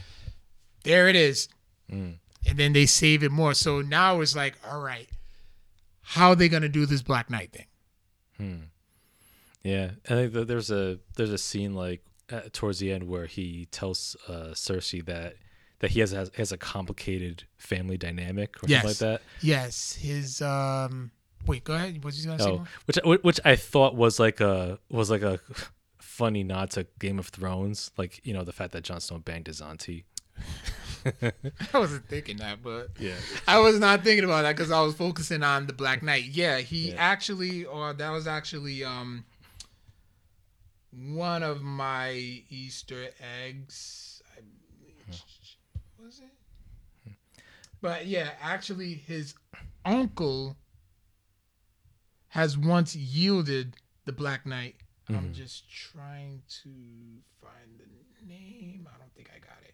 [0.83, 1.49] there it is.
[1.91, 2.15] Mm.
[2.47, 3.53] And then they save it more.
[3.53, 5.09] So now it's like, all right,
[6.01, 7.65] how are they going to do this Black Knight thing?
[8.37, 8.66] Hmm.
[9.63, 12.01] Yeah, I think that there's a there's a scene like
[12.31, 15.35] uh, towards the end where he tells uh, Sersi that
[15.79, 18.81] that he has has, has a complicated family dynamic or Yes.
[18.83, 19.27] something like that.
[19.41, 21.11] Yes, his, um,
[21.45, 22.03] wait, go ahead.
[22.03, 22.49] What you going to say?
[22.49, 22.67] Oh, more?
[22.85, 25.39] which which I thought was like a was like a
[25.99, 29.47] funny nod to Game of Thrones, like you know the fact that Jon Snow banged
[29.47, 30.05] his auntie.
[31.73, 33.15] I wasn't thinking that, but Yeah,
[33.47, 36.25] I was not thinking about that because I was focusing on the Black Knight.
[36.25, 36.95] Yeah, he Yeah.
[36.97, 39.25] actually, or that was actually um
[40.91, 42.11] one of my
[42.49, 43.07] Easter
[43.43, 44.21] eggs.
[44.35, 44.41] I,
[46.03, 47.13] was it?
[47.81, 49.35] But yeah, actually, his
[49.85, 50.57] uncle
[52.29, 54.75] has once yielded the Black Knight.
[55.09, 56.69] I'm just trying to
[57.41, 58.87] find the name.
[58.93, 59.73] I don't think I got it.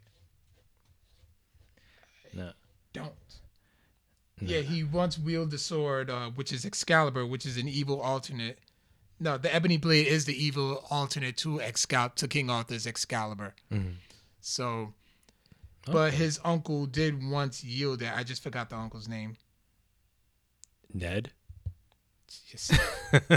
[2.36, 2.52] no,
[2.94, 3.14] don't.
[4.42, 8.60] Yeah, he once wielded the sword, uh, which is Excalibur, which is an evil alternate.
[9.20, 13.54] No, the Ebony Blade is the evil alternate to Excal to King Arthur's Excalibur.
[14.42, 14.94] So,
[15.86, 18.12] but his uncle did once yield it.
[18.14, 19.38] I just forgot the uncle's name.
[20.94, 21.32] Ned.
[22.52, 22.68] Yes,
[23.12, 23.30] that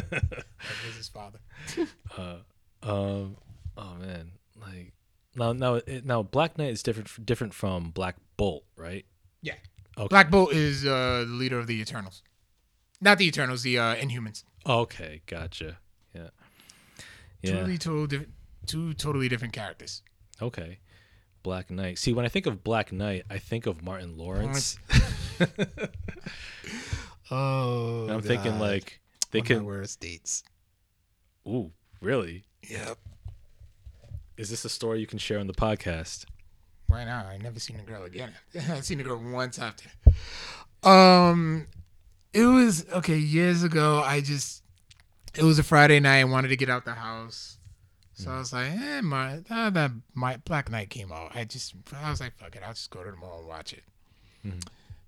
[0.86, 1.38] was his father.
[2.18, 2.36] uh,
[2.82, 3.36] Um.
[3.78, 4.92] Oh man, like
[5.34, 9.04] now now now Black Knight is different different from Black Bolt, right?
[9.42, 9.54] Yeah,
[9.98, 10.08] Okay.
[10.08, 12.22] Black Bolt is uh, the leader of the Eternals,
[13.00, 14.44] not the Eternals, the uh, Inhumans.
[14.68, 15.78] Okay, gotcha.
[16.14, 16.28] Yeah.
[17.42, 17.52] Yeah.
[17.52, 18.26] Totally, total, diff-
[18.66, 20.02] two totally different characters.
[20.42, 20.78] Okay.
[21.42, 21.98] Black Knight.
[21.98, 24.78] See, when I think of Black Knight, I think of Martin Lawrence.
[27.30, 29.00] Oh, And I'm thinking like
[29.32, 29.62] they could.
[29.62, 30.44] worst dates.
[31.46, 32.44] Ooh, really?
[32.68, 32.98] Yep.
[34.36, 36.24] Is this a story you can share on the podcast?
[36.86, 37.26] Why not?
[37.26, 38.32] I never seen a girl again.
[38.70, 39.88] I've seen a girl once after.
[40.84, 41.66] Um,
[42.36, 44.02] it was okay years ago.
[44.04, 44.62] I just
[45.34, 46.20] it was a Friday night.
[46.20, 47.56] I wanted to get out the house,
[48.12, 51.34] so I was like, eh, my ah, that my Black Knight came out.
[51.34, 53.72] I just I was like, fuck it, I'll just go to the mall and watch
[53.72, 53.84] it.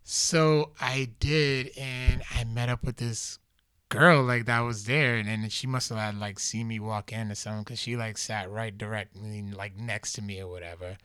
[0.05, 3.39] So I did, and I met up with this
[3.91, 7.13] girl like that was there, and then she must have had like seen me walk
[7.13, 10.97] in or something because she like sat right directly like next to me or whatever.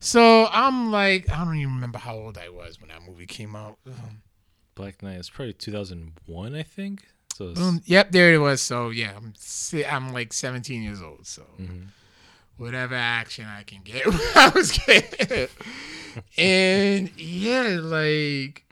[0.00, 3.54] So I'm like, I don't even remember how old I was when that movie came
[3.56, 3.78] out.
[3.86, 4.22] Um,
[4.74, 7.04] Black Knight is probably 2001, I think.
[7.34, 7.82] So it's, boom.
[7.84, 8.60] Yep, there it was.
[8.60, 9.34] So yeah, I'm
[9.90, 11.26] I'm like 17 years old.
[11.26, 11.86] So mm-hmm.
[12.56, 14.06] whatever action I can get,
[14.36, 15.48] I was getting.
[16.38, 18.64] and yeah, like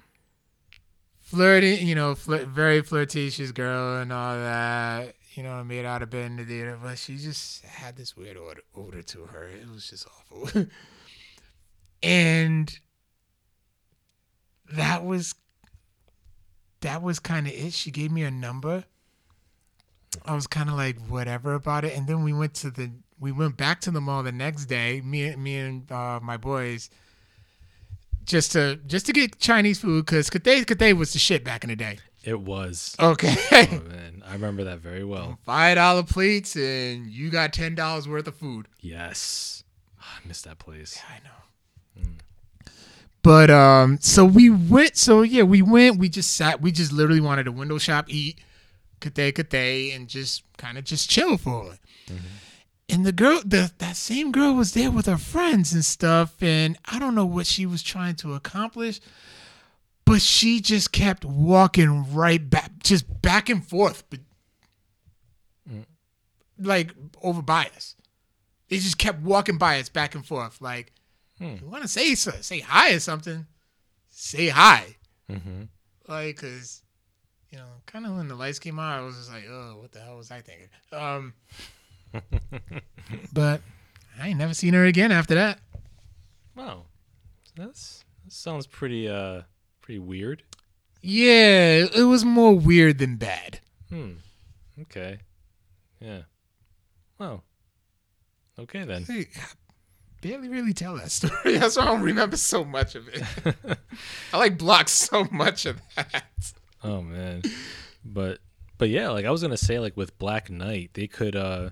[1.20, 5.14] flirting, you know, flirt, very flirtatious girl and all that.
[5.34, 8.36] You know, made out of bed in the theater, but she just had this weird
[8.36, 9.48] odor, odor to her.
[9.48, 10.66] It was just awful.
[12.02, 12.78] and
[14.72, 15.34] that was
[16.82, 17.72] that was kind of it.
[17.72, 18.84] She gave me a number.
[20.26, 23.32] I was kind of like whatever about it, and then we went to the we
[23.32, 25.00] went back to the mall the next day.
[25.00, 26.90] Me me and uh, my boys
[28.24, 31.70] just to just to get Chinese food because Cathay Cathay was the shit back in
[31.70, 31.98] the day.
[32.24, 32.94] it was.
[33.00, 35.38] Okay, Oh, man, I remember that very well.
[35.44, 38.68] five dollar plates and you got ten dollars worth of food.
[38.80, 39.64] Yes.
[40.00, 41.00] I missed that place.
[41.08, 41.30] I know.
[43.22, 44.96] But um, so we went.
[44.96, 45.98] So yeah, we went.
[45.98, 46.60] We just sat.
[46.60, 48.40] We just literally wanted to window shop, eat,
[49.00, 51.78] Cathay Cathay, and just kind of just chill for it.
[52.88, 56.76] and the girl, the that same girl was there with her friends and stuff, and
[56.84, 59.00] I don't know what she was trying to accomplish,
[60.04, 64.20] but she just kept walking right back, just back and forth, but
[66.58, 66.90] like
[67.22, 67.96] over by us.
[68.68, 70.92] They just kept walking by us back and forth, like
[71.42, 73.46] you want to say so- say hi or something,
[74.08, 74.96] say hi,
[75.30, 75.62] Mm-hmm.
[76.08, 76.82] like because
[77.50, 79.92] you know, kind of when the lights came on, I was just like, oh, what
[79.92, 80.68] the hell was I thinking?
[80.92, 81.34] Um,
[83.32, 83.60] but
[84.20, 85.58] I ain't never seen her again after that.
[86.56, 86.84] Wow,
[87.56, 89.42] that's that sounds pretty uh
[89.80, 90.42] pretty weird.
[91.00, 93.60] Yeah, it was more weird than bad.
[93.88, 94.12] Hmm.
[94.82, 95.18] Okay.
[96.00, 96.22] Yeah.
[97.18, 97.42] Well.
[98.58, 99.04] Okay then.
[99.04, 99.26] Hey,
[100.22, 101.58] barely really tell that story.
[101.58, 103.22] That's why I don't remember so much of it.
[104.32, 106.24] I like block so much of that.
[106.82, 107.42] Oh man.
[108.04, 108.38] But
[108.78, 111.70] but yeah, like I was gonna say, like with Black Knight, they could uh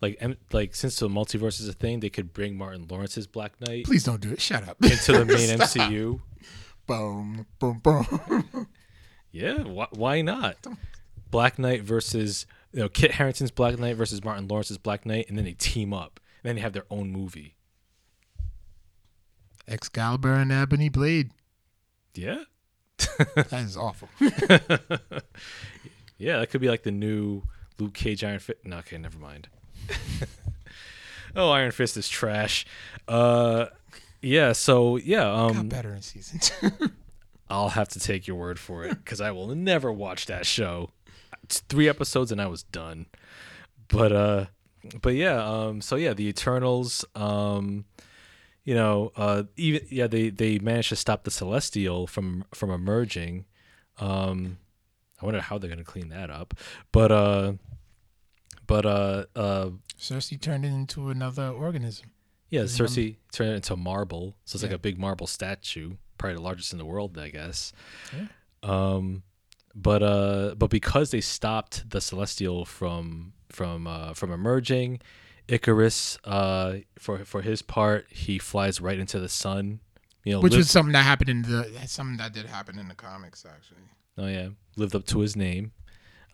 [0.00, 3.60] like em- like since the multiverse is a thing, they could bring Martin Lawrence's Black
[3.60, 4.40] Knight Please don't do it.
[4.40, 4.76] Shut up.
[4.82, 6.20] into the main MCU.
[6.86, 8.68] Boom, boom, boom.
[9.32, 10.56] Yeah, wh- why not?
[11.30, 15.36] Black Knight versus you know Kit Harington's Black Knight versus Martin Lawrence's Black Knight, and
[15.36, 17.55] then they team up, and then they have their own movie.
[19.68, 21.30] Excalibur and Ebony Blade.
[22.14, 22.44] Yeah,
[23.34, 24.08] That is awful.
[26.18, 27.42] yeah, that could be like the new
[27.78, 28.58] Luke Cage Iron Fist.
[28.64, 29.48] No, okay, never mind.
[31.36, 32.66] oh, Iron Fist is trash.
[33.06, 33.66] Uh,
[34.22, 36.90] yeah, so yeah, Got um, better in season two.
[37.48, 40.90] I'll have to take your word for it because I will never watch that show.
[41.42, 43.06] It's three episodes and I was done.
[43.88, 44.46] But uh,
[45.00, 47.84] but yeah, um, so yeah, the Eternals, um,
[48.66, 53.46] you know, uh, even yeah, they they managed to stop the Celestial from from emerging.
[53.98, 54.58] Um,
[55.22, 56.52] I wonder how they're gonna clean that up.
[56.90, 57.52] But uh,
[58.66, 62.10] but uh, uh, Sersi turned it into another organism.
[62.50, 66.42] yeah, Sersi turned it into marble, so it's like a big marble statue, probably the
[66.42, 67.72] largest in the world, I guess.
[68.12, 68.26] Yeah.
[68.64, 69.22] Um,
[69.76, 75.00] but uh, but because they stopped the Celestial from from uh, from emerging,
[75.48, 79.80] Ikaris, uh, for for his part, he flies right into the sun.
[80.24, 82.88] You know, Which lived- was something that happened in the something that did happen in
[82.88, 83.82] the comics actually.
[84.18, 85.72] oh yeah, lived up to his name,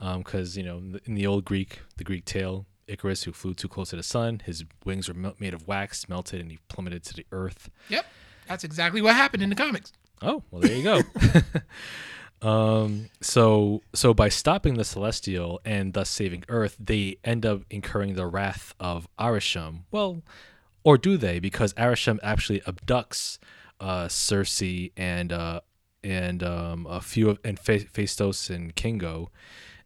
[0.01, 3.53] because you know in the- in the old Greek, the Greek tale, Icarus, who flew
[3.55, 6.59] too close to the sun, his wings were mel- made of wax, melted, and he
[6.69, 7.69] plummeted to the earth.
[7.91, 8.07] Yep.
[8.49, 9.93] That's exactly what happened in the comics.
[10.23, 11.03] Oh, well, there you go.
[12.43, 18.15] um, so, so by stopping the Celestial and thus saving Earth, they end up incurring
[18.15, 19.85] the wrath of Arishem.
[19.91, 20.23] Well,
[20.85, 21.39] or do they?
[21.39, 23.39] Because Arishem actually abducts
[23.81, 25.61] uh, Sersi and uh,
[26.05, 29.31] and um, a few of and Pha- Phastos and Kingo.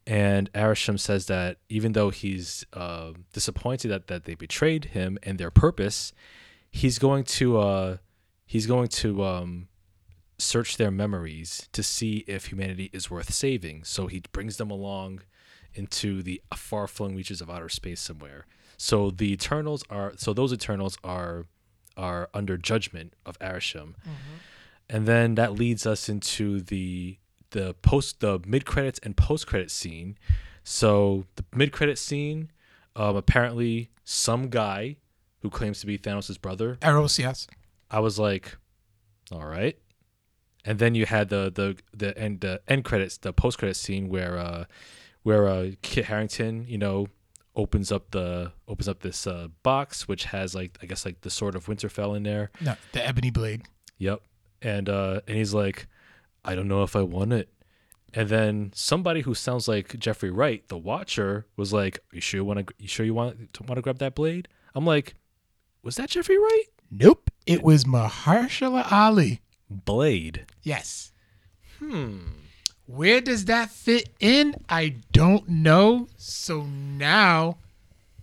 [0.06, 5.36] And Arishem says that even though he's uh, disappointed that, that they betrayed him and
[5.36, 6.12] their purpose,
[6.70, 7.96] he's going to uh,
[8.46, 9.68] he's going to um,
[10.38, 13.84] search their memories to see if humanity is worth saving.
[13.84, 15.22] So he brings them along
[15.74, 18.46] into the far-flung reaches of outer space somewhere.
[18.76, 21.46] So the Eternals are so those Eternals are
[21.96, 23.94] are under judgment of Arishem,
[24.90, 27.18] and then that leads us into the
[27.50, 30.18] the post the mid credits and post credit scene.
[30.62, 32.50] So the mid credit scene,
[32.96, 34.96] um, apparently some guy
[35.40, 37.46] who claims to be Thanos' brother Eros, yes.
[37.90, 38.56] I was like,
[39.32, 39.78] all right.
[40.66, 44.08] And then you had the the the end the end credits, the post credit scene
[44.08, 44.64] where uh
[45.22, 47.06] where uh Kit Harington, you know,
[47.54, 51.30] opens up the opens up this uh box which has like I guess like the
[51.30, 52.50] sword of Winterfell in there.
[52.60, 53.62] No, the Ebony Blade.
[53.98, 54.20] Yep.
[54.60, 55.86] And uh and he's like,
[56.44, 57.48] I don't know if I want it.
[58.12, 62.44] And then somebody who sounds like Jeffrey Wright, the Watcher, was like, "You sure you
[62.44, 62.74] want to?
[62.78, 65.16] You sure you want to want to grab that blade?" I'm like,
[65.82, 67.30] "Was that Jeffrey Wright?" Nope.
[67.46, 69.40] It was Mahershala Ali.
[69.70, 70.46] Blade.
[70.62, 71.12] Yes.
[71.78, 72.18] Hmm.
[72.86, 74.54] Where does that fit in?
[74.68, 76.08] I don't know.
[76.16, 77.58] So now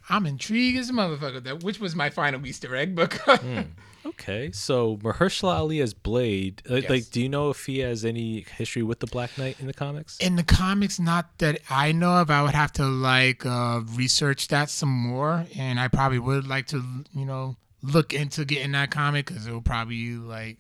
[0.10, 1.44] I'm intrigued as a motherfucker.
[1.44, 3.40] That which was my final Easter egg because
[4.06, 6.62] Okay, so Mahershala Ali as Blade.
[6.68, 6.90] Like, Yes.
[6.90, 9.74] like, do you know if he has any history with the Black Knight in the
[9.74, 10.18] comics?
[10.18, 12.30] in the comics, not that I know of.
[12.30, 16.68] I would have to like uh, research that some more, and I probably would like
[16.68, 16.84] to,
[17.14, 20.58] you know, look into getting that comic because it will probably like.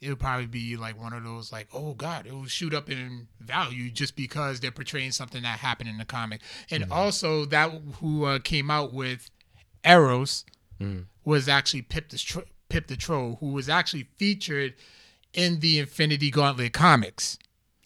[0.00, 2.88] It would probably be like one of those like, oh god, it will shoot up
[2.88, 7.70] in value just because they're portraying something that happened in the comic, and also that
[8.00, 9.30] who uh, came out with
[9.84, 10.44] Eros
[11.24, 14.74] was actually Pip the Tro- Pip the Troll, who was actually featured
[15.34, 17.36] in the Infinity Gauntlet comics.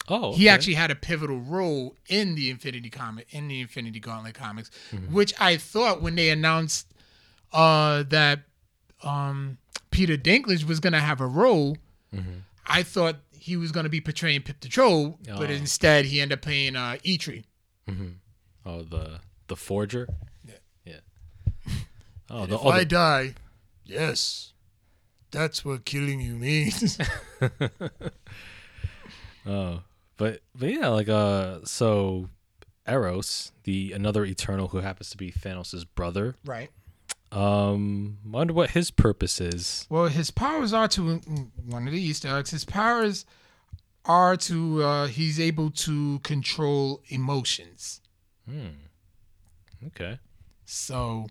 [0.09, 4.35] Oh, he actually had a pivotal role in the Infinity comic in the Infinity Gauntlet
[4.35, 4.69] comics,
[5.09, 6.93] which I thought when they announced
[7.51, 8.41] uh, that
[9.01, 9.57] um,
[9.91, 11.77] Peter Dinklage was gonna have a role,
[12.67, 15.53] I thought he was gonna be portraying Pip the Troll, but Oh.
[15.53, 17.43] instead he ended up playing uh, Eitri.
[18.65, 20.07] Oh, the the forger.
[20.45, 20.53] Yeah.
[20.85, 20.99] Yeah.
[22.29, 23.33] Oh, the, if oh, I the- die,
[23.85, 24.53] yes,
[25.31, 26.97] that's what killing you means.
[29.45, 29.81] oh,
[30.17, 32.29] but but yeah, like uh, so
[32.87, 36.35] Eros, the another Eternal who happens to be Thanos' brother.
[36.45, 36.69] right.
[37.33, 39.87] Um, wonder what his purpose is.
[39.89, 42.51] Well, his powers are to mm, one of the Easter eggs.
[42.51, 43.25] His powers
[44.05, 48.01] are to uh, he's able to control emotions.
[49.87, 50.19] Okay.
[50.65, 51.27] So,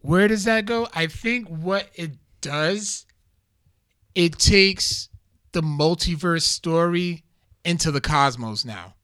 [0.00, 0.88] where does that go?
[0.94, 3.06] I think what it does,
[4.14, 5.08] it takes
[5.52, 7.22] the multiverse story
[7.64, 8.94] into the cosmos now.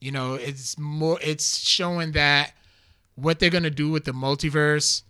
[0.00, 1.18] You know, it's more.
[1.20, 2.52] It's showing that
[3.16, 5.02] what they're gonna do with the multiverse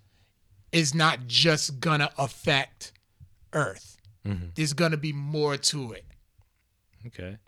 [0.77, 2.93] is not just gonna affect
[3.53, 3.97] Earth.
[4.55, 6.05] There's gonna be more to it.
[7.07, 7.39] Okay.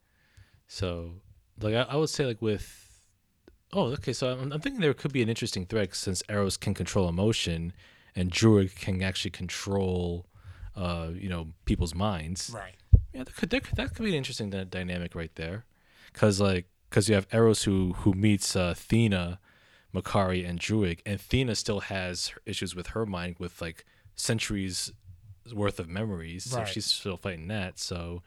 [0.68, 1.20] So,
[1.60, 2.64] like, I, I would say, like, with.
[3.72, 4.14] Oh, okay.
[4.14, 7.72] So I'm, I'm thinking there could be an interesting thread since Eros can control emotion
[8.14, 10.26] and Druig can actually control,
[10.74, 12.50] uh, you know, people's minds.
[12.54, 12.76] Right.
[13.12, 15.66] Yeah, that could, that could, that could be an interesting dynamic right there.
[16.12, 19.38] Because, like, because you have Eros who, who meets uh, Thena,
[19.94, 23.84] Makkari, and Druig, and Thena still has issues with her mind with, like,
[24.16, 24.92] centuries
[25.54, 26.44] worth of memories.
[26.44, 27.78] So she's still fighting that.
[27.78, 28.22] So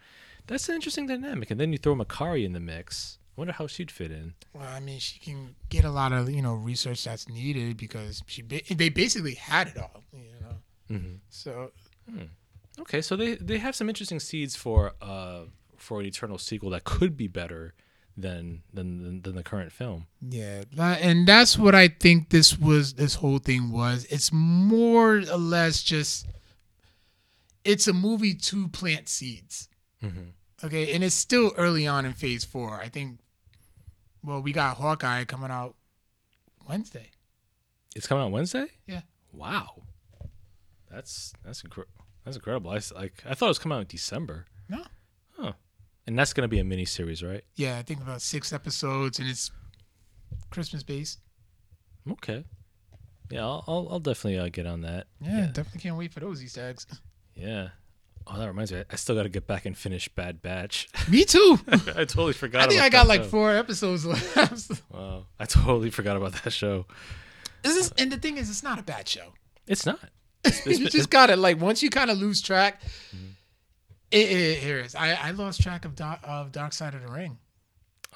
[0.47, 1.51] that's an interesting dynamic.
[1.51, 3.19] And then you throw Makkari in the mix.
[3.37, 4.33] I wonder how she'd fit in.
[4.53, 8.21] Well, I mean, she can get a lot of you know research that's needed because
[8.27, 10.03] she ba- they basically had it all.
[10.13, 10.97] You know.
[10.97, 11.17] Mhm.
[11.29, 11.71] So
[12.79, 15.43] Okay, so they they have some interesting seeds for uh
[15.77, 17.73] for an eternal sequel that could be better
[18.17, 20.07] than than than, than the current film.
[20.21, 22.93] Yeah, and that's what I think this was.
[22.93, 24.05] This whole thing was.
[24.09, 26.27] It's more or less just.
[27.63, 29.69] It's a movie to plant seeds.
[30.03, 30.31] Mm-hmm.
[30.63, 32.79] Okay, and it's still early on in Phase Four.
[32.81, 33.19] I think.
[34.23, 35.75] Well, we got Hawkeye coming out
[36.67, 37.09] Wednesday.
[37.95, 38.67] It's coming out Wednesday.
[38.85, 39.01] Yeah.
[39.33, 39.83] Wow,
[40.89, 41.85] that's that's incre-
[42.23, 42.71] that's incredible.
[42.71, 44.45] I like I thought it was coming out in December.
[44.69, 44.83] No.
[46.07, 47.43] And that's gonna be a mini series, right?
[47.55, 49.51] Yeah, I think about six episodes, and it's
[50.49, 51.19] Christmas based.
[52.09, 52.43] Okay.
[53.29, 55.07] Yeah, I'll I'll, I'll definitely uh, get on that.
[55.21, 56.85] Yeah, definitely can't wait for those Easter eggs.
[57.35, 57.69] Yeah.
[58.27, 58.83] Oh, that reminds me.
[58.89, 60.87] I still got to get back and finish Bad Batch.
[61.09, 61.59] Me too.
[61.67, 62.63] I totally forgot.
[62.63, 63.29] I think I got like show.
[63.29, 64.81] four episodes left.
[64.91, 66.85] Wow, I totally forgot about that show.
[67.63, 69.33] This is, and the thing is, it's not a bad show.
[69.67, 69.99] It's not.
[70.65, 72.81] you just gotta like once you kind of lose track.
[74.11, 74.95] It, it, here it is.
[74.95, 77.37] I, I lost track of Dark, of Dark Side of the Ring.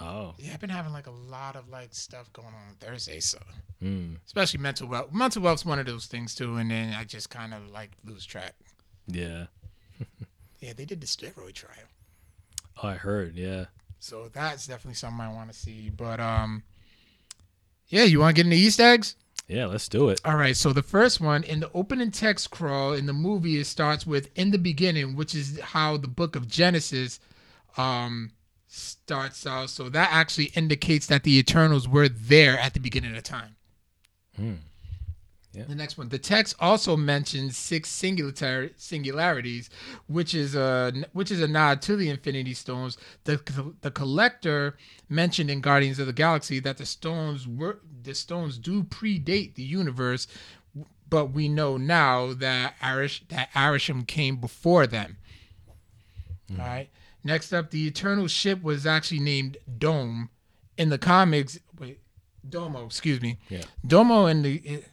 [0.02, 0.34] Oh.
[0.38, 3.38] Yeah, I've been having like a lot of like stuff going on Thursday, so
[3.84, 4.18] Mm.
[4.26, 5.12] especially mental wealth.
[5.14, 8.26] Mental wealth's one of those things too, and then I just kind of like lose
[8.26, 8.54] track.
[9.08, 9.46] Yeah.
[10.62, 11.76] Yeah, they did the steroid trial,
[12.82, 13.36] Oh, I heard.
[13.36, 13.66] Yeah.
[14.00, 15.92] so that's definitely something I want to see.
[15.92, 16.64] But um,
[17.88, 19.16] yeah, you want to get into Easter eggs?
[19.48, 19.68] Yeah.
[19.68, 20.22] Let's do it.
[20.26, 23.66] All right, so the first one in the opening text crawl in the movie it
[23.66, 27.20] starts with "in the beginning," which is how the book of Genesis
[27.78, 28.32] um,
[28.68, 29.70] starts out.
[29.70, 33.56] So that actually indicates that the Eternals were there at the beginning of time.
[34.36, 34.54] Hmm.
[35.56, 35.64] Yeah.
[35.68, 39.70] The next one, the text also mentions six singular singularities,
[40.08, 42.98] which is a which is a nod to the Infinity Stones.
[43.24, 43.40] The
[43.82, 44.76] the collector
[45.08, 49.64] mentioned in Guardians of the Galaxy that the stones were the stones do predate the
[49.64, 50.28] universe,
[51.10, 55.18] but we know now that Arish that Arishem came before them.
[56.52, 56.62] Mm-hmm.
[56.62, 56.90] All right.
[57.24, 60.30] Next up, the Eternal ship was actually named Dome
[60.78, 61.60] in the comics.
[61.80, 62.00] Wait,
[62.48, 62.86] Domo.
[62.86, 63.40] Excuse me.
[63.50, 63.64] Yeah.
[63.86, 64.84] Domo in the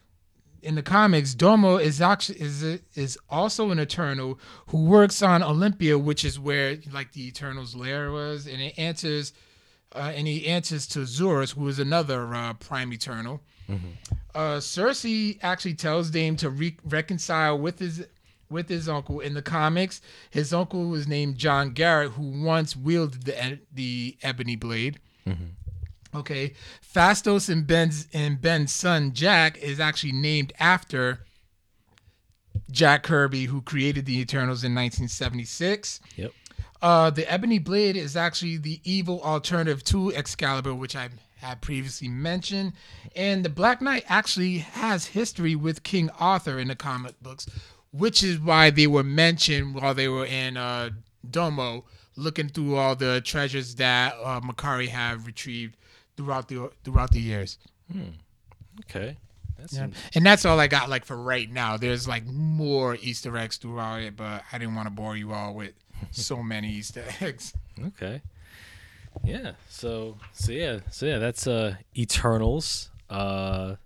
[0.63, 2.63] in the comics, Domo is actually is
[2.95, 8.11] is also an Eternal who works on Olympia, which is where like the Eternal's lair
[8.13, 9.33] was, and it answers,
[9.95, 13.41] uh, and he answers to Zuras, who is another uh, Prime Eternal.
[14.35, 18.07] Uh, Sersi actually tells Dane to re- reconcile with his
[18.51, 20.01] with his uncle in the comics.
[20.31, 25.01] His uncle was named John Garrett, who once wielded the the ebony blade.
[26.15, 26.53] Okay,
[26.95, 31.25] Phastos and Ben's and Ben's son Jack is actually named after
[32.71, 36.01] Jack Kirby, who created the Eternals in 1976.
[36.17, 36.33] Yep.
[36.83, 42.09] Uh, the Ebony Blade is actually the evil alternative to Excalibur, which I had previously
[42.09, 42.73] mentioned.
[43.15, 47.47] And the Black Knight actually has history with King Arthur in the comic books,
[47.93, 50.91] which is why they were mentioned while they were in uh,
[51.29, 51.85] Domo,
[52.17, 55.77] looking through all the treasures that uh, Makkari have retrieved
[56.17, 57.59] throughout the throughout the years.
[58.81, 59.17] Okay.
[59.59, 59.89] That's Yeah.
[60.15, 61.77] And that's all I got like for right now.
[61.77, 65.55] There's like more Easter eggs throughout it, but I didn't want to bore you all
[65.55, 65.73] with
[66.11, 67.53] so many Easter eggs.
[67.89, 68.23] Okay.
[69.25, 69.53] Yeah.
[69.69, 70.81] So so yeah.
[70.91, 72.91] So yeah, that's uh Eternals.
[73.11, 73.77] Uh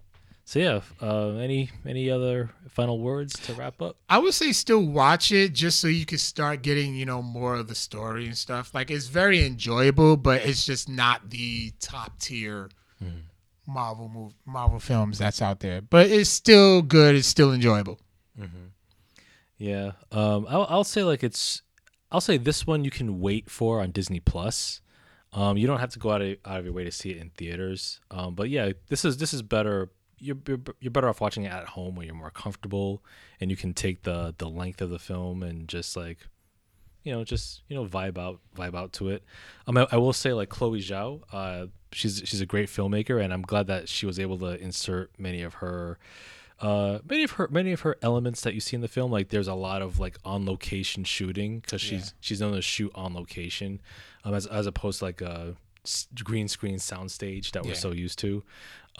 [0.46, 3.96] so yeah, uh any any other final words to wrap up?
[4.08, 7.56] I would say still watch it just so you can start getting, you know, more
[7.56, 8.72] of the story and stuff.
[8.72, 12.70] Like it's very enjoyable, but it's just not the top tier
[13.66, 15.80] Marvel move Marvel films that's out there.
[15.82, 17.98] But it's still good, it's still enjoyable.
[19.58, 19.92] Yeah.
[20.12, 21.62] Um I'll I'll say like it's
[22.12, 24.80] I'll say this one you can wait for on Disney Plus.
[25.32, 27.16] Um you don't have to go out of, out of your way to see it
[27.16, 27.98] in theaters.
[28.12, 31.52] Um but yeah, this is this is better you're, you're you're better off watching it
[31.52, 33.02] at home where you're more comfortable
[33.40, 36.18] and you can take the the length of the film and just like
[37.02, 39.22] you know just you know vibe out vibe out to it.
[39.66, 43.32] Um i, I will say like chloe zhao uh she's she's a great filmmaker and
[43.32, 45.98] i'm glad that she was able to insert many of her
[46.60, 49.12] uh many of her many of her elements that you see in the film.
[49.12, 52.90] Like there's a lot of like on location shooting because she's she's known to shoot
[52.94, 53.80] on location
[54.24, 55.56] um as, as opposed to like a s-
[56.24, 57.76] green screen soundstage that we're Yeah.
[57.78, 58.42] so used to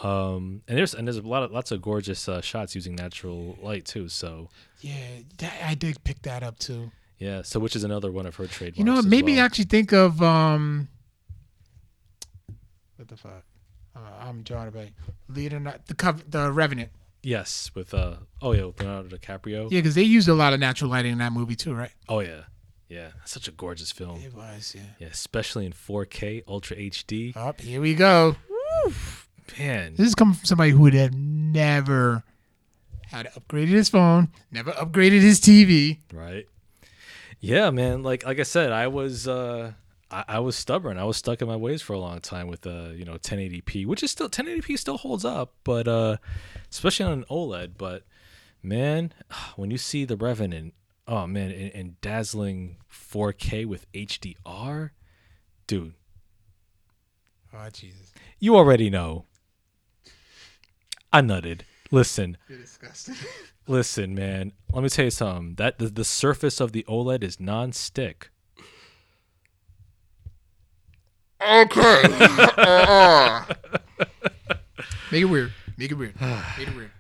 [0.03, 3.57] um and there's and there's a lot of lots of gorgeous uh, shots using natural
[3.63, 4.49] light too so
[4.81, 4.95] Yeah,
[5.39, 6.91] that, I did pick that up too.
[7.19, 9.45] yeah so which is another one of her trademarks You know, what made me well.
[9.47, 10.89] actually think of um,
[12.97, 13.43] what the fuck?
[13.95, 14.93] Uh, I'm drawing a blank.
[15.29, 16.91] Leonardo, the cover, the Revenant.
[17.23, 19.71] Yes, with uh oh yeah, with Leonardo DiCaprio.
[19.71, 21.91] Yeah, because they used a lot of natural lighting in that movie too, right?
[22.09, 22.43] Oh yeah,
[22.89, 24.21] yeah, such a gorgeous film.
[24.21, 24.75] It was.
[24.77, 24.83] Yeah.
[24.99, 27.37] Yeah, especially in 4K Ultra HD.
[27.37, 28.37] Up here we go.
[29.59, 32.25] Man, This is coming from somebody who would have never
[33.09, 35.99] had upgraded his phone, never upgraded his TV.
[36.13, 36.47] right?
[37.41, 38.03] Yeah, man.
[38.03, 39.73] Like like I said, I was uh
[40.11, 40.99] I, I was stubborn.
[40.99, 43.87] I was stuck in my ways for a long time with uh you know 1080p,
[43.87, 46.17] which is still 1080p still holds up, but uh
[46.71, 47.73] especially on an OLED.
[47.79, 48.03] But
[48.63, 49.13] man,
[49.57, 50.75] when you see the Revenant,
[51.07, 54.91] oh man, and, in dazzling 4K with HDR,
[55.67, 55.95] dude,
[57.55, 59.25] Oh Jesus, you already know.
[61.13, 61.63] I nutted.
[61.91, 63.15] Listen, you're disgusting.
[63.67, 64.53] listen, man.
[64.73, 65.55] Let me tell you something.
[65.55, 68.31] That the, the surface of the OLED is non-stick.
[71.41, 72.03] okay.
[72.59, 73.45] Uh-uh.
[75.13, 75.53] Make it weird.
[75.79, 76.21] Make it weird.
[76.21, 76.91] Make it weird.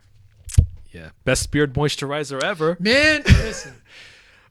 [0.97, 2.77] Yeah, best beard moisturizer ever.
[2.81, 3.74] Man, listen.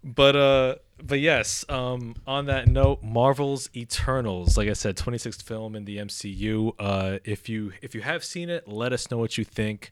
[0.03, 1.65] But uh, but yes.
[1.69, 4.55] Um, on that note, Marvel's Eternals.
[4.57, 6.73] Like I said, 26th film in the MCU.
[6.77, 9.91] Uh, if you if you have seen it, let us know what you think.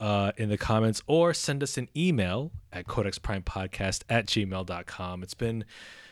[0.00, 5.24] Uh, in the comments or send us an email at codexprimepodcast at gmail.com.
[5.24, 5.64] It's been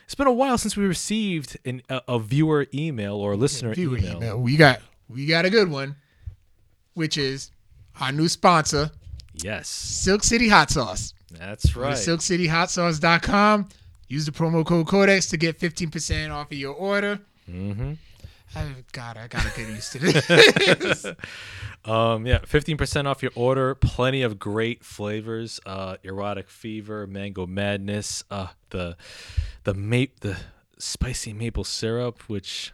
[0.05, 3.75] it's been a while since we received an, a, a viewer email or a listener
[3.79, 4.17] email.
[4.17, 4.41] email.
[4.41, 5.95] We got we got a good one,
[6.95, 7.53] which is
[8.01, 8.91] our new sponsor,
[9.43, 11.13] Yes, Silk City Hot Sauce.
[11.31, 11.95] that's right.
[11.95, 13.69] SilkCityHotSauce.com.
[14.09, 17.19] Use the promo code Codex to get 15% off of your order.
[17.51, 17.95] mm-hmm.
[18.55, 21.07] I, God, I gotta get used to this.
[21.85, 23.77] Um, yeah, fifteen percent off your order.
[23.77, 25.61] Plenty of great flavors.
[25.65, 28.25] Uh, erotic fever, mango madness.
[28.29, 28.97] Uh, the
[29.63, 30.37] the ma- the
[30.79, 32.73] spicy maple syrup, which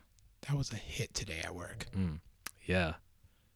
[0.49, 1.85] that was a hit today at work.
[2.65, 2.95] yeah,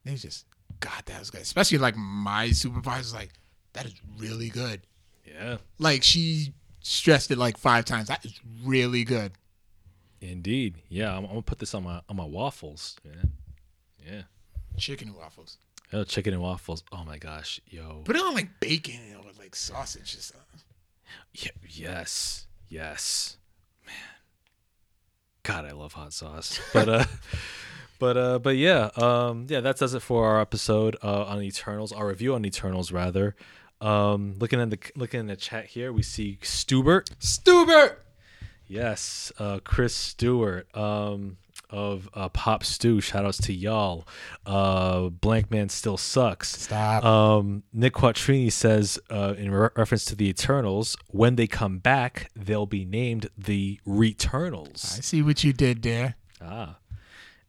[0.04, 0.44] They just,
[0.80, 1.40] God, that was good.
[1.42, 3.30] Especially like my supervisor's like,
[3.72, 4.82] that is really good.
[5.24, 8.08] yeah, Like she stressed it like five times.
[8.08, 9.32] That is really good.
[10.20, 10.76] indeed.
[10.88, 12.96] Yeah, I'm, I'm gonna put this on my on my waffles.
[13.04, 13.12] Yeah,
[14.10, 14.22] yeah.
[14.76, 15.58] Chicken and waffles.
[15.92, 16.82] Oh, chicken and waffles.
[16.92, 18.02] Oh my gosh, yo.
[18.04, 20.60] Put it on like bacon you know, or like sausage or something.
[21.34, 23.36] Yeah, yes, yes,
[23.86, 23.94] man.
[25.44, 26.58] God, I love hot sauce.
[26.72, 27.04] But uh,
[27.98, 31.93] but uh, but yeah, um, yeah, that does it for our episode uh, on Eternals.
[31.93, 33.36] Our review on Eternals, rather.
[33.81, 37.10] Um, looking at the looking in the chat here, we see Stubert.
[37.18, 37.98] Stubert!
[38.66, 41.36] Yes, uh, Chris Stewart um,
[41.70, 43.01] of uh, Pop Stew.
[43.01, 44.09] Shout outs to y'all.
[44.44, 46.62] Uh, Blank Man still sucks.
[46.62, 47.05] Stop.
[47.05, 52.31] Um, Nick Quattrini says, uh, in re- reference to the Eternals, when they come back,
[52.35, 54.98] they'll be named the Returnals.
[54.98, 56.16] I see what you did there.
[56.40, 56.78] Ah.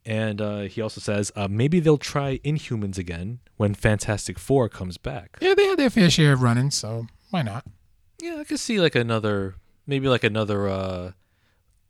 [0.08, 4.96] And uh, he also says, uh, maybe they'll try Inhumans again when Fantastic Four comes
[4.96, 5.36] back.
[5.38, 7.66] Yeah, they had their fair share of running, so why not?
[8.18, 9.56] Yeah, I could see like another,
[9.86, 11.12] maybe like another uh,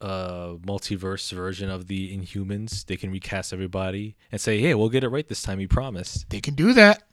[0.01, 2.87] uh, multiverse version of the Inhumans.
[2.87, 6.27] They can recast everybody and say, hey, we'll get it right this time, we promise.
[6.29, 7.05] They can do that.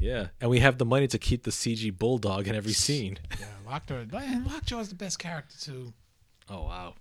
[0.00, 0.28] Yeah.
[0.40, 3.18] And we have the money to keep the CG Bulldog in every scene.
[3.38, 4.04] Yeah, Lockjaw.
[4.10, 5.92] Lockjaw's the best character too.
[6.48, 6.94] Oh wow.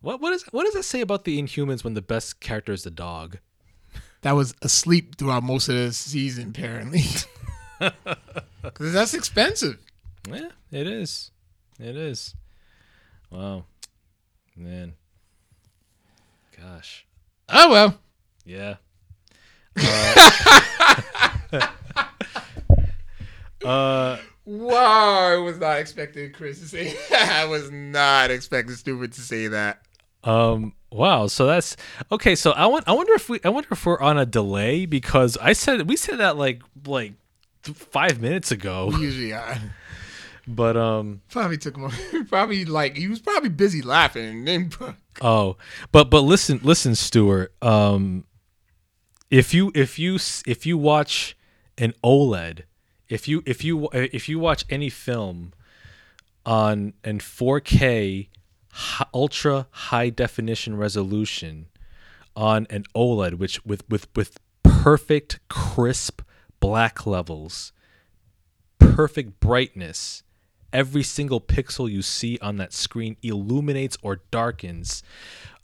[0.00, 2.84] What what is what does that say about the Inhumans when the best character is
[2.84, 3.38] the dog?
[4.22, 7.02] That was asleep throughout most of the season, apparently.
[8.62, 9.78] Because that's expensive.
[10.26, 11.30] Yeah, it is.
[11.78, 12.34] It is.
[13.30, 13.64] Wow,
[14.56, 14.94] man.
[16.56, 17.04] Gosh.
[17.48, 17.98] Oh well.
[18.44, 18.76] Yeah.
[23.64, 26.94] Uh, uh Wow, I was not expecting Chris to say.
[27.16, 29.80] I was not expecting Stubert to say that.
[30.22, 30.74] Um.
[30.90, 31.26] Wow.
[31.26, 31.76] So that's
[32.12, 32.34] okay.
[32.34, 32.86] So I want.
[32.88, 33.40] I wonder if we.
[33.44, 37.14] I wonder if we're on a delay because I said we said that like like
[37.62, 38.90] five minutes ago.
[38.92, 39.56] We usually are.
[40.46, 41.22] But um.
[41.30, 41.90] Probably took him.
[42.28, 44.46] Probably like he was probably busy laughing.
[44.46, 44.70] And then
[45.22, 45.56] Oh.
[45.90, 47.54] But but listen listen Stewart.
[47.62, 48.24] Um.
[49.30, 51.36] If you if you s- if you watch
[51.78, 52.64] an OLED,
[53.08, 55.52] if you if you if you watch any film
[56.46, 58.28] on an 4K
[59.12, 61.66] ultra high definition resolution
[62.36, 66.22] on an OLED, which with with with perfect crisp
[66.60, 67.72] black levels,
[68.78, 70.22] perfect brightness.
[70.72, 75.04] Every single pixel you see on that screen illuminates or darkens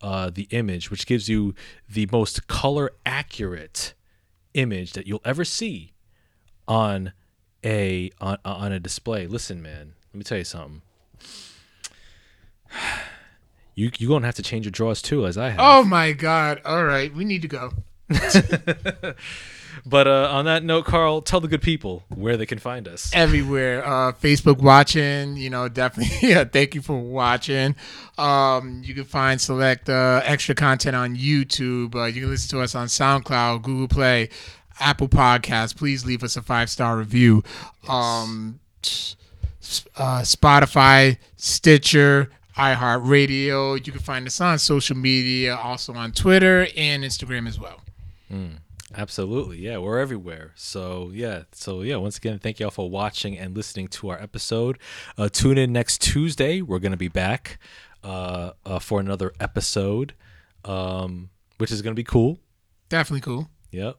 [0.01, 1.53] uh, the image, which gives you
[1.89, 3.95] the most color accurate
[4.55, 5.93] image that you'll ever see
[6.69, 7.13] on
[7.65, 9.27] a on, on a display.
[9.27, 10.83] Listen, man, let me tell you something.
[13.77, 15.59] You you gonna have to change your drawers too, as I have.
[15.61, 16.61] oh my god!
[16.67, 17.71] All right, we need to go.
[19.87, 23.11] But uh, on that note, Carl, tell the good people where they can find us.
[23.15, 23.83] everywhere.
[23.87, 26.11] Uh, Facebook watching, you know, definitely.
[26.29, 27.77] Yeah, thank you for watching.
[28.19, 31.95] Um, you can find select uh, extra content on YouTube.
[31.95, 34.29] Uh, you can listen to us on SoundCloud, Google Play,
[34.81, 35.77] Apple Podcasts.
[35.77, 37.43] Please leave us a five star review.
[37.89, 38.61] Um,
[39.97, 42.31] uh, Spotify, Stitcher.
[42.57, 43.87] iHeartRadio.
[43.87, 47.81] You can find us on social media, also on Twitter and Instagram as well.
[48.33, 48.59] Mm,
[48.97, 49.59] Absolutely.
[49.59, 50.53] Yeah, we're everywhere.
[50.57, 51.43] So, yeah.
[51.53, 54.79] So, yeah, once again, thank you all for watching and listening to our episode.
[55.17, 56.61] Uh, tune in next Tuesday.
[56.61, 57.59] We're going to be back
[58.03, 60.15] uh, uh, for another episode,
[60.65, 62.39] um, which is going to be cool.
[62.89, 63.49] Definitely cool.
[63.71, 63.97] Yep.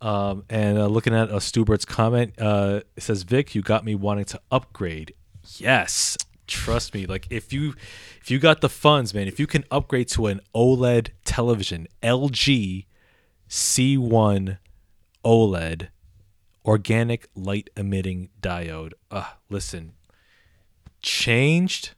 [0.00, 3.94] Um, and uh, looking at uh, Stubert's comment, uh, it says, Vic, you got me
[3.94, 5.14] wanting to upgrade.
[5.56, 6.16] Yes.
[6.46, 7.06] Trust me.
[7.06, 7.74] Like if you
[8.20, 12.86] if you got the funds, man, if you can upgrade to an OLED television, LG
[13.48, 14.58] C1
[15.24, 15.88] OLED
[16.64, 18.92] organic light emitting diode.
[19.10, 19.92] Uh, listen,
[21.00, 21.94] changed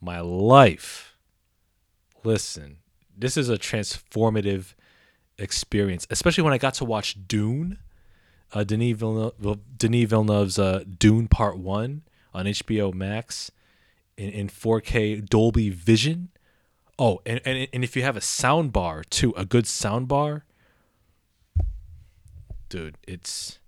[0.00, 1.16] my life.
[2.24, 2.78] Listen,
[3.16, 4.74] this is a transformative
[5.42, 7.78] experience, especially when I got to watch Dune,
[8.52, 12.02] uh, Denis, Villeneuve, Denis Villeneuve's uh, Dune Part 1
[12.32, 13.50] on HBO Max
[14.16, 16.28] in, in 4K Dolby Vision.
[16.98, 20.44] Oh, and, and, and if you have a sound bar too, a good sound bar,
[22.68, 23.58] dude, it's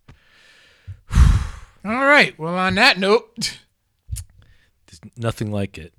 [1.85, 2.39] All right.
[2.39, 3.59] Well, on that note.
[4.87, 5.93] there's nothing like it.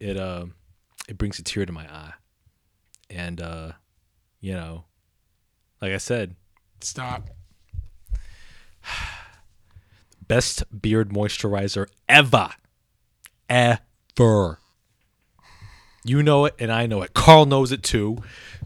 [0.00, 0.46] It uh,
[1.08, 2.14] it brings a tear to my eye,
[3.08, 3.72] and uh,
[4.44, 4.84] you know,
[5.80, 6.36] like I said,
[6.82, 7.30] Stop.
[10.28, 12.50] best beard moisturizer ever,
[13.48, 14.58] ever.
[16.04, 17.14] You know it, and I know it.
[17.14, 18.18] Carl knows it too.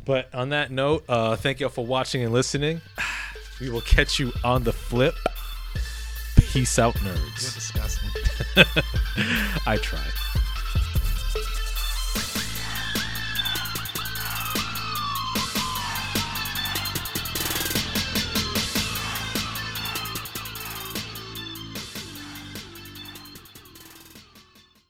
[0.04, 2.80] But on that note, uh, thank you all for watching and listening.
[3.60, 5.16] We will catch you on the flip.
[6.36, 7.54] Peace out, nerds.
[7.56, 8.08] disgusting.
[9.66, 10.12] I tried.